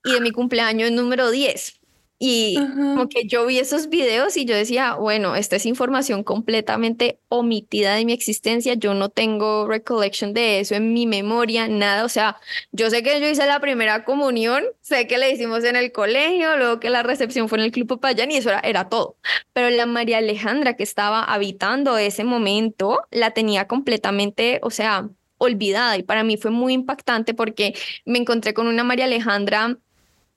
y 0.02 0.12
de 0.12 0.20
mi 0.20 0.30
cumpleaños 0.30 0.90
número 0.90 1.30
10. 1.30 1.80
Y 2.26 2.56
como 2.74 3.06
que 3.10 3.26
yo 3.26 3.44
vi 3.44 3.58
esos 3.58 3.90
videos 3.90 4.38
y 4.38 4.46
yo 4.46 4.56
decía, 4.56 4.94
bueno, 4.94 5.36
esta 5.36 5.56
es 5.56 5.66
información 5.66 6.24
completamente 6.24 7.18
omitida 7.28 7.94
de 7.94 8.06
mi 8.06 8.14
existencia, 8.14 8.72
yo 8.72 8.94
no 8.94 9.10
tengo 9.10 9.66
recollection 9.68 10.32
de 10.32 10.60
eso 10.60 10.74
en 10.74 10.94
mi 10.94 11.06
memoria, 11.06 11.68
nada, 11.68 12.02
o 12.02 12.08
sea, 12.08 12.38
yo 12.72 12.88
sé 12.88 13.02
que 13.02 13.20
yo 13.20 13.28
hice 13.28 13.44
la 13.46 13.60
primera 13.60 14.06
comunión, 14.06 14.64
sé 14.80 15.06
que 15.06 15.18
la 15.18 15.28
hicimos 15.28 15.64
en 15.64 15.76
el 15.76 15.92
colegio, 15.92 16.56
luego 16.56 16.80
que 16.80 16.88
la 16.88 17.02
recepción 17.02 17.46
fue 17.50 17.58
en 17.58 17.64
el 17.64 17.72
Club 17.72 17.88
Popayán 17.88 18.30
y 18.30 18.36
eso 18.36 18.48
era, 18.48 18.60
era 18.60 18.88
todo, 18.88 19.18
pero 19.52 19.68
la 19.68 19.84
María 19.84 20.16
Alejandra 20.16 20.76
que 20.76 20.82
estaba 20.82 21.24
habitando 21.24 21.98
ese 21.98 22.24
momento, 22.24 23.02
la 23.10 23.32
tenía 23.32 23.66
completamente, 23.66 24.60
o 24.62 24.70
sea, 24.70 25.10
olvidada 25.36 25.98
y 25.98 26.02
para 26.02 26.24
mí 26.24 26.38
fue 26.38 26.50
muy 26.50 26.72
impactante 26.72 27.34
porque 27.34 27.74
me 28.06 28.18
encontré 28.18 28.54
con 28.54 28.66
una 28.66 28.82
María 28.82 29.04
Alejandra 29.04 29.76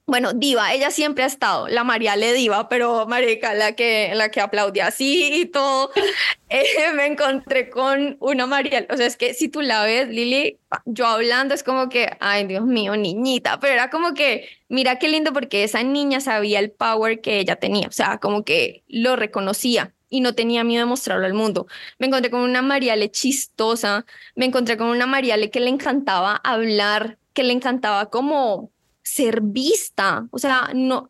bueno, 0.07 0.31
diva, 0.33 0.73
ella 0.73 0.89
siempre 0.89 1.25
ha 1.25 1.27
estado, 1.27 1.67
la 1.67 1.83
María 1.83 2.15
le 2.15 2.31
diva, 2.31 2.69
pero 2.69 3.05
marica, 3.07 3.53
la 3.53 3.73
que, 3.73 4.13
la 4.15 4.31
que 4.31 4.39
aplaudía 4.39 4.87
así 4.87 5.41
y 5.41 5.45
todo. 5.45 5.91
Eh, 6.49 6.93
me 6.95 7.05
encontré 7.05 7.69
con 7.69 8.15
una 8.21 8.45
María, 8.45 8.87
o 8.89 8.95
sea, 8.95 9.05
es 9.05 9.17
que 9.17 9.33
si 9.33 9.49
tú 9.49 9.59
la 9.59 9.83
ves, 9.83 10.07
Lili, 10.07 10.57
yo 10.85 11.05
hablando 11.05 11.53
es 11.53 11.61
como 11.61 11.89
que, 11.89 12.09
ay, 12.21 12.47
Dios 12.47 12.63
mío, 12.65 12.95
niñita, 12.95 13.59
pero 13.59 13.73
era 13.73 13.89
como 13.89 14.13
que, 14.13 14.47
mira 14.69 14.97
qué 14.97 15.09
lindo 15.09 15.33
porque 15.33 15.65
esa 15.65 15.83
niña 15.83 16.21
sabía 16.21 16.59
el 16.59 16.71
power 16.71 17.19
que 17.19 17.39
ella 17.39 17.57
tenía, 17.57 17.89
o 17.89 17.91
sea, 17.91 18.19
como 18.19 18.45
que 18.45 18.85
lo 18.87 19.17
reconocía 19.17 19.93
y 20.09 20.21
no 20.21 20.35
tenía 20.35 20.63
miedo 20.63 20.85
de 20.85 20.89
mostrarlo 20.89 21.25
al 21.25 21.33
mundo. 21.33 21.67
Me 21.99 22.07
encontré 22.07 22.31
con 22.31 22.39
una 22.39 22.61
Mariale 22.61 23.11
chistosa, 23.11 24.05
me 24.35 24.45
encontré 24.45 24.77
con 24.77 24.87
una 24.87 25.05
Mariale 25.05 25.51
que 25.51 25.59
le 25.59 25.69
encantaba 25.69 26.37
hablar, 26.45 27.17
que 27.33 27.43
le 27.43 27.51
encantaba 27.51 28.09
como 28.09 28.71
ser 29.07 29.41
vista, 29.41 30.27
o 30.31 30.37
sea, 30.37 30.71
no, 30.75 31.07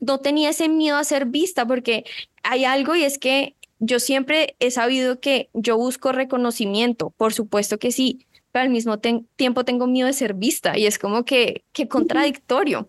no 0.00 0.20
tenía 0.20 0.50
ese 0.50 0.68
miedo 0.68 0.96
a 0.96 1.04
ser 1.04 1.26
vista 1.26 1.66
porque 1.66 2.04
hay 2.42 2.64
algo 2.64 2.96
y 2.96 3.04
es 3.04 3.18
que 3.18 3.54
yo 3.78 4.00
siempre 4.00 4.56
he 4.60 4.70
sabido 4.70 5.20
que 5.20 5.50
yo 5.52 5.76
busco 5.76 6.12
reconocimiento, 6.12 7.10
por 7.10 7.34
supuesto 7.34 7.78
que 7.78 7.92
sí, 7.92 8.26
pero 8.50 8.64
al 8.64 8.70
mismo 8.70 8.98
tiempo 8.98 9.64
tengo 9.64 9.86
miedo 9.86 10.06
de 10.06 10.14
ser 10.14 10.34
vista 10.34 10.78
y 10.78 10.86
es 10.86 10.98
como 10.98 11.24
que, 11.24 11.64
que 11.72 11.88
contradictorio. 11.88 12.88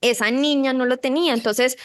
Esa 0.00 0.30
niña 0.30 0.72
no 0.72 0.84
lo 0.84 0.98
tenía, 0.98 1.34
entonces 1.34 1.76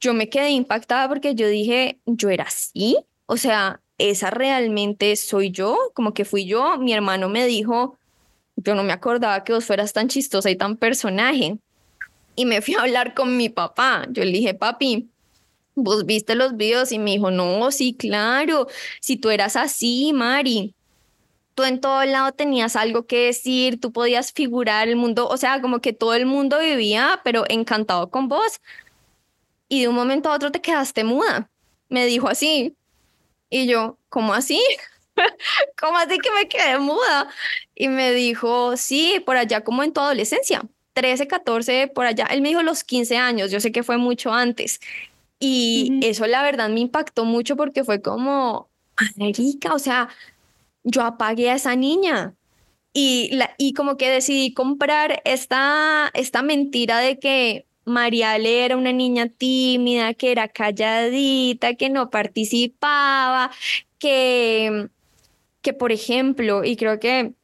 yo 0.00 0.14
me 0.14 0.28
quedé 0.28 0.50
impactada 0.50 1.08
porque 1.08 1.34
yo 1.34 1.48
dije, 1.48 1.98
yo 2.06 2.28
era 2.30 2.44
así, 2.44 2.98
o 3.26 3.36
sea, 3.36 3.80
esa 3.98 4.30
realmente 4.30 5.16
soy 5.16 5.50
yo, 5.50 5.76
como 5.94 6.14
que 6.14 6.24
fui 6.24 6.46
yo, 6.46 6.78
mi 6.78 6.92
hermano 6.92 7.28
me 7.28 7.46
dijo, 7.46 7.97
yo 8.60 8.74
no 8.74 8.82
me 8.82 8.92
acordaba 8.92 9.44
que 9.44 9.52
vos 9.52 9.64
fueras 9.64 9.92
tan 9.92 10.08
chistosa 10.08 10.50
y 10.50 10.56
tan 10.56 10.76
personaje. 10.76 11.58
Y 12.34 12.44
me 12.44 12.60
fui 12.60 12.74
a 12.74 12.82
hablar 12.82 13.14
con 13.14 13.36
mi 13.36 13.48
papá. 13.48 14.06
Yo 14.10 14.24
le 14.24 14.32
dije, 14.32 14.54
papi, 14.54 15.08
vos 15.76 16.04
viste 16.06 16.34
los 16.34 16.56
videos 16.56 16.90
y 16.90 16.98
me 16.98 17.12
dijo, 17.12 17.30
no, 17.30 17.70
sí, 17.70 17.94
claro, 17.94 18.66
si 19.00 19.16
tú 19.16 19.30
eras 19.30 19.54
así, 19.54 20.12
Mari, 20.12 20.74
tú 21.54 21.62
en 21.64 21.80
todo 21.80 22.04
lado 22.04 22.32
tenías 22.32 22.74
algo 22.74 23.06
que 23.06 23.26
decir, 23.26 23.80
tú 23.80 23.92
podías 23.92 24.32
figurar 24.32 24.88
el 24.88 24.96
mundo, 24.96 25.28
o 25.28 25.36
sea, 25.36 25.60
como 25.60 25.80
que 25.80 25.92
todo 25.92 26.14
el 26.14 26.26
mundo 26.26 26.58
vivía, 26.58 27.20
pero 27.24 27.44
encantado 27.48 28.10
con 28.10 28.28
vos. 28.28 28.60
y 29.68 29.82
de 29.82 29.88
un 29.88 29.94
momento 29.94 30.30
a 30.30 30.34
otro 30.34 30.50
te 30.50 30.60
quedaste 30.60 31.04
muda. 31.04 31.50
Me 31.88 32.06
dijo 32.06 32.28
así. 32.28 32.76
Y 33.50 33.66
yo, 33.66 33.98
¿cómo 34.08 34.34
así? 34.34 34.60
¿Cómo 35.80 35.98
así 35.98 36.18
que 36.18 36.30
me 36.32 36.48
quedé 36.48 36.78
muda? 36.78 37.28
Y 37.74 37.88
me 37.88 38.12
dijo, 38.12 38.76
sí, 38.76 39.22
por 39.24 39.36
allá 39.36 39.62
como 39.62 39.82
en 39.82 39.92
tu 39.92 40.00
adolescencia, 40.00 40.62
13, 40.94 41.26
14, 41.26 41.88
por 41.88 42.06
allá. 42.06 42.26
Él 42.26 42.40
me 42.42 42.48
dijo 42.48 42.62
los 42.62 42.84
15 42.84 43.16
años, 43.16 43.50
yo 43.50 43.60
sé 43.60 43.72
que 43.72 43.82
fue 43.82 43.98
mucho 43.98 44.32
antes. 44.32 44.80
Y 45.40 46.00
eso 46.02 46.26
la 46.26 46.42
verdad 46.42 46.68
me 46.68 46.80
impactó 46.80 47.24
mucho 47.24 47.56
porque 47.56 47.84
fue 47.84 48.02
como, 48.02 48.68
marica, 49.16 49.74
o 49.74 49.78
sea, 49.78 50.08
yo 50.84 51.02
apagué 51.02 51.50
a 51.50 51.54
esa 51.54 51.76
niña. 51.76 52.34
Y, 52.92 53.30
la, 53.32 53.54
y 53.58 53.74
como 53.74 53.96
que 53.96 54.10
decidí 54.10 54.52
comprar 54.54 55.22
esta, 55.24 56.10
esta 56.14 56.42
mentira 56.42 56.98
de 56.98 57.18
que 57.18 57.66
Mariale 57.84 58.64
era 58.64 58.76
una 58.76 58.92
niña 58.92 59.28
tímida, 59.28 60.14
que 60.14 60.32
era 60.32 60.48
calladita, 60.48 61.74
que 61.74 61.90
no 61.90 62.10
participaba, 62.10 63.50
que, 63.98 64.88
que 65.62 65.72
por 65.72 65.92
ejemplo, 65.92 66.64
y 66.64 66.76
creo 66.76 67.00
que 67.00 67.34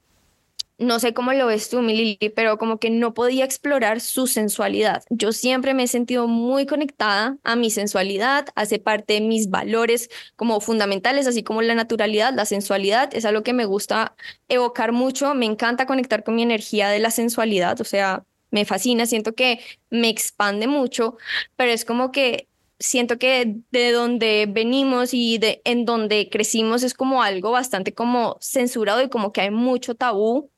no 0.79 0.99
sé 0.99 1.15
cómo 1.15 1.33
lo 1.33 1.47
ves 1.47 1.69
tú, 1.69 1.83
mi 1.83 1.97
Lili, 1.97 2.33
pero 2.35 2.59
como 2.59 2.79
que 2.79 2.91
no 2.91 3.15
podía 3.15 3.45
explorar 3.45 4.01
su 4.01 4.27
sensualidad. 4.27 5.05
Yo 5.09 5.33
siempre 5.33 5.73
me 5.73 5.85
he 5.85 5.89
sentido 5.89 6.27
muy 6.27 6.67
conectada 6.67 7.39
a 7.45 7.55
mi 7.57 7.71
sensualidad, 7.71 8.47
hace 8.57 8.79
parte 8.79 9.15
de 9.15 9.21
mis 9.21 9.51
valores 9.51 10.11
como 10.37 10.61
fundamentales, 10.61 11.27
así 11.27 11.45
como 11.45 11.63
la 11.63 11.75
naturalidad, 11.75 12.35
la 12.35 12.45
sensualidad, 12.45 13.15
es 13.15 13.25
algo 13.25 13.43
que 13.43 13.53
me 13.53 13.67
gusta 13.67 14.17
evocar 14.49 14.93
mucho, 14.93 15.35
me 15.35 15.47
encanta 15.47 15.87
conectar 15.87 16.25
con 16.25 16.35
mi 16.35 16.43
energía 16.43 16.89
de 16.89 16.99
la 16.99 17.11
sensualidad, 17.11 17.81
o 17.81 17.85
sea, 17.85 18.25
me 18.51 18.65
fascina, 18.65 19.07
siento 19.07 19.35
que 19.35 19.61
me 19.91 20.09
expande 20.09 20.67
mucho, 20.67 21.17
pero 21.57 21.73
es 21.73 21.85
como 21.85 22.13
que 22.13 22.49
siento 22.79 23.19
que 23.19 23.57
de 23.71 23.93
donde 23.93 24.47
venimos 24.49 25.15
y 25.15 25.39
de 25.39 25.63
en 25.65 25.85
donde 25.85 26.29
crecimos 26.31 26.83
es 26.83 26.95
como 26.95 27.23
algo 27.23 27.51
bastante 27.51 27.95
como 27.95 28.37
censurado 28.41 29.03
y 29.03 29.09
como 29.09 29.33
que 29.33 29.43
hay 29.43 29.51
mucho 29.51 29.95
tabú 29.95 30.51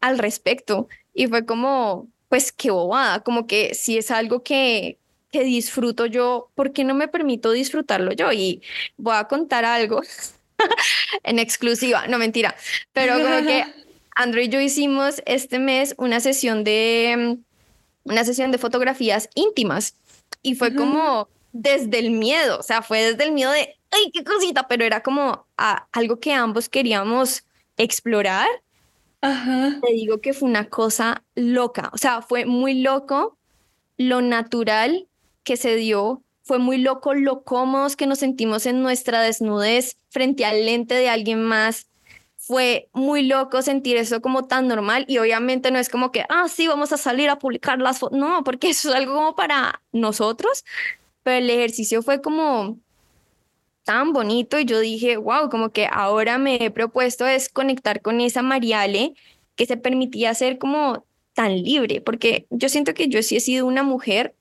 al 0.00 0.18
respecto. 0.18 0.88
Y 1.14 1.26
fue 1.26 1.46
como, 1.46 2.08
pues 2.28 2.52
qué 2.52 2.70
bobada, 2.70 3.20
como 3.20 3.46
que 3.46 3.74
si 3.74 3.98
es 3.98 4.10
algo 4.10 4.42
que, 4.42 4.98
que 5.30 5.44
disfruto 5.44 6.06
yo, 6.06 6.50
¿por 6.54 6.72
qué 6.72 6.84
no 6.84 6.94
me 6.94 7.08
permito 7.08 7.52
disfrutarlo 7.52 8.12
yo? 8.12 8.32
Y 8.32 8.62
voy 8.96 9.16
a 9.16 9.24
contar 9.24 9.64
algo 9.64 10.02
en 11.22 11.38
exclusiva, 11.38 12.06
no 12.06 12.18
mentira, 12.18 12.54
pero 12.92 13.14
como 13.14 13.46
que 13.46 13.64
Andrew 14.14 14.44
y 14.44 14.48
yo 14.48 14.60
hicimos 14.60 15.22
este 15.26 15.58
mes 15.58 15.94
una 15.98 16.20
sesión 16.20 16.64
de 16.64 17.38
una 18.04 18.24
sesión 18.24 18.52
de 18.52 18.58
fotografías 18.58 19.28
íntimas 19.34 19.96
y 20.42 20.54
fue 20.54 20.74
como 20.74 21.28
desde 21.60 21.98
el 21.98 22.10
miedo, 22.10 22.58
o 22.58 22.62
sea, 22.62 22.82
fue 22.82 23.02
desde 23.02 23.24
el 23.24 23.32
miedo 23.32 23.50
de, 23.52 23.76
ay, 23.90 24.10
qué 24.12 24.24
cosita, 24.24 24.68
pero 24.68 24.84
era 24.84 25.02
como 25.02 25.46
algo 25.92 26.20
que 26.20 26.32
ambos 26.32 26.68
queríamos 26.68 27.44
explorar 27.76 28.48
te 29.20 29.92
digo 29.92 30.20
que 30.20 30.32
fue 30.32 30.48
una 30.48 30.68
cosa 30.68 31.24
loca, 31.34 31.90
o 31.92 31.98
sea, 31.98 32.22
fue 32.22 32.44
muy 32.44 32.82
loco 32.82 33.36
lo 33.96 34.20
natural 34.20 35.08
que 35.42 35.56
se 35.56 35.76
dio, 35.76 36.22
fue 36.42 36.58
muy 36.58 36.78
loco 36.78 37.14
lo 37.14 37.42
cómodos 37.42 37.96
que 37.96 38.06
nos 38.06 38.18
sentimos 38.18 38.66
en 38.66 38.82
nuestra 38.82 39.20
desnudez 39.20 39.96
frente 40.10 40.44
al 40.44 40.64
lente 40.64 40.94
de 40.94 41.08
alguien 41.08 41.42
más. 41.42 41.88
Fue 42.36 42.88
muy 42.92 43.24
loco 43.24 43.62
sentir 43.62 43.96
eso 43.96 44.20
como 44.20 44.44
tan 44.44 44.68
normal 44.68 45.04
y 45.08 45.18
obviamente 45.18 45.72
no 45.72 45.80
es 45.80 45.88
como 45.88 46.12
que, 46.12 46.24
ah, 46.28 46.46
sí, 46.48 46.68
vamos 46.68 46.92
a 46.92 46.96
salir 46.96 47.28
a 47.28 47.40
publicar 47.40 47.80
las 47.80 47.98
fotos. 47.98 48.16
No, 48.16 48.44
porque 48.44 48.70
eso 48.70 48.90
es 48.90 48.94
algo 48.94 49.14
como 49.14 49.34
para 49.34 49.82
nosotros, 49.90 50.64
pero 51.26 51.38
el 51.38 51.50
ejercicio 51.50 52.02
fue 52.02 52.22
como 52.22 52.78
tan 53.82 54.12
bonito 54.12 54.60
y 54.60 54.64
yo 54.64 54.78
dije, 54.78 55.16
wow, 55.16 55.50
como 55.50 55.70
que 55.70 55.88
ahora 55.90 56.38
me 56.38 56.54
he 56.64 56.70
propuesto 56.70 57.26
es 57.26 57.48
conectar 57.48 58.00
con 58.00 58.20
esa 58.20 58.42
Mariale 58.42 59.14
que 59.56 59.66
se 59.66 59.76
permitía 59.76 60.32
ser 60.34 60.58
como 60.58 61.04
tan 61.32 61.64
libre, 61.64 62.00
porque 62.00 62.46
yo 62.50 62.68
siento 62.68 62.94
que 62.94 63.08
yo 63.08 63.24
sí 63.24 63.38
he 63.38 63.40
sido 63.40 63.66
una 63.66 63.82
mujer, 63.82 64.36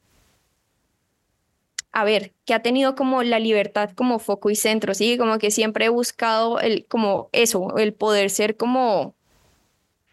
a 1.91 2.03
ver, 2.03 2.33
que 2.45 2.53
ha 2.53 2.61
tenido 2.61 2.93
como 2.93 3.23
la 3.23 3.39
libertad 3.39 3.89
como 3.95 4.19
foco 4.19 4.51
y 4.51 4.55
centro, 4.55 4.93
sí, 4.93 5.17
como 5.17 5.39
que 5.39 5.49
siempre 5.49 5.85
he 5.85 5.89
buscado 5.89 6.59
el, 6.59 6.85
como 6.85 7.29
eso, 7.31 7.77
el 7.77 7.95
poder 7.95 8.29
ser 8.29 8.57
como 8.57 9.15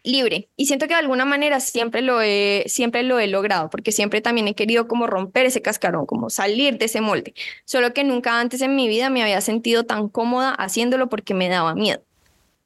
libre. 0.03 0.49
Y 0.55 0.65
siento 0.67 0.87
que 0.87 0.93
de 0.93 0.99
alguna 0.99 1.25
manera 1.25 1.59
siempre 1.59 2.01
lo 2.01 2.21
he, 2.21 2.63
siempre 2.67 3.03
lo 3.03 3.19
he 3.19 3.27
logrado, 3.27 3.69
porque 3.69 3.91
siempre 3.91 4.21
también 4.21 4.47
he 4.47 4.55
querido 4.55 4.87
como 4.87 5.07
romper 5.07 5.45
ese 5.45 5.61
cascarón, 5.61 6.05
como 6.05 6.29
salir 6.29 6.77
de 6.77 6.85
ese 6.85 7.01
molde. 7.01 7.33
Solo 7.65 7.93
que 7.93 8.03
nunca 8.03 8.39
antes 8.39 8.61
en 8.61 8.75
mi 8.75 8.87
vida 8.87 9.09
me 9.09 9.23
había 9.23 9.41
sentido 9.41 9.85
tan 9.85 10.09
cómoda 10.09 10.51
haciéndolo 10.51 11.09
porque 11.09 11.33
me 11.33 11.49
daba 11.49 11.73
miedo. 11.75 12.03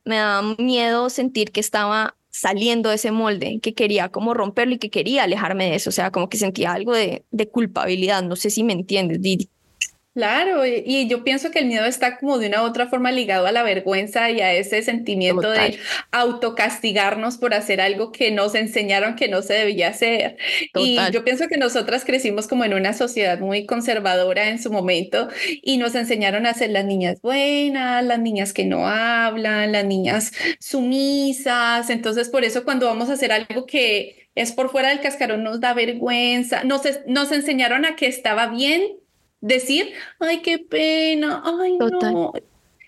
Me 0.06 0.18
daba 0.18 0.56
miedo 0.58 1.10
sentir 1.10 1.52
que 1.52 1.60
estaba 1.60 2.16
saliendo 2.30 2.90
de 2.90 2.96
ese 2.96 3.12
molde, 3.12 3.60
que 3.62 3.74
quería 3.74 4.10
como 4.10 4.34
romperlo 4.34 4.76
y 4.76 4.80
que 4.80 4.90
quería 4.90 5.24
alejarme 5.24 5.70
de 5.70 5.76
eso. 5.76 5.90
O 5.90 5.94
sea, 5.94 6.12
como 6.12 6.30
que 6.30 6.38
sentía 6.38 6.74
algo 6.74 6.94
de, 6.94 7.26
de 7.32 7.50
culpabilidad. 7.50 8.24
No 8.24 8.36
sé 8.36 8.50
si 8.50 8.64
me 8.64 8.74
entiendes, 8.74 9.22
Didi. 9.22 9.50
Claro, 10.18 10.66
y 10.66 11.08
yo 11.08 11.24
pienso 11.24 11.52
que 11.52 11.60
el 11.60 11.68
miedo 11.68 11.86
está 11.86 12.18
como 12.18 12.40
de 12.40 12.48
una 12.48 12.64
u 12.64 12.66
otra 12.66 12.88
forma 12.88 13.12
ligado 13.12 13.46
a 13.46 13.52
la 13.52 13.62
vergüenza 13.62 14.32
y 14.32 14.42
a 14.42 14.52
ese 14.52 14.82
sentimiento 14.82 15.52
de 15.52 15.78
autocastigarnos 16.10 17.38
por 17.38 17.54
hacer 17.54 17.82
algo 17.82 18.12
que 18.12 18.32
nos 18.32 18.56
enseñaron 18.56 19.16
que 19.16 19.28
no 19.28 19.44
se 19.44 19.54
debía 19.54 19.90
hacer. 19.90 20.38
Y 20.74 20.98
yo 21.12 21.24
pienso 21.24 21.48
que 21.48 21.58
nosotras 21.58 22.04
crecimos 22.04 22.48
como 22.48 22.66
en 22.66 22.74
una 22.74 22.94
sociedad 22.94 23.38
muy 23.38 23.68
conservadora 23.68 24.50
en 24.50 24.60
su 24.60 24.72
momento 24.72 25.28
y 25.62 25.78
nos 25.78 25.94
enseñaron 25.94 26.48
a 26.48 26.56
ser 26.56 26.72
las 26.72 26.86
niñas 26.86 27.22
buenas, 27.22 28.04
las 28.04 28.18
niñas 28.18 28.54
que 28.54 28.66
no 28.66 28.88
hablan, 28.88 29.72
las 29.72 29.86
niñas 29.86 30.32
sumisas. 30.60 31.92
Entonces, 31.92 32.30
por 32.30 32.44
eso 32.44 32.64
cuando 32.64 32.88
vamos 32.88 33.12
a 33.12 33.14
hacer 33.14 33.32
algo 33.32 33.68
que 33.68 34.30
es 34.34 34.52
por 34.52 34.72
fuera 34.72 34.90
del 34.90 35.00
cascarón 35.00 35.44
nos 35.44 35.60
da 35.60 35.76
vergüenza, 35.76 36.64
nos, 36.64 36.82
nos 37.06 37.32
enseñaron 37.32 37.86
a 37.86 37.96
que 37.96 38.08
estaba 38.08 38.48
bien 38.48 38.82
decir, 39.42 39.94
ay, 40.20 40.42
qué 40.42 40.60
pena, 40.60 41.42
ay, 41.46 41.78
no. 41.78 42.34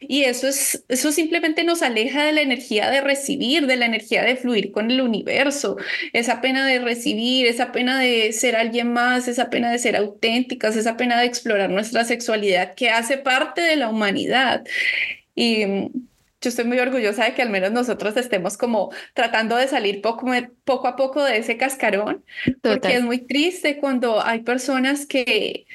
Y 0.02 0.24
eso 0.24 0.48
es, 0.48 0.86
eso 0.88 1.12
simplemente 1.12 1.66
nos 1.66 1.82
aleja 1.82 2.24
de 2.24 2.32
la 2.32 2.42
energía 2.42 2.90
de 2.90 3.02
recibir, 3.02 3.68
de 3.68 3.76
la 3.76 3.86
energía 3.86 4.24
de 4.24 4.38
fluir 4.38 4.72
con 4.72 4.92
el 4.92 5.02
universo, 5.02 5.76
esa 6.14 6.40
pena 6.40 6.66
de 6.66 6.80
recibir, 6.80 7.48
esa 7.48 7.74
pena 7.74 8.00
de 8.00 8.32
ser 8.32 8.56
alguien 8.56 8.94
más, 8.94 9.28
esa 9.28 9.50
pena 9.50 9.70
de 9.72 9.78
ser 9.78 9.98
auténticas, 9.98 10.78
esa 10.78 10.96
pena 10.96 11.20
de 11.20 11.26
explorar 11.26 11.70
nuestra 11.70 12.06
sexualidad 12.06 12.76
que 12.76 12.90
hace 12.90 13.18
parte 13.18 13.62
de 13.62 13.76
la 13.76 13.90
humanidad. 13.90 14.64
Y 15.36 15.66
mm, 15.66 15.90
yo 16.42 16.50
estoy 16.50 16.64
muy 16.64 16.80
orgullosa 16.80 17.26
de 17.26 17.34
que 17.34 17.42
al 17.42 17.50
menos 17.50 17.72
nosotros 17.72 18.16
estemos 18.16 18.56
como 18.56 18.92
tratando 19.14 19.58
de 19.58 19.68
salir 19.68 20.02
poco, 20.02 20.28
poco 20.64 20.88
a 20.88 20.96
poco 20.96 21.24
de 21.26 21.38
ese 21.38 21.58
cascarón, 21.58 22.24
porque 22.62 22.96
es 22.96 23.04
muy 23.04 23.20
triste 23.20 23.78
cuando 23.80 24.24
hay 24.24 24.40
personas 24.44 25.06
que 25.06 25.66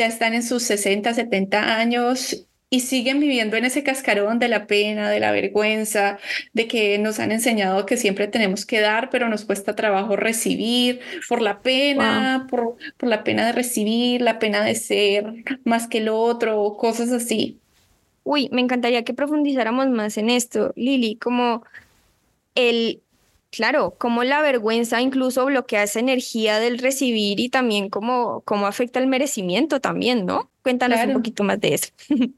ya 0.00 0.06
están 0.06 0.32
en 0.32 0.42
sus 0.42 0.62
60, 0.62 1.12
70 1.12 1.76
años 1.76 2.46
y 2.70 2.80
siguen 2.80 3.20
viviendo 3.20 3.58
en 3.58 3.66
ese 3.66 3.82
cascarón 3.82 4.38
de 4.38 4.48
la 4.48 4.66
pena, 4.66 5.10
de 5.10 5.20
la 5.20 5.30
vergüenza, 5.30 6.18
de 6.54 6.66
que 6.66 6.98
nos 6.98 7.18
han 7.18 7.32
enseñado 7.32 7.84
que 7.84 7.98
siempre 7.98 8.26
tenemos 8.26 8.64
que 8.64 8.80
dar, 8.80 9.10
pero 9.10 9.28
nos 9.28 9.44
cuesta 9.44 9.76
trabajo 9.76 10.16
recibir 10.16 11.00
por 11.28 11.42
la 11.42 11.60
pena, 11.60 12.46
por, 12.48 12.76
por 12.96 13.10
la 13.10 13.24
pena 13.24 13.44
de 13.44 13.52
recibir, 13.52 14.22
la 14.22 14.38
pena 14.38 14.64
de 14.64 14.74
ser 14.74 15.44
más 15.64 15.86
que 15.86 15.98
el 15.98 16.08
otro, 16.08 16.76
cosas 16.78 17.12
así. 17.12 17.58
Uy, 18.24 18.48
me 18.52 18.62
encantaría 18.62 19.04
que 19.04 19.12
profundizáramos 19.12 19.88
más 19.90 20.16
en 20.16 20.30
esto, 20.30 20.72
Lili, 20.76 21.16
como 21.16 21.62
el 22.54 23.02
Claro, 23.50 23.96
como 23.98 24.22
la 24.22 24.42
vergüenza 24.42 25.00
incluso 25.00 25.44
bloquea 25.44 25.82
esa 25.82 25.98
energía 25.98 26.60
del 26.60 26.78
recibir 26.78 27.40
y 27.40 27.48
también 27.48 27.90
cómo, 27.90 28.42
cómo 28.44 28.66
afecta 28.66 29.00
el 29.00 29.08
merecimiento 29.08 29.80
también, 29.80 30.24
¿no? 30.24 30.50
Cuéntanos 30.62 31.00
un 31.04 31.14
poquito 31.14 31.42
más 31.42 31.60
de 31.60 31.74
eso. 31.74 31.88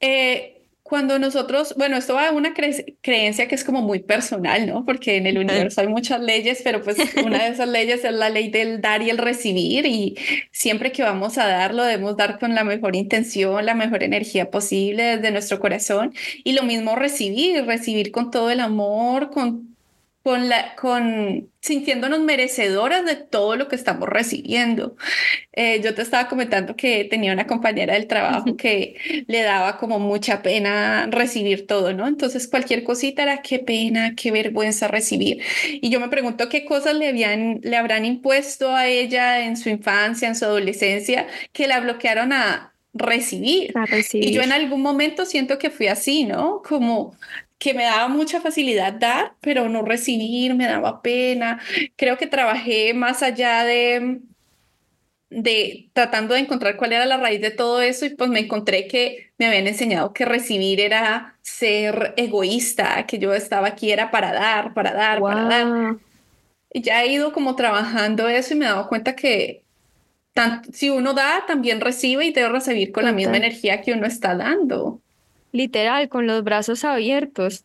eh, 0.00 0.54
cuando 0.84 1.18
nosotros, 1.18 1.74
bueno, 1.78 1.96
esto 1.96 2.14
va 2.14 2.28
a 2.28 2.32
una 2.32 2.52
creencia 2.52 3.48
que 3.48 3.54
es 3.54 3.64
como 3.64 3.80
muy 3.80 4.00
personal, 4.00 4.66
¿no? 4.66 4.84
Porque 4.84 5.16
en 5.16 5.26
el 5.26 5.38
universo 5.38 5.80
hay 5.80 5.88
muchas 5.88 6.20
leyes, 6.20 6.60
pero 6.62 6.82
pues 6.82 6.98
una 7.24 7.42
de 7.42 7.48
esas 7.48 7.68
leyes 7.68 8.04
es 8.04 8.12
la 8.12 8.28
ley 8.28 8.50
del 8.50 8.82
dar 8.82 9.02
y 9.02 9.10
el 9.10 9.18
recibir 9.18 9.86
y 9.86 10.16
siempre 10.52 10.92
que 10.92 11.02
vamos 11.02 11.38
a 11.38 11.46
dar 11.48 11.74
lo 11.74 11.82
debemos 11.82 12.16
dar 12.16 12.38
con 12.38 12.54
la 12.54 12.62
mejor 12.62 12.94
intención, 12.94 13.66
la 13.66 13.74
mejor 13.74 14.04
energía 14.04 14.50
posible 14.50 15.16
desde 15.16 15.32
nuestro 15.32 15.58
corazón 15.58 16.14
y 16.44 16.52
lo 16.52 16.62
mismo 16.62 16.94
recibir, 16.94 17.64
recibir 17.64 18.12
con 18.12 18.30
todo 18.30 18.50
el 18.50 18.60
amor, 18.60 19.30
con 19.30 19.73
con 20.24 20.48
la, 20.48 20.74
con 20.74 21.50
sintiéndonos 21.60 22.20
merecedoras 22.20 23.04
de 23.04 23.14
todo 23.14 23.56
lo 23.56 23.68
que 23.68 23.76
estamos 23.76 24.08
recibiendo. 24.08 24.96
Eh, 25.52 25.82
yo 25.84 25.94
te 25.94 26.00
estaba 26.00 26.28
comentando 26.28 26.76
que 26.76 27.04
tenía 27.04 27.30
una 27.34 27.46
compañera 27.46 27.92
del 27.92 28.06
trabajo 28.06 28.56
que 28.56 29.24
le 29.26 29.42
daba 29.42 29.76
como 29.76 29.98
mucha 29.98 30.40
pena 30.40 31.06
recibir 31.10 31.66
todo, 31.66 31.92
¿no? 31.92 32.08
Entonces 32.08 32.48
cualquier 32.48 32.84
cosita 32.84 33.22
era 33.22 33.42
qué 33.42 33.58
pena, 33.58 34.14
qué 34.16 34.30
vergüenza 34.30 34.88
recibir. 34.88 35.42
Y 35.68 35.90
yo 35.90 36.00
me 36.00 36.08
pregunto 36.08 36.48
qué 36.48 36.64
cosas 36.64 36.94
le 36.94 37.08
habían, 37.08 37.60
le 37.62 37.76
habrán 37.76 38.06
impuesto 38.06 38.74
a 38.74 38.86
ella 38.86 39.44
en 39.44 39.58
su 39.58 39.68
infancia, 39.68 40.26
en 40.26 40.36
su 40.36 40.46
adolescencia, 40.46 41.26
que 41.52 41.68
la 41.68 41.80
bloquearon 41.80 42.32
a 42.32 42.72
recibir. 42.94 43.76
A 43.76 43.84
recibir. 43.84 44.30
Y 44.30 44.32
yo 44.32 44.40
en 44.40 44.52
algún 44.52 44.80
momento 44.80 45.26
siento 45.26 45.58
que 45.58 45.68
fui 45.68 45.88
así, 45.88 46.24
¿no? 46.24 46.62
Como 46.66 47.14
que 47.58 47.74
me 47.74 47.84
daba 47.84 48.08
mucha 48.08 48.40
facilidad 48.40 48.94
dar, 48.94 49.36
pero 49.40 49.68
no 49.68 49.82
recibir, 49.82 50.54
me 50.54 50.66
daba 50.66 51.02
pena. 51.02 51.60
Creo 51.96 52.18
que 52.18 52.26
trabajé 52.26 52.94
más 52.94 53.22
allá 53.22 53.64
de, 53.64 54.20
de 55.30 55.90
tratando 55.92 56.34
de 56.34 56.40
encontrar 56.40 56.76
cuál 56.76 56.92
era 56.92 57.06
la 57.06 57.16
raíz 57.16 57.40
de 57.40 57.50
todo 57.50 57.80
eso 57.80 58.06
y 58.06 58.10
pues 58.10 58.30
me 58.30 58.40
encontré 58.40 58.86
que 58.86 59.32
me 59.38 59.46
habían 59.46 59.66
enseñado 59.66 60.12
que 60.12 60.24
recibir 60.24 60.80
era 60.80 61.38
ser 61.42 62.14
egoísta, 62.16 63.06
que 63.06 63.18
yo 63.18 63.34
estaba 63.34 63.68
aquí 63.68 63.90
era 63.90 64.10
para 64.10 64.32
dar, 64.32 64.74
para 64.74 64.92
dar, 64.92 65.20
para 65.20 65.42
dar. 65.44 65.96
Y 66.72 66.82
ya 66.82 67.04
he 67.04 67.12
ido 67.12 67.32
como 67.32 67.56
trabajando 67.56 68.28
eso 68.28 68.54
y 68.54 68.56
me 68.58 68.66
he 68.66 68.68
dado 68.68 68.88
cuenta 68.88 69.14
que 69.16 69.64
si 70.72 70.90
uno 70.90 71.14
da, 71.14 71.44
también 71.46 71.80
recibe 71.80 72.26
y 72.26 72.32
debe 72.32 72.48
recibir 72.48 72.90
con 72.92 73.04
la 73.04 73.12
misma 73.12 73.36
energía 73.36 73.80
que 73.80 73.92
uno 73.92 74.06
está 74.06 74.34
dando 74.34 75.00
literal, 75.54 76.08
con 76.08 76.26
los 76.26 76.42
brazos 76.44 76.84
abiertos. 76.84 77.64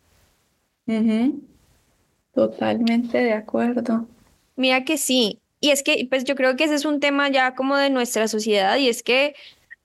Totalmente 2.33 3.17
de 3.17 3.33
acuerdo. 3.33 4.07
Mira 4.55 4.85
que 4.85 4.97
sí. 4.97 5.39
Y 5.59 5.71
es 5.71 5.83
que, 5.83 6.07
pues 6.09 6.23
yo 6.23 6.35
creo 6.35 6.55
que 6.55 6.65
ese 6.65 6.75
es 6.75 6.85
un 6.85 6.99
tema 6.99 7.29
ya 7.29 7.55
como 7.55 7.75
de 7.75 7.89
nuestra 7.89 8.27
sociedad 8.27 8.77
y 8.77 8.87
es 8.87 9.03
que 9.03 9.35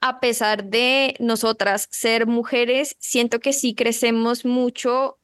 a 0.01 0.21
pesar 0.21 0.65
de 0.65 1.17
nosotras 1.19 1.89
ser 1.91 2.27
mujeres, 2.27 2.95
siento 2.99 3.41
que 3.41 3.55
sí 3.55 3.75
crecemos 3.75 4.45
mucho 4.45 5.17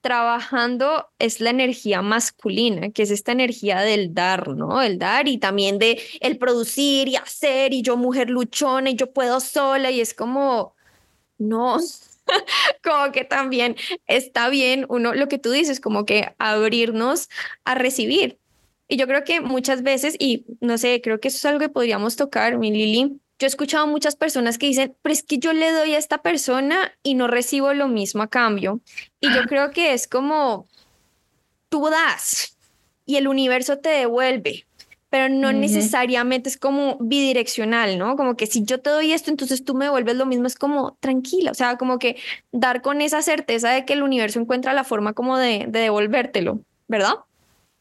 trabajando 0.00 1.06
es 1.18 1.40
la 1.40 1.50
energía 1.50 2.02
masculina, 2.02 2.90
que 2.90 3.04
es 3.04 3.10
esta 3.10 3.32
energía 3.32 3.80
del 3.80 4.12
dar, 4.12 4.48
¿no? 4.48 4.82
El 4.82 4.98
dar 4.98 5.28
y 5.28 5.38
también 5.38 5.78
de 5.78 6.00
el 6.20 6.36
producir 6.38 7.08
y 7.08 7.16
hacer 7.16 7.72
y 7.72 7.82
yo 7.82 7.96
mujer 7.96 8.28
luchona 8.28 8.90
y 8.90 8.96
yo 8.96 9.12
puedo 9.12 9.38
sola 9.38 9.90
y 9.90 10.00
es 10.00 10.14
como 10.14 10.74
no, 11.38 11.78
como 12.82 13.12
que 13.12 13.24
también 13.24 13.76
está 14.06 14.48
bien 14.48 14.86
uno, 14.88 15.14
lo 15.14 15.28
que 15.28 15.38
tú 15.38 15.50
dices, 15.50 15.80
como 15.80 16.04
que 16.04 16.34
abrirnos 16.38 17.28
a 17.64 17.74
recibir. 17.74 18.38
Y 18.88 18.96
yo 18.96 19.06
creo 19.06 19.24
que 19.24 19.40
muchas 19.40 19.82
veces, 19.82 20.16
y 20.18 20.46
no 20.60 20.78
sé, 20.78 21.00
creo 21.02 21.20
que 21.20 21.28
eso 21.28 21.36
es 21.36 21.44
algo 21.44 21.60
que 21.60 21.68
podríamos 21.68 22.16
tocar, 22.16 22.58
mi 22.58 22.70
Lili. 22.70 23.20
Yo 23.38 23.46
he 23.46 23.48
escuchado 23.48 23.86
muchas 23.86 24.16
personas 24.16 24.58
que 24.58 24.66
dicen, 24.66 24.96
pero 25.02 25.12
es 25.12 25.22
que 25.22 25.38
yo 25.38 25.52
le 25.52 25.70
doy 25.72 25.94
a 25.94 25.98
esta 25.98 26.22
persona 26.22 26.92
y 27.02 27.14
no 27.14 27.28
recibo 27.28 27.72
lo 27.74 27.86
mismo 27.86 28.22
a 28.22 28.28
cambio. 28.28 28.80
Y 29.20 29.32
yo 29.32 29.42
creo 29.44 29.70
que 29.70 29.92
es 29.92 30.08
como, 30.08 30.66
tú 31.68 31.88
das 31.88 32.56
y 33.04 33.16
el 33.16 33.28
universo 33.28 33.78
te 33.78 33.90
devuelve 33.90 34.67
pero 35.10 35.28
no 35.28 35.52
necesariamente 35.52 36.48
es 36.48 36.56
como 36.56 36.98
bidireccional, 37.00 37.98
¿no? 37.98 38.16
Como 38.16 38.36
que 38.36 38.46
si 38.46 38.64
yo 38.64 38.80
te 38.80 38.90
doy 38.90 39.12
esto, 39.12 39.30
entonces 39.30 39.64
tú 39.64 39.74
me 39.74 39.86
devuelves 39.86 40.16
lo 40.16 40.26
mismo, 40.26 40.46
es 40.46 40.56
como 40.56 40.96
tranquila, 41.00 41.50
o 41.50 41.54
sea, 41.54 41.76
como 41.76 41.98
que 41.98 42.16
dar 42.52 42.82
con 42.82 43.00
esa 43.00 43.22
certeza 43.22 43.70
de 43.70 43.84
que 43.84 43.94
el 43.94 44.02
universo 44.02 44.38
encuentra 44.40 44.72
la 44.74 44.84
forma 44.84 45.14
como 45.14 45.38
de, 45.38 45.66
de 45.68 45.80
devolvértelo, 45.80 46.60
¿verdad? 46.88 47.14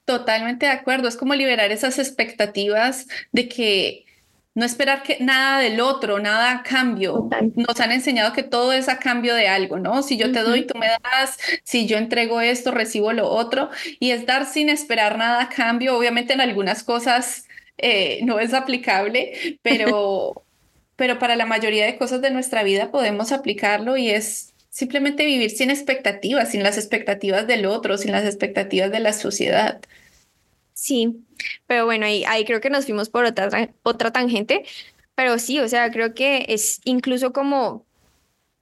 Totalmente 0.06 0.66
de 0.68 0.72
acuerdo, 0.72 1.10
es 1.10 1.18
como 1.18 1.36
liberar 1.36 1.72
esas 1.72 2.00
expectativas 2.00 3.08
de 3.34 3.50
que 3.50 4.07
no 4.58 4.66
esperar 4.66 5.04
que 5.04 5.18
nada 5.20 5.60
del 5.60 5.80
otro, 5.80 6.18
nada 6.18 6.50
a 6.50 6.64
cambio. 6.64 7.30
Nos 7.54 7.80
han 7.80 7.92
enseñado 7.92 8.34
que 8.34 8.42
todo 8.42 8.74
es 8.74 8.90
a 8.90 8.98
cambio 8.98 9.36
de 9.36 9.48
algo, 9.48 9.78
¿no? 9.78 10.02
Si 10.02 10.18
yo 10.18 10.32
te 10.32 10.40
doy, 10.40 10.66
tú 10.66 10.76
me 10.80 10.88
das, 10.88 11.38
si 11.64 11.86
yo 11.86 12.00
entrego 12.00 12.42
esto, 12.42 12.72
recibo 12.72 13.14
lo 13.14 13.30
otro, 13.30 13.70
y 14.00 14.10
es 14.10 14.26
dar 14.26 14.48
sin 14.48 14.70
esperar 14.70 15.20
nada 15.20 15.44
a 15.44 15.50
cambio. 15.50 15.96
Obviamente 15.96 16.34
en 16.34 16.42
algunas 16.42 16.84
cosas 16.84 17.46
eh, 17.78 18.22
no 18.24 18.40
es 18.40 18.56
aplicable, 18.56 19.60
pero, 19.62 20.44
pero 20.96 21.20
para 21.20 21.36
la 21.36 21.46
mayoría 21.46 21.86
de 21.86 22.00
cosas 22.00 22.22
de 22.22 22.32
nuestra 22.32 22.64
vida 22.64 22.90
podemos 22.90 23.32
aplicarlo 23.32 23.96
y 23.96 24.10
es 24.10 24.56
simplemente 24.72 25.24
vivir 25.28 25.52
sin 25.52 25.70
expectativas, 25.70 26.50
sin 26.50 26.64
las 26.64 26.80
expectativas 26.80 27.46
del 27.46 27.68
otro, 27.68 28.00
sin 28.00 28.12
las 28.12 28.26
expectativas 28.26 28.90
de 28.90 29.02
la 29.02 29.14
sociedad. 29.14 29.82
Sí, 30.74 31.27
pero 31.68 31.86
bueno, 31.86 32.06
ahí, 32.06 32.24
ahí 32.26 32.46
creo 32.46 32.62
que 32.62 32.70
nos 32.70 32.86
fuimos 32.86 33.10
por 33.10 33.26
otra, 33.26 33.70
otra 33.84 34.12
tangente, 34.12 34.66
pero 35.16 35.40
sí, 35.40 35.60
o 35.60 35.68
sea, 35.68 35.92
creo 35.92 36.14
que 36.14 36.46
es 36.50 36.82
incluso 36.86 37.34
como 37.34 37.86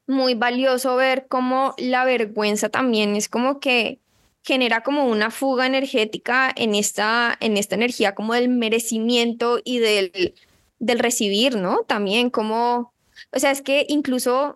muy 0.08 0.36
valioso 0.36 0.96
ver 0.96 1.28
cómo 1.28 1.74
la 1.78 2.06
vergüenza 2.06 2.70
también 2.70 3.16
es 3.16 3.30
como 3.30 3.60
que 3.60 4.00
genera 4.44 4.82
como 4.82 5.06
una 5.06 5.32
fuga 5.32 5.66
energética 5.66 6.52
en 6.56 6.76
esta, 6.76 7.36
en 7.40 7.58
esta 7.58 7.76
energía 7.76 8.14
como 8.14 8.34
del 8.34 8.48
merecimiento 8.48 9.60
y 9.64 9.80
del, 9.80 10.36
del 10.80 11.00
recibir, 11.00 11.58
¿no? 11.58 11.80
También 11.88 12.30
como, 12.30 12.94
o 13.32 13.40
sea, 13.40 13.50
es 13.50 13.64
que 13.64 13.86
incluso 13.90 14.56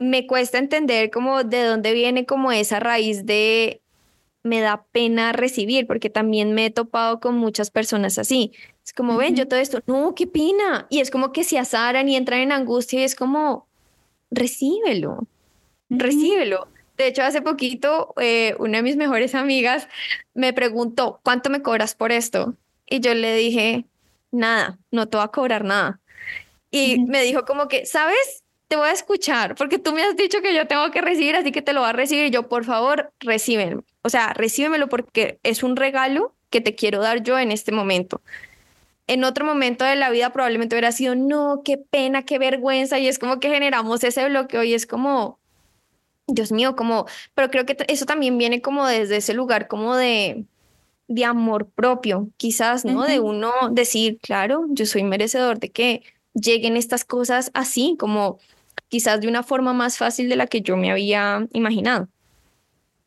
me 0.00 0.26
cuesta 0.26 0.58
entender 0.58 1.10
como 1.10 1.44
de 1.44 1.62
dónde 1.62 1.92
viene 1.92 2.26
como 2.26 2.50
esa 2.50 2.80
raíz 2.80 3.24
de 3.24 3.80
me 4.44 4.60
da 4.60 4.84
pena 4.92 5.32
recibir, 5.32 5.86
porque 5.86 6.10
también 6.10 6.52
me 6.52 6.66
he 6.66 6.70
topado 6.70 7.18
con 7.18 7.36
muchas 7.36 7.70
personas 7.70 8.18
así. 8.18 8.52
Es 8.84 8.92
como, 8.92 9.16
ven, 9.16 9.34
yo 9.34 9.48
todo 9.48 9.58
esto, 9.58 9.80
no, 9.86 10.14
qué 10.14 10.26
pena. 10.26 10.86
Y 10.90 11.00
es 11.00 11.10
como 11.10 11.32
que 11.32 11.42
se 11.42 11.58
azaran 11.58 12.08
y 12.08 12.14
entran 12.14 12.40
en 12.40 12.52
angustia 12.52 13.00
y 13.00 13.04
es 13.04 13.16
como, 13.16 13.66
recíbelo, 14.30 15.26
recíbelo. 15.88 16.68
De 16.98 17.08
hecho, 17.08 17.22
hace 17.22 17.42
poquito, 17.42 18.12
eh, 18.20 18.54
una 18.58 18.78
de 18.78 18.82
mis 18.82 18.96
mejores 18.96 19.34
amigas 19.34 19.88
me 20.34 20.52
preguntó, 20.52 21.20
¿cuánto 21.24 21.50
me 21.50 21.62
cobras 21.62 21.94
por 21.94 22.12
esto? 22.12 22.54
Y 22.86 23.00
yo 23.00 23.14
le 23.14 23.34
dije, 23.34 23.86
nada, 24.30 24.78
no 24.90 25.08
te 25.08 25.16
voy 25.16 25.24
a 25.24 25.28
cobrar 25.28 25.64
nada. 25.64 26.00
Y 26.70 27.00
me 27.06 27.22
dijo 27.22 27.44
como 27.46 27.66
que, 27.68 27.86
¿sabes? 27.86 28.43
Te 28.68 28.76
voy 28.76 28.88
a 28.88 28.92
escuchar 28.92 29.54
porque 29.54 29.78
tú 29.78 29.92
me 29.92 30.02
has 30.02 30.16
dicho 30.16 30.40
que 30.40 30.54
yo 30.54 30.66
tengo 30.66 30.90
que 30.90 31.00
recibir, 31.00 31.36
así 31.36 31.52
que 31.52 31.62
te 31.62 31.72
lo 31.72 31.80
voy 31.80 31.90
a 31.90 31.92
recibir. 31.92 32.30
Yo, 32.30 32.48
por 32.48 32.64
favor, 32.64 33.12
recíbelo. 33.20 33.84
O 34.02 34.08
sea, 34.08 34.32
recíbemelo 34.32 34.88
porque 34.88 35.38
es 35.42 35.62
un 35.62 35.76
regalo 35.76 36.34
que 36.50 36.60
te 36.60 36.74
quiero 36.74 37.00
dar 37.00 37.22
yo 37.22 37.38
en 37.38 37.50
este 37.50 37.72
momento. 37.72 38.22
En 39.06 39.24
otro 39.24 39.44
momento 39.44 39.84
de 39.84 39.96
la 39.96 40.10
vida 40.10 40.32
probablemente 40.32 40.74
hubiera 40.76 40.92
sido, 40.92 41.14
no, 41.14 41.62
qué 41.64 41.76
pena, 41.76 42.24
qué 42.24 42.38
vergüenza, 42.38 42.98
y 42.98 43.06
es 43.06 43.18
como 43.18 43.38
que 43.38 43.50
generamos 43.50 44.02
ese 44.02 44.26
bloqueo 44.28 44.62
y 44.62 44.72
es 44.72 44.86
como, 44.86 45.38
Dios 46.26 46.52
mío, 46.52 46.74
como, 46.74 47.06
pero 47.34 47.50
creo 47.50 47.66
que 47.66 47.76
eso 47.88 48.06
también 48.06 48.38
viene 48.38 48.62
como 48.62 48.86
desde 48.86 49.16
ese 49.16 49.34
lugar 49.34 49.68
como 49.68 49.94
de, 49.94 50.46
de 51.08 51.24
amor 51.24 51.68
propio, 51.68 52.28
quizás, 52.36 52.84
¿no? 52.84 53.02
De 53.02 53.20
uno 53.20 53.52
decir, 53.70 54.18
claro, 54.22 54.64
yo 54.70 54.86
soy 54.86 55.02
merecedor 55.02 55.58
de 55.58 55.70
que 55.70 56.02
lleguen 56.34 56.76
estas 56.76 57.04
cosas 57.04 57.50
así, 57.54 57.96
como 57.98 58.38
quizás 58.88 59.20
de 59.20 59.28
una 59.28 59.42
forma 59.42 59.72
más 59.72 59.98
fácil 59.98 60.28
de 60.28 60.36
la 60.36 60.46
que 60.46 60.60
yo 60.60 60.76
me 60.76 60.90
había 60.90 61.46
imaginado. 61.52 62.08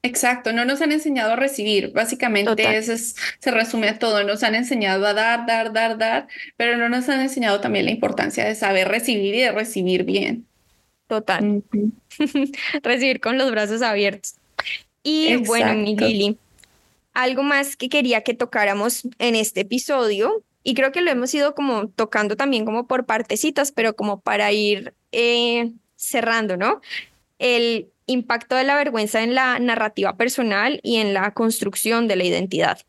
Exacto, 0.03 0.53
no 0.53 0.63
nos 0.63 0.81
han 0.81 0.91
enseñado 0.91 1.33
a 1.33 1.35
recibir, 1.35 1.91
básicamente 1.91 2.77
eso 2.77 2.93
se 3.39 3.51
resume 3.51 3.89
a 3.89 3.99
todo, 3.99 4.23
nos 4.23 4.43
han 4.43 4.55
enseñado 4.55 5.05
a 5.05 5.13
dar, 5.13 5.45
dar, 5.45 5.73
dar, 5.73 5.97
dar, 5.97 6.27
pero 6.55 6.77
no 6.77 6.87
nos 6.87 7.09
han 7.09 7.19
enseñado 7.19 7.59
también 7.59 7.85
la 7.85 7.91
importancia 7.91 8.45
de 8.45 8.55
saber 8.55 8.87
recibir 8.87 9.35
y 9.35 9.41
de 9.41 9.51
recibir 9.51 10.03
bien. 10.03 10.45
Total. 11.07 11.63
recibir 12.83 13.19
con 13.19 13.37
los 13.37 13.51
brazos 13.51 13.81
abiertos. 13.81 14.35
Y 15.03 15.37
bueno, 15.37 15.73
mi 15.73 15.95
Lili, 15.95 16.37
algo 17.13 17.43
más 17.43 17.75
que 17.75 17.89
quería 17.89 18.21
que 18.21 18.33
tocáramos 18.33 19.07
en 19.19 19.35
este 19.35 19.61
episodio, 19.61 20.43
y 20.67 20.73
creo 20.73 20.91
que 20.91 20.99
lo 20.99 21.09
hemos 21.09 21.33
ido 21.33 21.55
como 21.55 21.87
tocando 21.87 22.35
también 22.35 22.65
como 22.65 22.87
por 22.87 23.05
partecitas, 23.05 23.71
pero 23.71 23.95
como 23.95 24.19
para 24.19 24.51
ir 24.51 24.93
eh, 25.13 25.71
cerrando, 25.95 26.57
¿no? 26.57 26.81
El 27.39 27.89
impacto 28.05 28.53
de 28.57 28.65
la 28.65 28.75
vergüenza 28.75 29.23
en 29.23 29.33
la 29.33 29.59
narrativa 29.59 30.17
personal 30.17 30.81
y 30.83 30.97
en 30.97 31.13
la 31.13 31.33
construcción 31.33 32.09
de 32.09 32.17
la 32.17 32.25
identidad? 32.25 32.79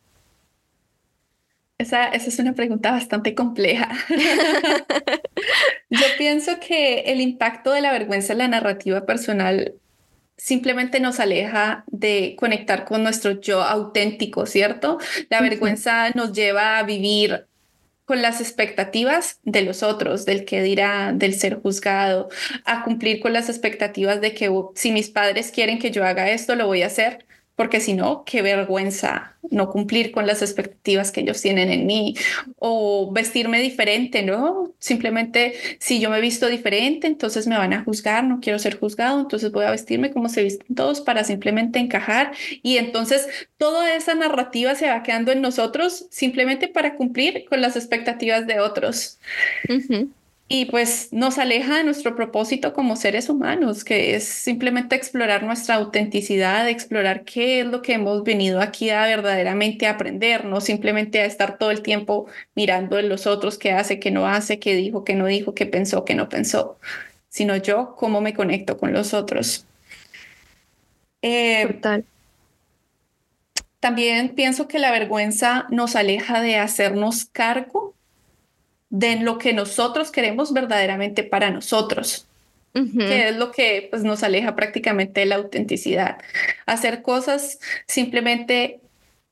Esa, 1.78 2.08
esa 2.08 2.28
es 2.30 2.38
una 2.40 2.54
pregunta 2.54 2.90
bastante 2.90 3.36
compleja. 3.36 3.88
Yo 5.88 6.06
pienso 6.18 6.58
que 6.58 7.02
el 7.02 7.20
impacto 7.20 7.70
de 7.70 7.80
la 7.80 7.92
vergüenza 7.92 8.32
en 8.32 8.38
la 8.38 8.48
narrativa 8.48 9.06
personal 9.06 9.74
simplemente 10.36 10.98
nos 10.98 11.20
aleja 11.20 11.84
de 11.86 12.34
conectar 12.38 12.84
con 12.84 13.04
nuestro 13.04 13.40
yo 13.40 13.62
auténtico, 13.62 14.46
¿cierto? 14.46 14.98
La 15.30 15.40
vergüenza 15.40 16.10
nos 16.10 16.32
lleva 16.32 16.78
a 16.78 16.84
vivir 16.84 17.47
con 18.08 18.22
las 18.22 18.40
expectativas 18.40 19.38
de 19.42 19.60
los 19.60 19.82
otros, 19.82 20.24
del 20.24 20.46
que 20.46 20.62
dirá, 20.62 21.12
del 21.14 21.34
ser 21.34 21.60
juzgado, 21.60 22.30
a 22.64 22.82
cumplir 22.82 23.20
con 23.20 23.34
las 23.34 23.50
expectativas 23.50 24.22
de 24.22 24.32
que 24.32 24.48
oh, 24.48 24.72
si 24.74 24.92
mis 24.92 25.10
padres 25.10 25.50
quieren 25.50 25.78
que 25.78 25.90
yo 25.90 26.06
haga 26.06 26.30
esto, 26.30 26.54
lo 26.54 26.66
voy 26.66 26.82
a 26.82 26.86
hacer, 26.86 27.26
porque 27.58 27.80
si 27.80 27.92
no, 27.92 28.22
qué 28.24 28.40
vergüenza 28.40 29.34
no 29.50 29.68
cumplir 29.68 30.12
con 30.12 30.28
las 30.28 30.42
expectativas 30.42 31.10
que 31.10 31.22
ellos 31.22 31.42
tienen 31.42 31.70
en 31.70 31.86
mí. 31.86 32.14
O 32.56 33.10
vestirme 33.12 33.60
diferente, 33.60 34.22
¿no? 34.22 34.72
Simplemente 34.78 35.54
si 35.80 35.98
yo 35.98 36.08
me 36.08 36.20
visto 36.20 36.46
diferente, 36.46 37.08
entonces 37.08 37.48
me 37.48 37.58
van 37.58 37.72
a 37.72 37.82
juzgar, 37.82 38.22
no 38.22 38.38
quiero 38.38 38.60
ser 38.60 38.78
juzgado, 38.78 39.18
entonces 39.18 39.50
voy 39.50 39.64
a 39.64 39.72
vestirme 39.72 40.12
como 40.12 40.28
se 40.28 40.44
visten 40.44 40.76
todos 40.76 41.00
para 41.00 41.24
simplemente 41.24 41.80
encajar. 41.80 42.30
Y 42.62 42.76
entonces 42.76 43.26
toda 43.56 43.92
esa 43.92 44.14
narrativa 44.14 44.76
se 44.76 44.88
va 44.88 45.02
quedando 45.02 45.32
en 45.32 45.40
nosotros 45.40 46.06
simplemente 46.10 46.68
para 46.68 46.94
cumplir 46.94 47.44
con 47.48 47.60
las 47.60 47.74
expectativas 47.74 48.46
de 48.46 48.60
otros 48.60 49.18
y 50.50 50.64
pues 50.64 51.12
nos 51.12 51.36
aleja 51.36 51.76
de 51.76 51.84
nuestro 51.84 52.16
propósito 52.16 52.72
como 52.72 52.96
seres 52.96 53.28
humanos, 53.28 53.84
que 53.84 54.14
es 54.16 54.24
simplemente 54.24 54.96
explorar 54.96 55.42
nuestra 55.42 55.74
autenticidad, 55.74 56.66
explorar 56.68 57.24
qué 57.24 57.60
es 57.60 57.66
lo 57.66 57.82
que 57.82 57.92
hemos 57.92 58.24
venido 58.24 58.62
aquí 58.62 58.88
a 58.88 59.02
verdaderamente 59.04 59.86
aprender, 59.86 60.46
no 60.46 60.62
simplemente 60.62 61.20
a 61.20 61.26
estar 61.26 61.58
todo 61.58 61.70
el 61.70 61.82
tiempo 61.82 62.26
mirando 62.54 62.98
en 62.98 63.10
los 63.10 63.26
otros 63.26 63.58
qué 63.58 63.72
hace, 63.72 64.00
qué 64.00 64.10
no 64.10 64.26
hace, 64.26 64.58
qué 64.58 64.74
dijo, 64.74 65.04
qué 65.04 65.14
no 65.14 65.26
dijo, 65.26 65.54
qué 65.54 65.66
pensó, 65.66 66.06
qué 66.06 66.14
no 66.14 66.30
pensó, 66.30 66.78
sino 67.28 67.56
yo 67.56 67.94
cómo 67.96 68.22
me 68.22 68.32
conecto 68.32 68.78
con 68.78 68.94
los 68.94 69.12
otros. 69.12 69.66
Eh, 71.20 71.80
también 73.80 74.34
pienso 74.34 74.66
que 74.66 74.78
la 74.78 74.90
vergüenza 74.90 75.66
nos 75.70 75.94
aleja 75.94 76.40
de 76.40 76.56
hacernos 76.56 77.26
cargo 77.26 77.94
de 78.90 79.16
lo 79.16 79.38
que 79.38 79.52
nosotros 79.52 80.10
queremos 80.10 80.52
verdaderamente 80.52 81.22
para 81.22 81.50
nosotros, 81.50 82.26
que 82.72 83.28
es 83.28 83.36
lo 83.36 83.50
que 83.50 83.88
pues, 83.90 84.04
nos 84.04 84.22
aleja 84.22 84.54
prácticamente 84.54 85.20
de 85.20 85.26
la 85.26 85.36
autenticidad. 85.36 86.18
Hacer 86.64 87.02
cosas 87.02 87.58
simplemente 87.86 88.80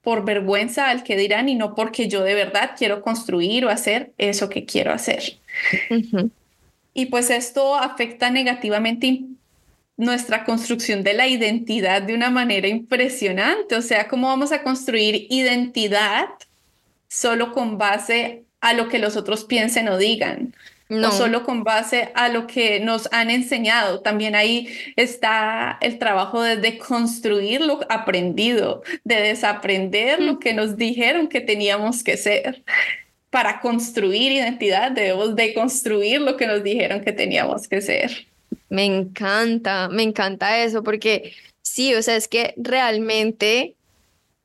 por 0.02 0.24
vergüenza 0.24 0.88
al 0.88 1.02
que 1.02 1.16
dirán 1.16 1.48
y 1.48 1.54
no 1.54 1.74
porque 1.74 2.08
yo 2.08 2.22
de 2.22 2.34
verdad 2.34 2.72
quiero 2.76 3.02
construir 3.02 3.64
o 3.64 3.70
hacer 3.70 4.12
eso 4.18 4.48
que 4.48 4.64
quiero 4.64 4.92
hacer. 4.92 5.38
Y 6.94 7.06
pues 7.06 7.30
esto 7.30 7.74
afecta 7.76 8.30
negativamente 8.30 9.20
nuestra 9.96 10.44
construcción 10.44 11.02
de 11.02 11.14
la 11.14 11.26
identidad 11.26 12.02
de 12.02 12.14
una 12.14 12.30
manera 12.30 12.68
impresionante. 12.68 13.76
O 13.76 13.82
sea, 13.82 14.08
¿cómo 14.08 14.28
vamos 14.28 14.52
a 14.52 14.62
construir 14.62 15.26
identidad 15.30 16.28
solo 17.08 17.52
con 17.52 17.78
base 17.78 18.45
a 18.60 18.72
lo 18.72 18.88
que 18.88 18.98
los 18.98 19.16
otros 19.16 19.44
piensen 19.44 19.88
o 19.88 19.98
digan. 19.98 20.54
No. 20.88 21.10
solo 21.10 21.42
con 21.42 21.64
base 21.64 22.10
a 22.14 22.28
lo 22.28 22.46
que 22.46 22.78
nos 22.78 23.08
han 23.10 23.28
enseñado. 23.30 24.02
También 24.02 24.36
ahí 24.36 24.68
está 24.94 25.78
el 25.80 25.98
trabajo 25.98 26.40
de 26.40 26.58
deconstruir 26.58 27.60
lo 27.60 27.80
aprendido, 27.88 28.84
de 29.02 29.16
desaprender 29.16 30.22
lo 30.22 30.34
mm. 30.34 30.38
que 30.38 30.54
nos 30.54 30.76
dijeron 30.76 31.26
que 31.26 31.40
teníamos 31.40 32.04
que 32.04 32.16
ser. 32.16 32.62
Para 33.30 33.60
construir 33.60 34.30
identidad 34.30 34.92
debemos 34.92 35.34
deconstruir 35.34 36.20
lo 36.20 36.36
que 36.36 36.46
nos 36.46 36.62
dijeron 36.62 37.00
que 37.00 37.10
teníamos 37.12 37.66
que 37.66 37.80
ser. 37.80 38.28
Me 38.68 38.84
encanta, 38.84 39.88
me 39.88 40.04
encanta 40.04 40.62
eso, 40.62 40.84
porque 40.84 41.32
sí, 41.62 41.94
o 41.94 42.02
sea, 42.02 42.14
es 42.14 42.28
que 42.28 42.54
realmente 42.56 43.74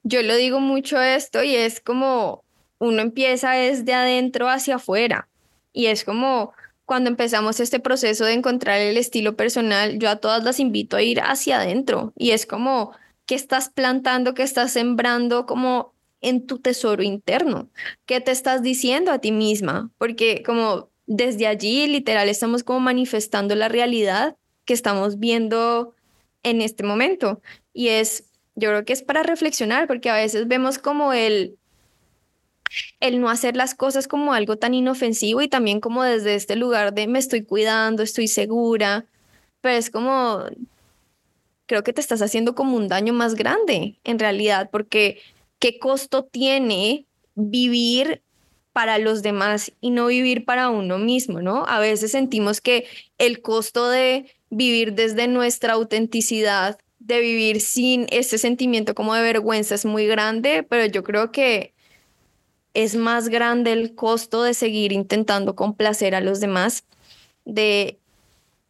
yo 0.03 0.23
lo 0.23 0.35
digo 0.35 0.59
mucho 0.59 0.99
esto 0.99 1.43
y 1.43 1.55
es 1.55 1.79
como 1.79 2.43
uno 2.81 3.01
empieza 3.03 3.59
es 3.59 3.85
de 3.85 3.93
adentro 3.93 4.49
hacia 4.49 4.75
afuera. 4.75 5.29
Y 5.71 5.85
es 5.85 6.03
como 6.03 6.51
cuando 6.85 7.11
empezamos 7.11 7.59
este 7.59 7.79
proceso 7.79 8.25
de 8.25 8.33
encontrar 8.33 8.81
el 8.81 8.97
estilo 8.97 9.35
personal, 9.35 9.99
yo 9.99 10.09
a 10.09 10.15
todas 10.15 10.43
las 10.43 10.59
invito 10.59 10.97
a 10.97 11.03
ir 11.03 11.21
hacia 11.21 11.61
adentro. 11.61 12.11
Y 12.17 12.31
es 12.31 12.47
como 12.47 12.91
que 13.27 13.35
estás 13.35 13.69
plantando, 13.69 14.33
que 14.33 14.41
estás 14.41 14.71
sembrando 14.71 15.45
como 15.45 15.93
en 16.21 16.47
tu 16.47 16.57
tesoro 16.57 17.03
interno, 17.03 17.69
qué 18.07 18.19
te 18.19 18.31
estás 18.31 18.63
diciendo 18.63 19.11
a 19.11 19.19
ti 19.19 19.31
misma, 19.31 19.91
porque 19.97 20.43
como 20.43 20.89
desde 21.05 21.47
allí 21.47 21.87
literal 21.87 22.29
estamos 22.29 22.63
como 22.63 22.79
manifestando 22.79 23.55
la 23.55 23.69
realidad 23.69 24.35
que 24.65 24.73
estamos 24.73 25.19
viendo 25.19 25.95
en 26.43 26.61
este 26.61 26.83
momento. 26.83 27.41
Y 27.73 27.89
es 27.89 28.25
yo 28.55 28.69
creo 28.69 28.85
que 28.85 28.93
es 28.93 29.03
para 29.03 29.23
reflexionar 29.23 29.87
porque 29.87 30.09
a 30.09 30.15
veces 30.15 30.47
vemos 30.47 30.77
como 30.77 31.13
el 31.13 31.57
el 32.99 33.19
no 33.19 33.29
hacer 33.29 33.55
las 33.55 33.75
cosas 33.75 34.07
como 34.07 34.33
algo 34.33 34.57
tan 34.57 34.73
inofensivo 34.73 35.41
y 35.41 35.47
también 35.47 35.79
como 35.79 36.03
desde 36.03 36.35
este 36.35 36.55
lugar 36.55 36.93
de 36.93 37.07
me 37.07 37.19
estoy 37.19 37.43
cuidando, 37.43 38.03
estoy 38.03 38.27
segura, 38.27 39.05
pero 39.61 39.77
es 39.77 39.89
como, 39.89 40.43
creo 41.65 41.83
que 41.83 41.93
te 41.93 42.01
estás 42.01 42.21
haciendo 42.21 42.55
como 42.55 42.75
un 42.75 42.87
daño 42.87 43.13
más 43.13 43.35
grande 43.35 43.99
en 44.03 44.19
realidad, 44.19 44.69
porque 44.71 45.19
¿qué 45.59 45.79
costo 45.79 46.23
tiene 46.23 47.05
vivir 47.35 48.21
para 48.73 48.97
los 48.97 49.21
demás 49.21 49.71
y 49.81 49.89
no 49.89 50.07
vivir 50.07 50.45
para 50.45 50.69
uno 50.69 50.97
mismo, 50.97 51.41
¿no? 51.41 51.65
A 51.67 51.79
veces 51.79 52.11
sentimos 52.11 52.61
que 52.61 52.87
el 53.17 53.41
costo 53.41 53.89
de 53.89 54.33
vivir 54.49 54.93
desde 54.93 55.27
nuestra 55.27 55.73
autenticidad, 55.73 56.77
de 56.99 57.19
vivir 57.19 57.61
sin 57.61 58.07
ese 58.11 58.37
sentimiento 58.37 58.95
como 58.95 59.13
de 59.13 59.21
vergüenza 59.21 59.75
es 59.75 59.85
muy 59.85 60.07
grande, 60.07 60.63
pero 60.63 60.85
yo 60.85 61.03
creo 61.03 61.31
que 61.31 61.70
es 62.73 62.95
más 62.95 63.29
grande 63.29 63.73
el 63.73 63.95
costo 63.95 64.43
de 64.43 64.53
seguir 64.53 64.91
intentando 64.91 65.55
complacer 65.55 66.15
a 66.15 66.21
los 66.21 66.39
demás, 66.39 66.85
de 67.45 67.99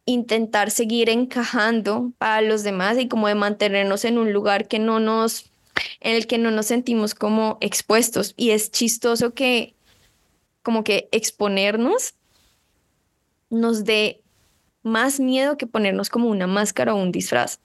intentar 0.04 0.70
seguir 0.70 1.08
encajando 1.08 2.12
para 2.18 2.40
los 2.40 2.64
demás 2.64 2.98
y 2.98 3.08
como 3.08 3.28
de 3.28 3.34
mantenernos 3.36 4.04
en 4.04 4.18
un 4.18 4.32
lugar 4.32 4.66
que 4.66 4.78
no 4.78 4.98
nos 4.98 5.50
en 6.00 6.16
el 6.16 6.26
que 6.26 6.38
no 6.38 6.50
nos 6.50 6.66
sentimos 6.66 7.14
como 7.14 7.56
expuestos 7.60 8.34
y 8.36 8.50
es 8.50 8.70
chistoso 8.70 9.32
que 9.32 9.74
como 10.62 10.84
que 10.84 11.08
exponernos 11.12 12.14
nos 13.48 13.84
dé 13.84 14.20
más 14.82 15.20
miedo 15.20 15.56
que 15.56 15.66
ponernos 15.66 16.08
como 16.08 16.28
una 16.28 16.46
máscara 16.46 16.94
o 16.94 17.00
un 17.00 17.12
disfraz. 17.12 17.60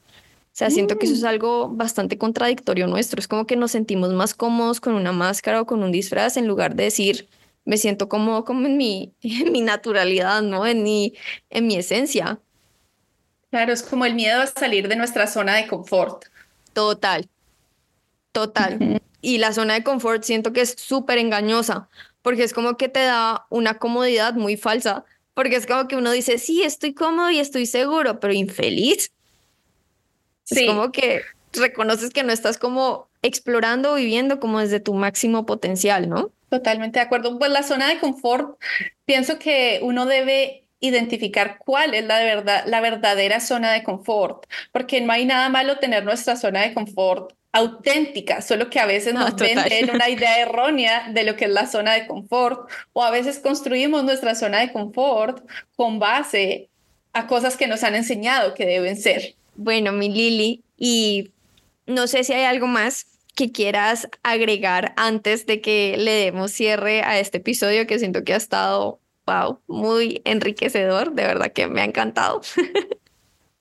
O 0.58 0.60
sea, 0.60 0.72
siento 0.72 0.98
que 0.98 1.06
eso 1.06 1.14
es 1.14 1.22
mm. 1.22 1.28
algo 1.28 1.70
bastante 1.70 2.18
contradictorio 2.18 2.88
nuestro. 2.88 3.20
Es 3.20 3.28
como 3.28 3.46
que 3.46 3.56
nos 3.56 3.70
sentimos 3.70 4.12
más 4.12 4.34
cómodos 4.34 4.82
con 4.82 4.96
una 4.96 5.12
máscara 5.12 5.62
o 5.62 5.68
con 5.68 5.84
un 5.84 5.92
disfraz 5.92 6.36
en 6.36 6.48
lugar 6.48 6.74
de 6.74 6.86
decir, 6.86 7.30
me 7.64 7.78
siento 7.78 8.10
como, 8.10 8.44
como 8.44 8.66
en, 8.66 8.76
mi, 8.76 9.14
en 9.22 9.52
mi 9.52 9.62
naturalidad, 9.62 10.42
¿no? 10.42 10.66
En 10.66 10.82
mi, 10.82 11.14
en 11.52 11.68
mi 11.68 11.76
esencia. 11.76 12.40
Claro, 13.52 13.72
es 13.72 13.84
como 13.84 14.08
el 14.08 14.16
miedo 14.16 14.42
a 14.42 14.48
salir 14.48 14.88
de 14.88 14.96
nuestra 14.96 15.28
zona 15.28 15.54
de 15.58 15.68
confort. 15.68 16.26
Total, 16.74 17.30
total. 18.32 19.00
Y 19.22 19.38
la 19.38 19.54
zona 19.54 19.76
de 19.76 19.84
confort 19.84 20.24
siento 20.24 20.54
que 20.54 20.62
es 20.62 20.74
súper 20.76 21.20
engañosa, 21.20 21.88
porque 22.24 22.44
es 22.44 22.54
como 22.54 22.78
que 22.78 22.90
te 22.90 23.02
da 23.02 23.46
una 23.52 23.78
comodidad 23.78 24.34
muy 24.34 24.58
falsa, 24.58 25.06
porque 25.36 25.56
es 25.56 25.68
como 25.68 25.88
que 25.88 25.98
uno 25.98 26.10
dice, 26.10 26.40
sí, 26.40 26.64
estoy 26.64 26.96
cómodo 26.96 27.30
y 27.30 27.38
estoy 27.38 27.68
seguro, 27.68 28.20
pero 28.20 28.34
infeliz. 28.34 29.12
Es 30.50 30.68
como 30.68 30.92
que 30.92 31.22
reconoces 31.54 32.12
que 32.12 32.24
no 32.24 32.32
estás 32.32 32.58
como 32.58 33.10
explorando 33.22 33.94
o 33.94 33.96
viviendo 33.96 34.40
como 34.40 34.60
desde 34.60 34.80
tu 34.80 34.94
máximo 34.94 35.46
potencial, 35.46 36.10
¿no? 36.10 36.32
Totalmente 36.50 37.00
de 37.00 37.06
acuerdo. 37.06 37.38
Pues 37.38 37.52
la 37.52 37.64
zona 37.64 37.90
de 37.90 38.00
confort, 38.00 38.58
pienso 39.06 39.38
que 39.40 39.80
uno 39.82 40.06
debe 40.06 40.64
identificar 40.80 41.58
cuál 41.58 41.94
es 41.94 42.06
la, 42.06 42.20
de 42.20 42.26
verdad, 42.26 42.64
la 42.68 42.82
verdadera 42.82 43.40
zona 43.40 43.74
de 43.74 43.84
confort, 43.84 44.46
porque 44.72 45.02
no 45.02 45.12
hay 45.12 45.26
nada 45.26 45.50
malo 45.50 45.80
tener 45.80 46.06
nuestra 46.06 46.36
zona 46.36 46.62
de 46.62 46.74
confort 46.74 47.34
auténtica, 47.52 48.42
solo 48.42 48.70
que 48.70 48.80
a 48.80 48.86
veces 48.86 49.14
nos 49.14 49.36
venden 49.36 49.90
una 49.90 50.10
idea 50.10 50.40
errónea 50.40 51.10
de 51.10 51.24
lo 51.24 51.36
que 51.36 51.46
es 51.46 51.52
la 51.52 51.66
zona 51.66 51.94
de 51.94 52.06
confort 52.06 52.70
o 52.94 53.04
a 53.04 53.10
veces 53.10 53.40
construimos 53.40 54.04
nuestra 54.04 54.36
zona 54.36 54.60
de 54.60 54.72
confort 54.72 55.44
con 55.76 55.98
base 55.98 56.70
a 57.14 57.26
cosas 57.26 57.58
que 57.58 57.68
nos 57.68 57.84
han 57.84 57.96
enseñado 57.96 58.54
que 58.54 58.66
deben 58.66 58.96
ser. 58.96 59.37
Bueno, 59.58 59.92
mi 59.92 60.10
Lili, 60.10 60.64
y 60.78 61.32
no 61.88 62.08
sé 62.08 62.24
si 62.24 62.34
hay 62.34 62.46
algo 62.46 62.68
más 62.68 63.08
que 63.36 63.52
quieras 63.52 64.08
agregar 64.24 64.94
antes 64.98 65.46
de 65.46 65.62
que 65.62 65.96
le 65.98 66.12
demos 66.12 66.52
cierre 66.52 67.02
a 67.02 67.20
este 67.20 67.38
episodio 67.38 67.86
que 67.86 68.00
siento 68.00 68.24
que 68.24 68.34
ha 68.34 68.38
estado, 68.38 69.00
wow, 69.26 69.60
muy 69.68 70.22
enriquecedor, 70.26 71.14
de 71.14 71.24
verdad 71.24 71.52
que 71.52 71.68
me 71.68 71.82
ha 71.82 71.86
encantado. 71.86 72.42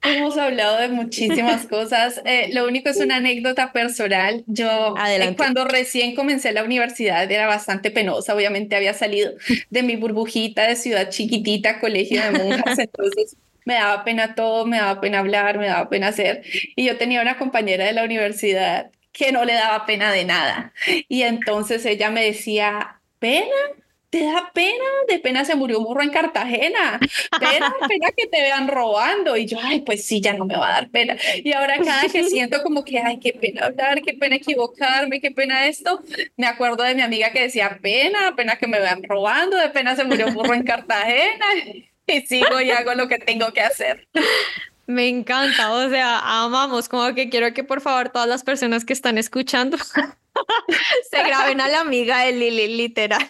Hemos 0.03 0.39
hablado 0.39 0.79
de 0.79 0.89
muchísimas 0.89 1.67
cosas. 1.67 2.21
Eh, 2.25 2.51
lo 2.53 2.67
único 2.67 2.89
es 2.89 2.99
una 2.99 3.17
anécdota 3.17 3.73
personal. 3.73 4.45
Yo 4.47 4.95
eh, 5.05 5.35
cuando 5.37 5.65
recién 5.65 6.15
comencé 6.15 6.53
la 6.53 6.63
universidad 6.63 7.31
era 7.31 7.47
bastante 7.47 7.91
penosa. 7.91 8.35
Obviamente 8.35 8.77
había 8.77 8.95
salido 8.95 9.33
de 9.71 9.83
mi 9.83 9.97
burbujita 9.97 10.69
de 10.69 10.77
ciudad 10.77 11.11
chiquitita, 11.11 11.81
colegio 11.81 12.23
de 12.23 12.31
monjas. 12.31 12.79
Entonces 12.79 13.37
me 13.67 13.75
daba 13.75 14.05
pena 14.05 14.35
todo, 14.35 14.65
me 14.65 14.79
daba 14.79 15.01
pena 15.01 15.19
hablar, 15.19 15.59
me 15.59 15.67
daba 15.67 15.91
pena 15.91 16.09
hacer. 16.09 16.43
Y 16.77 16.87
yo 16.87 16.97
tenía 16.97 17.21
una 17.21 17.37
compañera 17.37 17.85
de 17.85 17.93
la 17.93 18.05
universidad 18.05 18.91
que 19.13 19.33
no 19.33 19.45
le 19.45 19.55
daba 19.55 19.87
pena 19.87 20.13
de 20.13 20.25
nada. 20.25 20.73
Y 21.09 21.23
entonces 21.23 21.85
ella 21.85 22.11
me 22.11 22.25
decía, 22.25 23.01
pena, 23.19 23.55
te 24.11 24.25
da 24.25 24.51
pena, 24.55 24.85
de 25.09 25.19
pena 25.19 25.45
se 25.45 25.57
murió 25.57 25.79
un 25.79 25.85
burro 25.85 26.03
en 26.03 26.11
Cartagena, 26.11 27.01
pena, 27.41 27.75
pena 27.89 28.09
que 28.17 28.29
te 28.29 28.41
vean 28.41 28.69
robando. 28.69 29.37
Y 29.37 29.47
yo, 29.47 29.59
ay, 29.61 29.81
pues 29.81 30.07
sí, 30.07 30.21
ya 30.21 30.33
no 30.35 30.45
me 30.45 30.57
va 30.57 30.69
a 30.69 30.73
dar 30.73 30.91
pena. 30.91 31.17
Y 31.43 31.53
ahora 31.53 31.79
cada 31.85 32.09
que 32.09 32.23
siento 32.29 32.63
como 32.63 32.85
que, 32.85 33.01
ay, 33.01 33.19
qué 33.19 33.33
pena 33.33 33.67
hablar, 33.67 34.01
qué 34.03 34.15
pena 34.15 34.37
equivocarme, 34.37 35.21
qué 35.21 35.33
pena 35.33 35.67
esto, 35.67 36.03
me 36.37 36.47
acuerdo 36.47 36.85
de 36.85 36.95
mi 36.95 37.03
amiga 37.03 37.33
que 37.33 37.43
decía, 37.43 37.79
pena, 37.83 38.35
pena 38.37 38.57
que 38.57 38.69
me 38.69 38.79
vean 38.79 39.03
robando, 39.03 39.57
de 39.57 39.71
pena 39.71 39.97
se 39.97 40.05
murió 40.05 40.29
un 40.29 40.35
burro 40.35 40.55
en 40.55 40.63
Cartagena. 40.63 41.47
Y 42.07 42.21
sigo 42.23 42.61
y 42.61 42.71
hago 42.71 42.95
lo 42.95 43.09
que 43.09 43.19
tengo 43.19 43.53
que 43.53 43.61
hacer. 43.61 44.09
Me 44.87 45.09
encanta, 45.09 45.73
o 45.73 45.91
sea, 45.91 46.45
amamos, 46.45 46.89
como 46.89 47.13
que 47.15 47.29
quiero 47.29 47.53
que 47.53 47.65
por 47.65 47.81
favor 47.81 48.11
todas 48.11 48.29
las 48.29 48.45
personas 48.45 48.85
que 48.85 48.93
están 48.93 49.19
escuchando 49.19 49.77
se 51.11 51.23
graben 51.25 51.61
a 51.61 51.69
la 51.69 51.81
amiga 51.81 52.21
de 52.21 52.33
Lili, 52.33 52.77
literal. 52.77 53.29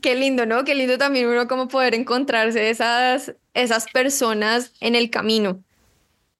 qué 0.00 0.14
lindo, 0.14 0.46
¿no? 0.46 0.64
Qué 0.64 0.74
lindo 0.74 0.96
también 0.96 1.26
uno 1.26 1.46
como 1.48 1.68
poder 1.68 1.94
encontrarse 1.94 2.70
esas, 2.70 3.34
esas 3.52 3.86
personas 3.90 4.72
en 4.80 4.94
el 4.94 5.10
camino. 5.10 5.62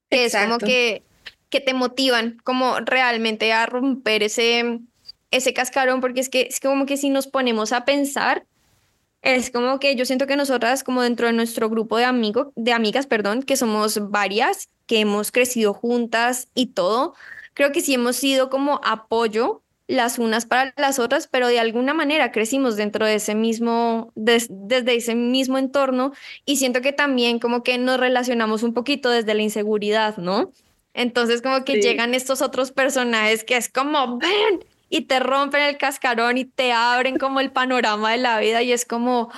Que 0.09 0.25
es 0.25 0.35
como 0.35 0.57
que, 0.57 1.03
que 1.51 1.61
te 1.61 1.75
motivan 1.75 2.39
como 2.43 2.79
realmente 2.79 3.53
a 3.53 3.67
romper 3.67 4.23
ese, 4.23 4.79
ese 5.29 5.53
cascarón, 5.53 6.01
porque 6.01 6.21
es 6.21 6.29
que 6.29 6.47
es 6.49 6.59
como 6.59 6.87
que 6.87 6.97
si 6.97 7.09
nos 7.09 7.27
ponemos 7.27 7.73
a 7.73 7.85
pensar, 7.85 8.45
es 9.21 9.51
como 9.51 9.79
que 9.79 9.95
yo 9.95 10.05
siento 10.05 10.27
que 10.27 10.35
nosotras, 10.35 10.83
como 10.83 11.01
dentro 11.01 11.27
de 11.27 11.33
nuestro 11.33 11.69
grupo 11.69 11.97
de 11.97 12.05
amigos, 12.05 12.47
de 12.55 12.73
amigas, 12.73 13.07
perdón, 13.07 13.43
que 13.43 13.57
somos 13.57 14.09
varias, 14.09 14.69
que 14.85 15.01
hemos 15.01 15.31
crecido 15.31 15.73
juntas 15.73 16.47
y 16.55 16.67
todo, 16.67 17.13
creo 17.53 17.71
que 17.71 17.81
sí 17.81 17.93
hemos 17.93 18.15
sido 18.15 18.49
como 18.49 18.79
apoyo 18.83 19.61
las 19.87 20.19
unas 20.19 20.45
para 20.45 20.71
las 20.77 20.99
otras, 20.99 21.27
pero 21.27 21.47
de 21.47 21.59
alguna 21.59 21.95
manera 21.95 22.31
crecimos 22.31 22.75
dentro 22.75 23.07
de 23.07 23.15
ese 23.15 23.33
mismo, 23.33 24.13
desde 24.15 24.95
ese 24.95 25.15
mismo 25.15 25.57
entorno 25.57 26.13
y 26.45 26.57
siento 26.57 26.81
que 26.81 26.93
también 26.93 27.39
como 27.39 27.63
que 27.63 27.77
nos 27.79 27.99
relacionamos 27.99 28.61
un 28.61 28.73
poquito 28.75 29.09
desde 29.09 29.33
la 29.33 29.41
inseguridad, 29.41 30.17
¿no? 30.17 30.51
Entonces 30.93 31.41
como 31.41 31.65
que 31.65 31.81
llegan 31.81 32.13
estos 32.13 32.41
otros 32.43 32.71
personajes 32.71 33.43
que 33.43 33.57
es 33.57 33.67
como, 33.67 34.19
ven, 34.19 34.63
y 34.89 35.01
te 35.01 35.19
rompen 35.19 35.61
el 35.61 35.77
cascarón 35.77 36.37
y 36.37 36.45
te 36.45 36.71
abren 36.71 37.17
como 37.17 37.39
el 37.39 37.51
panorama 37.51 38.11
de 38.11 38.17
la 38.17 38.39
vida 38.39 38.61
y 38.61 38.71
es 38.71 38.85
como, 38.85 39.31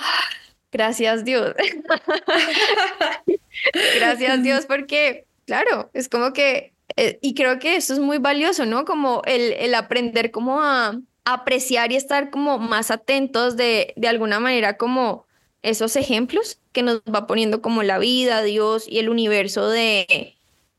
gracias 0.70 1.24
Dios. 1.24 1.54
gracias 3.96 4.42
Dios 4.42 4.66
porque, 4.66 5.26
claro, 5.46 5.90
es 5.92 6.08
como 6.08 6.32
que, 6.32 6.72
eh, 6.96 7.18
y 7.22 7.34
creo 7.34 7.58
que 7.58 7.76
eso 7.76 7.92
es 7.92 7.98
muy 7.98 8.18
valioso, 8.18 8.66
¿no? 8.66 8.84
Como 8.84 9.22
el, 9.26 9.52
el 9.52 9.74
aprender 9.74 10.30
como 10.30 10.62
a, 10.62 10.98
apreciar 11.24 11.92
y 11.92 11.96
estar 11.96 12.30
como 12.30 12.58
más 12.58 12.90
atentos 12.90 13.56
de, 13.56 13.92
de 13.96 14.08
alguna 14.08 14.40
manera 14.40 14.76
como 14.76 15.24
esos 15.62 15.94
ejemplos 15.94 16.58
que 16.72 16.82
nos 16.82 17.00
va 17.02 17.26
poniendo 17.26 17.62
como 17.62 17.82
la 17.82 17.98
vida, 17.98 18.42
Dios 18.42 18.86
y 18.88 18.98
el 18.98 19.08
universo 19.08 19.68
de, 19.68 20.36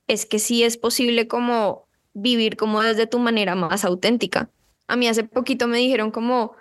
es 0.07 0.25
que 0.25 0.39
sí 0.39 0.63
es 0.63 0.77
posible 0.77 1.27
como 1.27 1.87
vivir 2.13 2.57
como 2.57 2.81
desde 2.81 3.07
tu 3.07 3.19
manera 3.19 3.55
más 3.55 3.85
auténtica. 3.85 4.49
A 4.93 4.95
mí 4.95 5.07
hace 5.07 5.23
poquito 5.23 5.67
me 5.67 5.79
dijeron 5.79 6.11
como, 6.11 6.53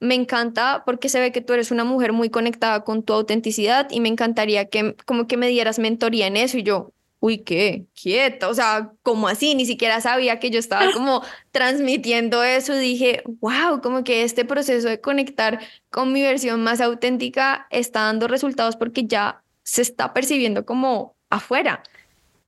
me 0.00 0.14
encanta 0.14 0.82
porque 0.86 1.10
se 1.10 1.20
ve 1.20 1.30
que 1.30 1.42
tú 1.42 1.52
eres 1.52 1.70
una 1.70 1.84
mujer 1.84 2.12
muy 2.14 2.30
conectada 2.30 2.84
con 2.84 3.02
tu 3.02 3.12
autenticidad 3.12 3.88
y 3.90 4.00
me 4.00 4.08
encantaría 4.08 4.70
que 4.70 4.96
como 5.04 5.26
que 5.26 5.36
me 5.36 5.48
dieras 5.48 5.78
mentoría 5.78 6.26
en 6.26 6.38
eso 6.38 6.56
y 6.56 6.62
yo, 6.62 6.92
uy, 7.20 7.38
qué, 7.38 7.84
quieta, 8.00 8.48
o 8.48 8.54
sea, 8.54 8.92
como 9.02 9.28
así, 9.28 9.54
ni 9.54 9.66
siquiera 9.66 10.00
sabía 10.00 10.38
que 10.38 10.50
yo 10.50 10.58
estaba 10.58 10.90
como 10.92 11.22
transmitiendo 11.50 12.42
eso 12.42 12.74
dije, 12.74 13.22
wow, 13.40 13.82
como 13.82 14.04
que 14.04 14.22
este 14.22 14.46
proceso 14.46 14.88
de 14.88 15.00
conectar 15.00 15.60
con 15.90 16.14
mi 16.14 16.22
versión 16.22 16.62
más 16.62 16.80
auténtica 16.80 17.66
está 17.70 18.04
dando 18.04 18.26
resultados 18.26 18.76
porque 18.76 19.04
ya 19.04 19.42
se 19.64 19.82
está 19.82 20.14
percibiendo 20.14 20.64
como 20.64 21.14
afuera. 21.28 21.82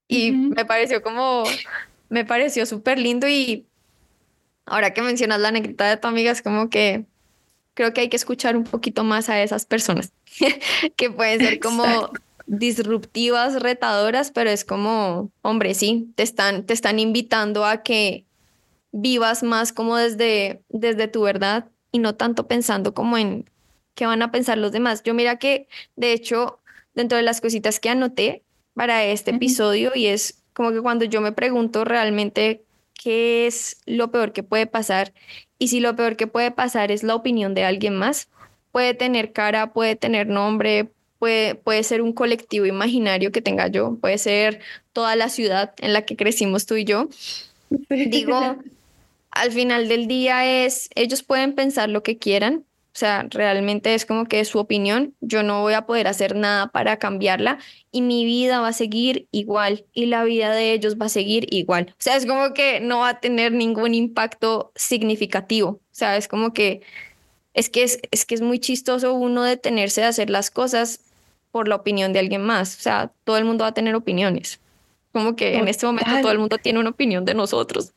Y 0.07 0.33
me 0.33 0.65
pareció 0.65 1.03
como, 1.03 1.45
me 2.09 2.25
pareció 2.25 2.65
súper 2.65 2.99
lindo 2.99 3.29
y 3.29 3.67
ahora 4.71 4.95
que 4.95 5.03
mencionas 5.03 5.41
la 5.41 5.49
anécdota 5.49 5.89
de 5.89 5.97
tu 5.97 6.09
amiga, 6.09 6.31
es 6.31 6.43
como 6.43 6.71
que 6.71 7.07
creo 7.75 7.93
que 7.93 8.01
hay 8.03 8.09
que 8.09 8.17
escuchar 8.17 8.57
un 8.57 8.65
poquito 8.65 9.05
más 9.05 9.29
a 9.29 9.41
esas 9.43 9.65
personas 9.65 10.13
que 10.97 11.11
pueden 11.11 11.41
ser 11.41 11.61
como 11.61 12.11
disruptivas, 12.47 13.63
retadoras, 13.63 14.31
pero 14.33 14.51
es 14.51 14.65
como, 14.65 15.31
hombre, 15.43 15.75
sí, 15.75 16.11
te 16.17 16.23
están, 16.23 16.65
te 16.65 16.73
están 16.73 16.99
invitando 16.99 17.65
a 17.65 17.83
que 17.83 18.25
vivas 18.91 19.43
más 19.43 19.73
como 19.73 19.97
desde, 19.97 20.63
desde 20.69 21.09
tu 21.09 21.23
verdad 21.23 21.69
y 21.93 21.99
no 21.99 22.15
tanto 22.15 22.49
pensando 22.49 22.95
como 22.95 23.19
en 23.19 23.45
qué 23.95 24.07
van 24.07 24.23
a 24.23 24.33
pensar 24.33 24.59
los 24.59 24.73
demás. 24.73 25.03
Yo 25.03 25.15
mira 25.15 25.39
que, 25.39 25.69
de 25.95 26.13
hecho, 26.13 26.61
dentro 26.95 27.17
de 27.17 27.23
las 27.23 27.41
cositas 27.41 27.81
que 27.81 27.91
anoté 27.91 28.45
para 28.75 29.05
este 29.05 29.33
episodio 29.33 29.93
y 29.95 30.07
es 30.07 30.43
como 30.53 30.73
que 30.73 30.81
cuando 30.81 31.05
yo 31.05 31.21
me 31.21 31.33
pregunto 31.33 31.85
realmente 31.85 32.65
qué 33.03 33.47
es 33.47 33.79
lo 33.87 34.11
peor 34.11 34.33
que 34.33 34.43
puede 34.43 34.67
pasar 34.67 35.15
y 35.59 35.69
si 35.69 35.81
lo 35.81 35.97
peor 35.97 36.17
que 36.17 36.27
puede 36.27 36.51
pasar 36.51 36.93
es 36.93 37.03
la 37.03 37.15
opinión 37.15 37.55
de 37.55 37.65
alguien 37.65 37.97
más, 37.97 38.29
puede 38.73 38.93
tener 38.93 39.33
cara, 39.33 39.73
puede 39.73 39.97
tener 39.97 40.27
nombre, 40.27 40.91
puede, 41.19 41.55
puede 41.55 41.83
ser 41.85 42.03
un 42.03 42.13
colectivo 42.13 42.67
imaginario 42.67 43.33
que 43.33 43.41
tenga 43.41 43.69
yo, 43.69 43.97
puede 44.01 44.19
ser 44.19 44.61
toda 44.93 45.17
la 45.17 45.29
ciudad 45.29 45.73
en 45.79 45.93
la 45.93 46.03
que 46.03 46.17
crecimos 46.17 46.67
tú 46.67 46.77
y 46.77 46.85
yo. 46.85 47.09
Digo, 47.89 48.57
al 49.31 49.53
final 49.53 49.89
del 49.89 50.07
día 50.07 50.65
es, 50.65 50.91
ellos 50.95 51.23
pueden 51.23 51.55
pensar 51.55 51.89
lo 51.89 52.03
que 52.03 52.19
quieran, 52.19 52.65
o 52.99 53.01
sea, 53.01 53.29
realmente 53.31 53.95
es 53.95 54.05
como 54.05 54.25
que 54.25 54.41
es 54.41 54.49
su 54.49 54.59
opinión, 54.59 55.15
yo 55.21 55.45
no 55.45 55.61
voy 55.61 55.75
a 55.75 55.87
poder 55.87 56.09
hacer 56.09 56.35
nada 56.35 56.67
para 56.67 56.99
cambiarla 56.99 57.59
y 57.93 58.03
mi 58.03 58.25
vida 58.25 58.59
va 58.59 58.69
a 58.69 58.73
seguir 58.73 59.29
igual 59.31 59.87
y 59.93 60.07
la 60.07 60.25
vida 60.25 60.51
de 60.51 60.73
ellos 60.73 60.97
va 61.01 61.07
a 61.07 61.09
seguir 61.09 61.47
igual. 61.55 61.91
O 61.91 61.95
sea, 62.01 62.17
es 62.17 62.27
como 62.27 62.53
que 62.55 62.81
no 62.81 62.99
va 62.99 63.11
a 63.11 63.21
tener 63.21 63.53
ningún 63.53 63.95
impacto 63.95 64.73
significativo. 64.75 65.69
O 65.69 65.81
sea, 65.93 66.17
es 66.17 66.27
como 66.27 66.53
que 66.53 66.81
es 67.55 67.71
que 67.71 67.85
es, 67.85 68.01
es 68.11 68.27
que 68.27 68.35
es 68.35 68.41
muy 68.41 68.59
chistoso 68.59 69.15
uno 69.15 69.45
detenerse 69.45 70.01
de 70.01 70.09
hacer 70.09 70.29
las 70.29 70.51
cosas 70.51 70.99
por 71.53 71.69
la 71.69 71.77
opinión 71.77 72.13
de 72.13 72.19
alguien 72.19 72.43
más. 72.43 72.79
O 72.79 72.81
sea, 72.81 73.13
todo 73.23 73.39
el 73.39 73.45
mundo 73.45 73.63
va 73.63 73.69
a 73.69 73.75
tener 73.75 73.95
opiniones. 73.95 74.59
Como 75.13 75.37
que 75.37 75.57
en 75.57 75.69
este 75.69 75.87
momento 75.87 76.11
todo 76.21 76.33
el 76.33 76.41
mundo 76.41 76.59
tiene 76.59 76.81
una 76.81 76.91
opinión 76.91 77.25
de 77.25 77.35
nosotros. 77.35 77.93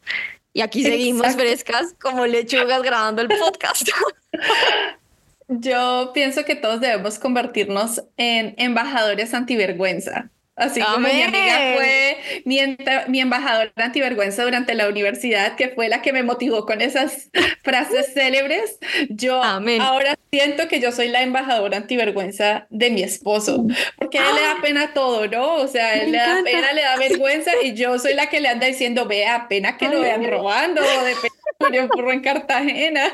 Y 0.54 0.62
aquí 0.62 0.84
seguimos 0.84 1.36
frescas 1.36 1.96
como 2.02 2.26
lechugas 2.26 2.82
grabando 2.82 3.22
el 3.22 3.30
podcast. 3.30 3.88
Yo 5.48 6.12
pienso 6.14 6.46
que 6.46 6.56
todos 6.56 6.80
debemos 6.80 7.20
convertirnos 7.20 8.04
en 8.18 8.56
embajadores 8.58 9.34
antivergüenza. 9.34 10.30
Así 10.62 10.80
como 10.80 11.08
mi 11.08 11.24
amiga 11.24 11.74
fue 11.76 12.18
mi, 12.46 12.60
mi, 13.08 13.20
embajadora 13.20 13.72
antivergüenza 13.78 14.44
durante 14.44 14.76
la 14.76 14.88
universidad, 14.88 15.56
que 15.56 15.70
fue 15.70 15.90
la 15.90 16.04
que 16.04 16.14
me 16.14 16.22
motivó 16.22 16.68
con 16.68 16.82
esas 16.82 17.32
frases 17.64 18.14
célebres, 18.14 18.78
yo 19.10 19.42
ahora 19.44 20.16
siento 20.30 20.68
que 20.68 20.80
yo 20.80 20.92
soy 20.92 21.08
la 21.08 21.24
embajadora 21.24 21.78
antivergüenza 21.78 22.68
de 22.70 22.92
mi 22.92 23.02
esposo, 23.02 23.66
porque 23.98 24.20
a 24.20 24.30
él 24.30 24.36
le 24.36 24.42
da 24.42 24.58
pena 24.62 24.94
todo, 24.94 25.28
¿no? 25.28 25.56
O 25.56 25.68
sea, 25.68 25.96
él 25.96 26.12
le 26.12 26.20
da 26.20 26.44
pena, 26.44 26.72
le 26.74 26.84
da 26.84 26.96
vergüenza 26.96 27.52
y 27.64 27.74
yo 27.74 27.98
soy 27.98 28.14
la 28.14 28.30
que 28.30 28.40
le 28.40 28.50
anda 28.50 28.68
diciendo, 28.68 29.08
vea, 29.08 29.48
pena 29.50 29.78
que 29.78 29.90
lo 29.90 30.00
vean 30.02 30.24
robando, 30.30 30.80
de 30.82 31.16
pena 31.58 31.90
que 31.90 32.12
en 32.12 32.22
Cartagena. 32.22 33.12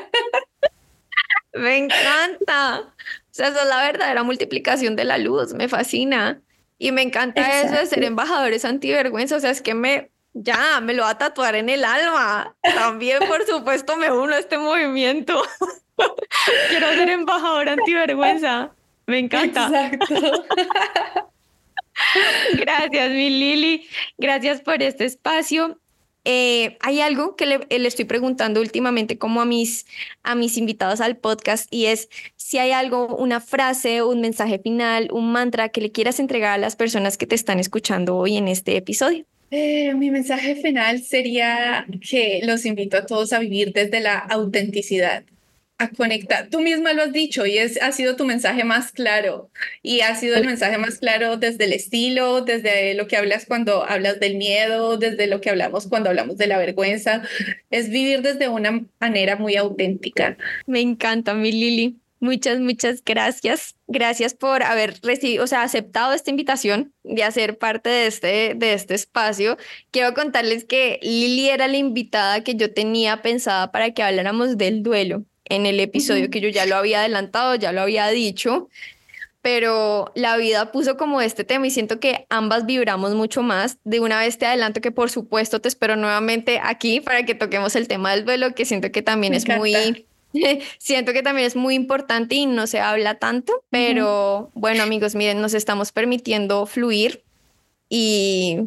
Me 1.54 1.78
encanta. 1.78 2.80
O 2.80 3.30
sea, 3.30 3.48
esa 3.48 3.62
es 3.62 3.68
la 3.68 3.82
verdadera 3.84 4.22
multiplicación 4.22 4.96
de 4.96 5.04
la 5.04 5.16
luz, 5.16 5.54
me 5.54 5.66
fascina. 5.66 6.42
Y 6.78 6.92
me 6.92 7.02
encanta 7.02 7.60
eso 7.60 7.74
de 7.74 7.86
ser 7.86 8.04
embajadores 8.04 8.64
antivergüenza, 8.64 9.36
o 9.36 9.40
sea, 9.40 9.50
es 9.50 9.60
que 9.60 9.74
me, 9.74 10.10
ya, 10.32 10.80
me 10.80 10.94
lo 10.94 11.02
va 11.02 11.10
a 11.10 11.18
tatuar 11.18 11.56
en 11.56 11.68
el 11.68 11.84
alma. 11.84 12.54
También, 12.62 13.18
por 13.26 13.44
supuesto, 13.44 13.96
me 13.96 14.12
uno 14.12 14.34
a 14.34 14.38
este 14.38 14.58
movimiento. 14.58 15.42
Quiero 16.68 16.88
ser 16.90 17.10
embajador 17.10 17.68
antivergüenza. 17.68 18.70
Me 19.06 19.18
encanta. 19.18 19.90
Exacto. 19.92 20.44
Gracias, 22.54 23.10
mi 23.10 23.30
Lili. 23.30 23.88
Gracias 24.16 24.60
por 24.60 24.82
este 24.82 25.04
espacio. 25.04 25.80
Eh, 26.30 26.76
hay 26.80 27.00
algo 27.00 27.36
que 27.36 27.46
le, 27.46 27.58
le, 27.70 27.88
estoy 27.88 28.04
preguntando 28.04 28.60
últimamente 28.60 29.16
como 29.16 29.40
a 29.40 29.46
mis, 29.46 29.86
a 30.22 30.34
mis 30.34 30.58
invitados 30.58 31.00
al 31.00 31.16
podcast 31.16 31.72
y 31.72 31.86
es 31.86 32.10
si 32.36 32.58
hay 32.58 32.72
algo, 32.72 33.16
una 33.16 33.40
frase, 33.40 34.02
un 34.02 34.20
mensaje 34.20 34.58
final, 34.58 35.08
un 35.10 35.32
mantra 35.32 35.70
que 35.70 35.80
le 35.80 35.90
quieras 35.90 36.20
entregar 36.20 36.52
a 36.52 36.58
las 36.58 36.76
personas 36.76 37.16
que 37.16 37.26
te 37.26 37.34
están 37.34 37.58
escuchando 37.58 38.14
hoy 38.14 38.36
en 38.36 38.46
este 38.46 38.76
episodio. 38.76 39.24
Eh, 39.50 39.94
mi 39.94 40.10
mensaje 40.10 40.54
final 40.56 41.02
sería 41.02 41.86
que 42.06 42.40
los 42.42 42.66
invito 42.66 42.98
a 42.98 43.06
todos 43.06 43.32
a 43.32 43.38
vivir 43.38 43.72
desde 43.72 44.00
la 44.00 44.18
autenticidad 44.18 45.24
a 45.78 45.88
conectar. 45.88 46.48
Tú 46.50 46.60
misma 46.60 46.92
lo 46.92 47.02
has 47.02 47.12
dicho 47.12 47.46
y 47.46 47.56
es, 47.58 47.80
ha 47.80 47.92
sido 47.92 48.16
tu 48.16 48.24
mensaje 48.24 48.64
más 48.64 48.92
claro 48.92 49.50
y 49.82 50.00
ha 50.00 50.14
sido 50.16 50.36
el 50.36 50.44
mensaje 50.44 50.76
más 50.76 50.98
claro 50.98 51.36
desde 51.36 51.64
el 51.64 51.72
estilo, 51.72 52.42
desde 52.42 52.94
lo 52.94 53.06
que 53.06 53.16
hablas 53.16 53.46
cuando 53.46 53.84
hablas 53.84 54.18
del 54.20 54.36
miedo, 54.36 54.96
desde 54.98 55.28
lo 55.28 55.40
que 55.40 55.50
hablamos 55.50 55.86
cuando 55.86 56.10
hablamos 56.10 56.36
de 56.36 56.48
la 56.48 56.58
vergüenza. 56.58 57.22
Es 57.70 57.90
vivir 57.90 58.22
desde 58.22 58.48
una 58.48 58.84
manera 59.00 59.36
muy 59.36 59.56
auténtica. 59.56 60.36
Me 60.66 60.80
encanta, 60.80 61.34
mi 61.34 61.52
Lili. 61.52 61.96
Muchas, 62.20 62.58
muchas 62.58 63.04
gracias. 63.04 63.76
Gracias 63.86 64.34
por 64.34 64.64
haber 64.64 64.96
recibido, 65.04 65.44
o 65.44 65.46
sea, 65.46 65.62
aceptado 65.62 66.12
esta 66.12 66.30
invitación 66.30 66.92
de 67.04 67.22
hacer 67.22 67.58
parte 67.58 67.88
de 67.88 68.06
este, 68.08 68.54
de 68.56 68.72
este 68.72 68.94
espacio. 68.94 69.56
Quiero 69.92 70.14
contarles 70.14 70.64
que 70.64 70.98
Lili 71.00 71.48
era 71.48 71.68
la 71.68 71.76
invitada 71.76 72.42
que 72.42 72.56
yo 72.56 72.74
tenía 72.74 73.22
pensada 73.22 73.70
para 73.70 73.92
que 73.92 74.02
habláramos 74.02 74.58
del 74.58 74.82
duelo 74.82 75.24
en 75.48 75.66
el 75.66 75.80
episodio 75.80 76.30
que 76.30 76.40
yo 76.40 76.48
ya 76.48 76.66
lo 76.66 76.76
había 76.76 77.00
adelantado, 77.00 77.54
ya 77.54 77.72
lo 77.72 77.80
había 77.82 78.08
dicho, 78.08 78.68
pero 79.42 80.12
la 80.14 80.36
vida 80.36 80.72
puso 80.72 80.96
como 80.96 81.20
este 81.20 81.44
tema 81.44 81.66
y 81.66 81.70
siento 81.70 82.00
que 82.00 82.26
ambas 82.28 82.66
vibramos 82.66 83.14
mucho 83.14 83.42
más. 83.42 83.78
De 83.84 84.00
una 84.00 84.20
vez 84.20 84.38
te 84.38 84.46
adelanto 84.46 84.80
que 84.80 84.90
por 84.90 85.10
supuesto 85.10 85.60
te 85.60 85.68
espero 85.68 85.96
nuevamente 85.96 86.60
aquí 86.62 87.00
para 87.00 87.24
que 87.24 87.34
toquemos 87.34 87.76
el 87.76 87.88
tema 87.88 88.12
del 88.12 88.24
duelo, 88.24 88.54
que 88.54 88.64
siento 88.64 88.90
que 88.90 89.02
también 89.02 89.34
es 89.34 89.48
muy 89.48 90.06
Siento 90.78 91.12
que 91.12 91.22
también 91.22 91.46
es 91.46 91.56
muy 91.56 91.74
importante 91.74 92.34
y 92.34 92.46
no 92.46 92.66
se 92.66 92.80
habla 92.80 93.14
tanto, 93.16 93.64
pero 93.70 94.50
bueno 94.54 94.82
amigos, 94.82 95.14
miren, 95.14 95.40
nos 95.40 95.54
estamos 95.54 95.92
permitiendo 95.92 96.66
fluir 96.66 97.22
y 97.88 98.58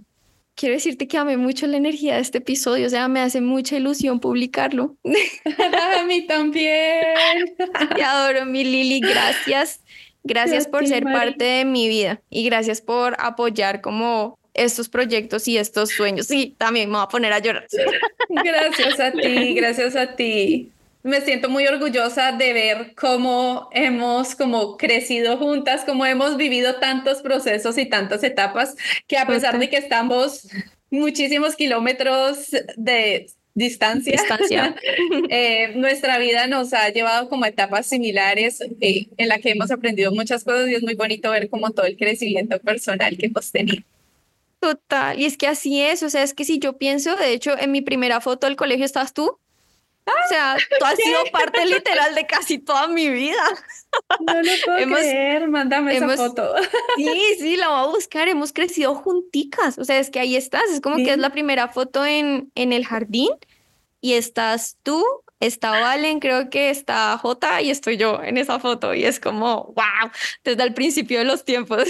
quiero 0.61 0.75
decirte 0.75 1.07
que 1.07 1.17
amé 1.17 1.37
mucho 1.37 1.65
la 1.65 1.77
energía 1.77 2.15
de 2.15 2.21
este 2.21 2.37
episodio, 2.37 2.85
o 2.85 2.89
sea, 2.91 3.07
me 3.07 3.19
hace 3.19 3.41
mucha 3.41 3.77
ilusión 3.77 4.19
publicarlo. 4.19 4.95
A 5.99 6.03
mí 6.03 6.27
también. 6.27 7.55
Te 7.95 8.03
adoro, 8.03 8.45
mi 8.45 8.63
Lili, 8.63 8.99
gracias. 8.99 9.81
Gracias 10.23 10.67
por 10.67 10.85
ser 10.85 11.03
parte 11.03 11.43
de 11.43 11.65
mi 11.65 11.87
vida 11.87 12.21
y 12.29 12.45
gracias 12.45 12.79
por 12.79 13.15
apoyar 13.19 13.81
como 13.81 14.37
estos 14.53 14.87
proyectos 14.87 15.47
y 15.47 15.57
estos 15.57 15.89
sueños. 15.89 16.27
Sí, 16.27 16.53
también 16.59 16.91
me 16.91 16.97
voy 16.97 17.05
a 17.05 17.07
poner 17.07 17.33
a 17.33 17.39
llorar. 17.39 17.65
Gracias 18.29 18.99
a 18.99 19.11
ti, 19.11 19.55
gracias 19.55 19.95
a 19.95 20.15
ti 20.15 20.71
me 21.03 21.21
siento 21.21 21.49
muy 21.49 21.67
orgullosa 21.67 22.31
de 22.31 22.53
ver 22.53 22.93
cómo 22.95 23.69
hemos 23.71 24.35
como 24.35 24.77
crecido 24.77 25.37
juntas, 25.37 25.83
cómo 25.85 26.05
hemos 26.05 26.37
vivido 26.37 26.75
tantos 26.75 27.21
procesos 27.21 27.77
y 27.77 27.85
tantas 27.85 28.23
etapas, 28.23 28.75
que 29.07 29.17
a 29.17 29.25
pesar 29.25 29.57
de 29.59 29.69
que 29.69 29.77
estamos 29.77 30.47
muchísimos 30.89 31.55
kilómetros 31.55 32.51
de 32.75 33.27
distancia, 33.53 34.13
distancia. 34.13 34.75
Eh, 35.29 35.73
nuestra 35.75 36.17
vida 36.17 36.47
nos 36.47 36.73
ha 36.73 36.89
llevado 36.89 37.29
como 37.29 37.45
a 37.45 37.49
etapas 37.49 37.85
similares 37.85 38.61
eh, 38.81 39.07
en 39.17 39.27
la 39.29 39.39
que 39.39 39.51
hemos 39.51 39.71
aprendido 39.71 40.11
muchas 40.11 40.43
cosas 40.43 40.69
y 40.69 40.75
es 40.75 40.83
muy 40.83 40.95
bonito 40.95 41.31
ver 41.31 41.49
como 41.49 41.71
todo 41.71 41.85
el 41.85 41.97
crecimiento 41.97 42.59
personal 42.59 43.17
que 43.17 43.27
hemos 43.27 43.51
tenido. 43.51 43.83
Total, 44.59 45.19
y 45.19 45.25
es 45.25 45.37
que 45.37 45.47
así 45.47 45.81
es, 45.81 46.03
o 46.03 46.09
sea, 46.09 46.21
es 46.21 46.33
que 46.33 46.45
si 46.45 46.59
yo 46.59 46.77
pienso, 46.77 47.15
de 47.15 47.33
hecho, 47.33 47.57
en 47.57 47.71
mi 47.71 47.81
primera 47.81 48.21
foto 48.21 48.45
del 48.45 48.55
colegio 48.55 48.85
estás 48.85 49.13
tú, 49.13 49.39
o 50.05 50.27
sea, 50.29 50.57
tú 50.79 50.85
has 50.85 50.95
sido 50.95 51.19
parte 51.31 51.65
literal 51.65 52.15
de 52.15 52.25
casi 52.25 52.59
toda 52.59 52.87
mi 52.87 53.09
vida. 53.09 53.43
No 54.19 54.41
lo 54.41 54.51
puedo 54.65 54.77
hemos, 54.77 54.99
creer, 54.99 55.47
mándame 55.47 55.95
esa 55.95 56.09
foto. 56.09 56.53
Sí, 56.97 57.35
sí, 57.39 57.57
la 57.57 57.69
voy 57.69 57.79
a 57.79 57.91
buscar, 57.91 58.27
hemos 58.27 58.53
crecido 58.53 58.95
junticas, 58.95 59.77
o 59.77 59.85
sea, 59.85 59.99
es 59.99 60.09
que 60.09 60.19
ahí 60.19 60.35
estás, 60.35 60.69
es 60.71 60.81
como 60.81 60.97
que 60.97 61.11
es 61.11 61.17
la 61.17 61.29
primera 61.29 61.67
foto 61.67 62.05
en, 62.05 62.51
en 62.55 62.73
el 62.73 62.85
jardín 62.85 63.29
y 64.01 64.13
estás 64.13 64.77
tú, 64.83 65.03
está 65.39 65.71
Valen, 65.71 66.19
creo 66.19 66.49
que 66.49 66.69
está 66.69 67.17
J 67.17 67.61
y 67.61 67.69
estoy 67.69 67.97
yo 67.97 68.21
en 68.23 68.37
esa 68.37 68.59
foto 68.59 68.93
y 68.93 69.05
es 69.05 69.19
como, 69.19 69.73
wow, 69.75 70.11
desde 70.43 70.63
el 70.63 70.73
principio 70.73 71.19
de 71.19 71.25
los 71.25 71.45
tiempos. 71.45 71.87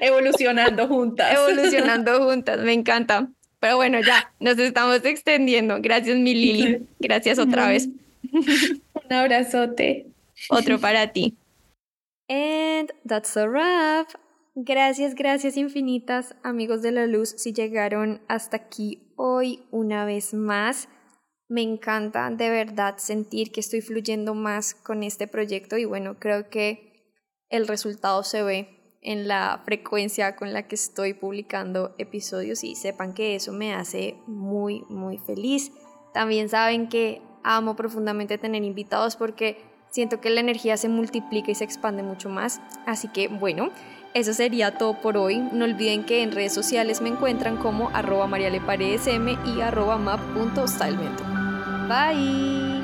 Evolucionando 0.00 0.86
juntas. 0.88 1.34
Evolucionando 1.34 2.24
juntas, 2.24 2.58
me 2.60 2.72
encanta. 2.72 3.28
Pero 3.60 3.76
bueno, 3.76 4.00
ya 4.00 4.32
nos 4.40 4.58
estamos 4.58 5.04
extendiendo. 5.04 5.76
Gracias, 5.80 6.16
mi 6.18 6.34
Lili. 6.34 6.88
Gracias 6.98 7.38
otra 7.38 7.68
vez. 7.68 7.88
Un 8.32 9.12
abrazote. 9.12 10.06
Otro 10.48 10.80
para 10.80 11.12
ti. 11.12 11.36
And 12.28 12.90
that's 13.06 13.36
a 13.36 13.46
wrap. 13.46 14.08
Gracias, 14.54 15.14
gracias 15.14 15.56
infinitas, 15.56 16.34
amigos 16.42 16.82
de 16.82 16.90
la 16.90 17.06
luz, 17.06 17.34
si 17.36 17.52
llegaron 17.52 18.20
hasta 18.26 18.56
aquí 18.56 19.12
hoy 19.16 19.62
una 19.70 20.04
vez 20.04 20.34
más. 20.34 20.88
Me 21.48 21.62
encanta 21.62 22.30
de 22.30 22.50
verdad 22.50 22.96
sentir 22.98 23.52
que 23.52 23.60
estoy 23.60 23.80
fluyendo 23.80 24.34
más 24.34 24.74
con 24.74 25.02
este 25.02 25.28
proyecto 25.28 25.78
y 25.78 25.84
bueno, 25.84 26.18
creo 26.18 26.50
que 26.50 27.14
el 27.48 27.68
resultado 27.68 28.22
se 28.22 28.42
ve 28.42 28.79
en 29.02 29.28
la 29.28 29.62
frecuencia 29.64 30.36
con 30.36 30.52
la 30.52 30.68
que 30.68 30.74
estoy 30.74 31.14
publicando 31.14 31.94
episodios 31.98 32.64
y 32.64 32.74
sepan 32.74 33.14
que 33.14 33.34
eso 33.34 33.52
me 33.52 33.74
hace 33.74 34.16
muy, 34.26 34.84
muy 34.88 35.18
feliz. 35.18 35.72
También 36.12 36.48
saben 36.48 36.88
que 36.88 37.22
amo 37.42 37.76
profundamente 37.76 38.36
tener 38.38 38.62
invitados 38.64 39.16
porque 39.16 39.58
siento 39.90 40.20
que 40.20 40.30
la 40.30 40.40
energía 40.40 40.76
se 40.76 40.88
multiplica 40.88 41.50
y 41.50 41.54
se 41.54 41.64
expande 41.64 42.02
mucho 42.02 42.28
más. 42.28 42.60
Así 42.86 43.08
que 43.08 43.28
bueno, 43.28 43.70
eso 44.12 44.34
sería 44.34 44.76
todo 44.76 45.00
por 45.00 45.16
hoy. 45.16 45.38
No 45.52 45.64
olviden 45.64 46.04
que 46.04 46.22
en 46.22 46.32
redes 46.32 46.52
sociales 46.52 47.00
me 47.00 47.08
encuentran 47.08 47.56
como 47.56 47.88
arroba 47.90 48.26
marialeparedesm 48.26 49.28
y 49.46 49.60
arroba 49.60 49.98
map.stylemento. 49.98 51.24
Bye. 51.88 52.79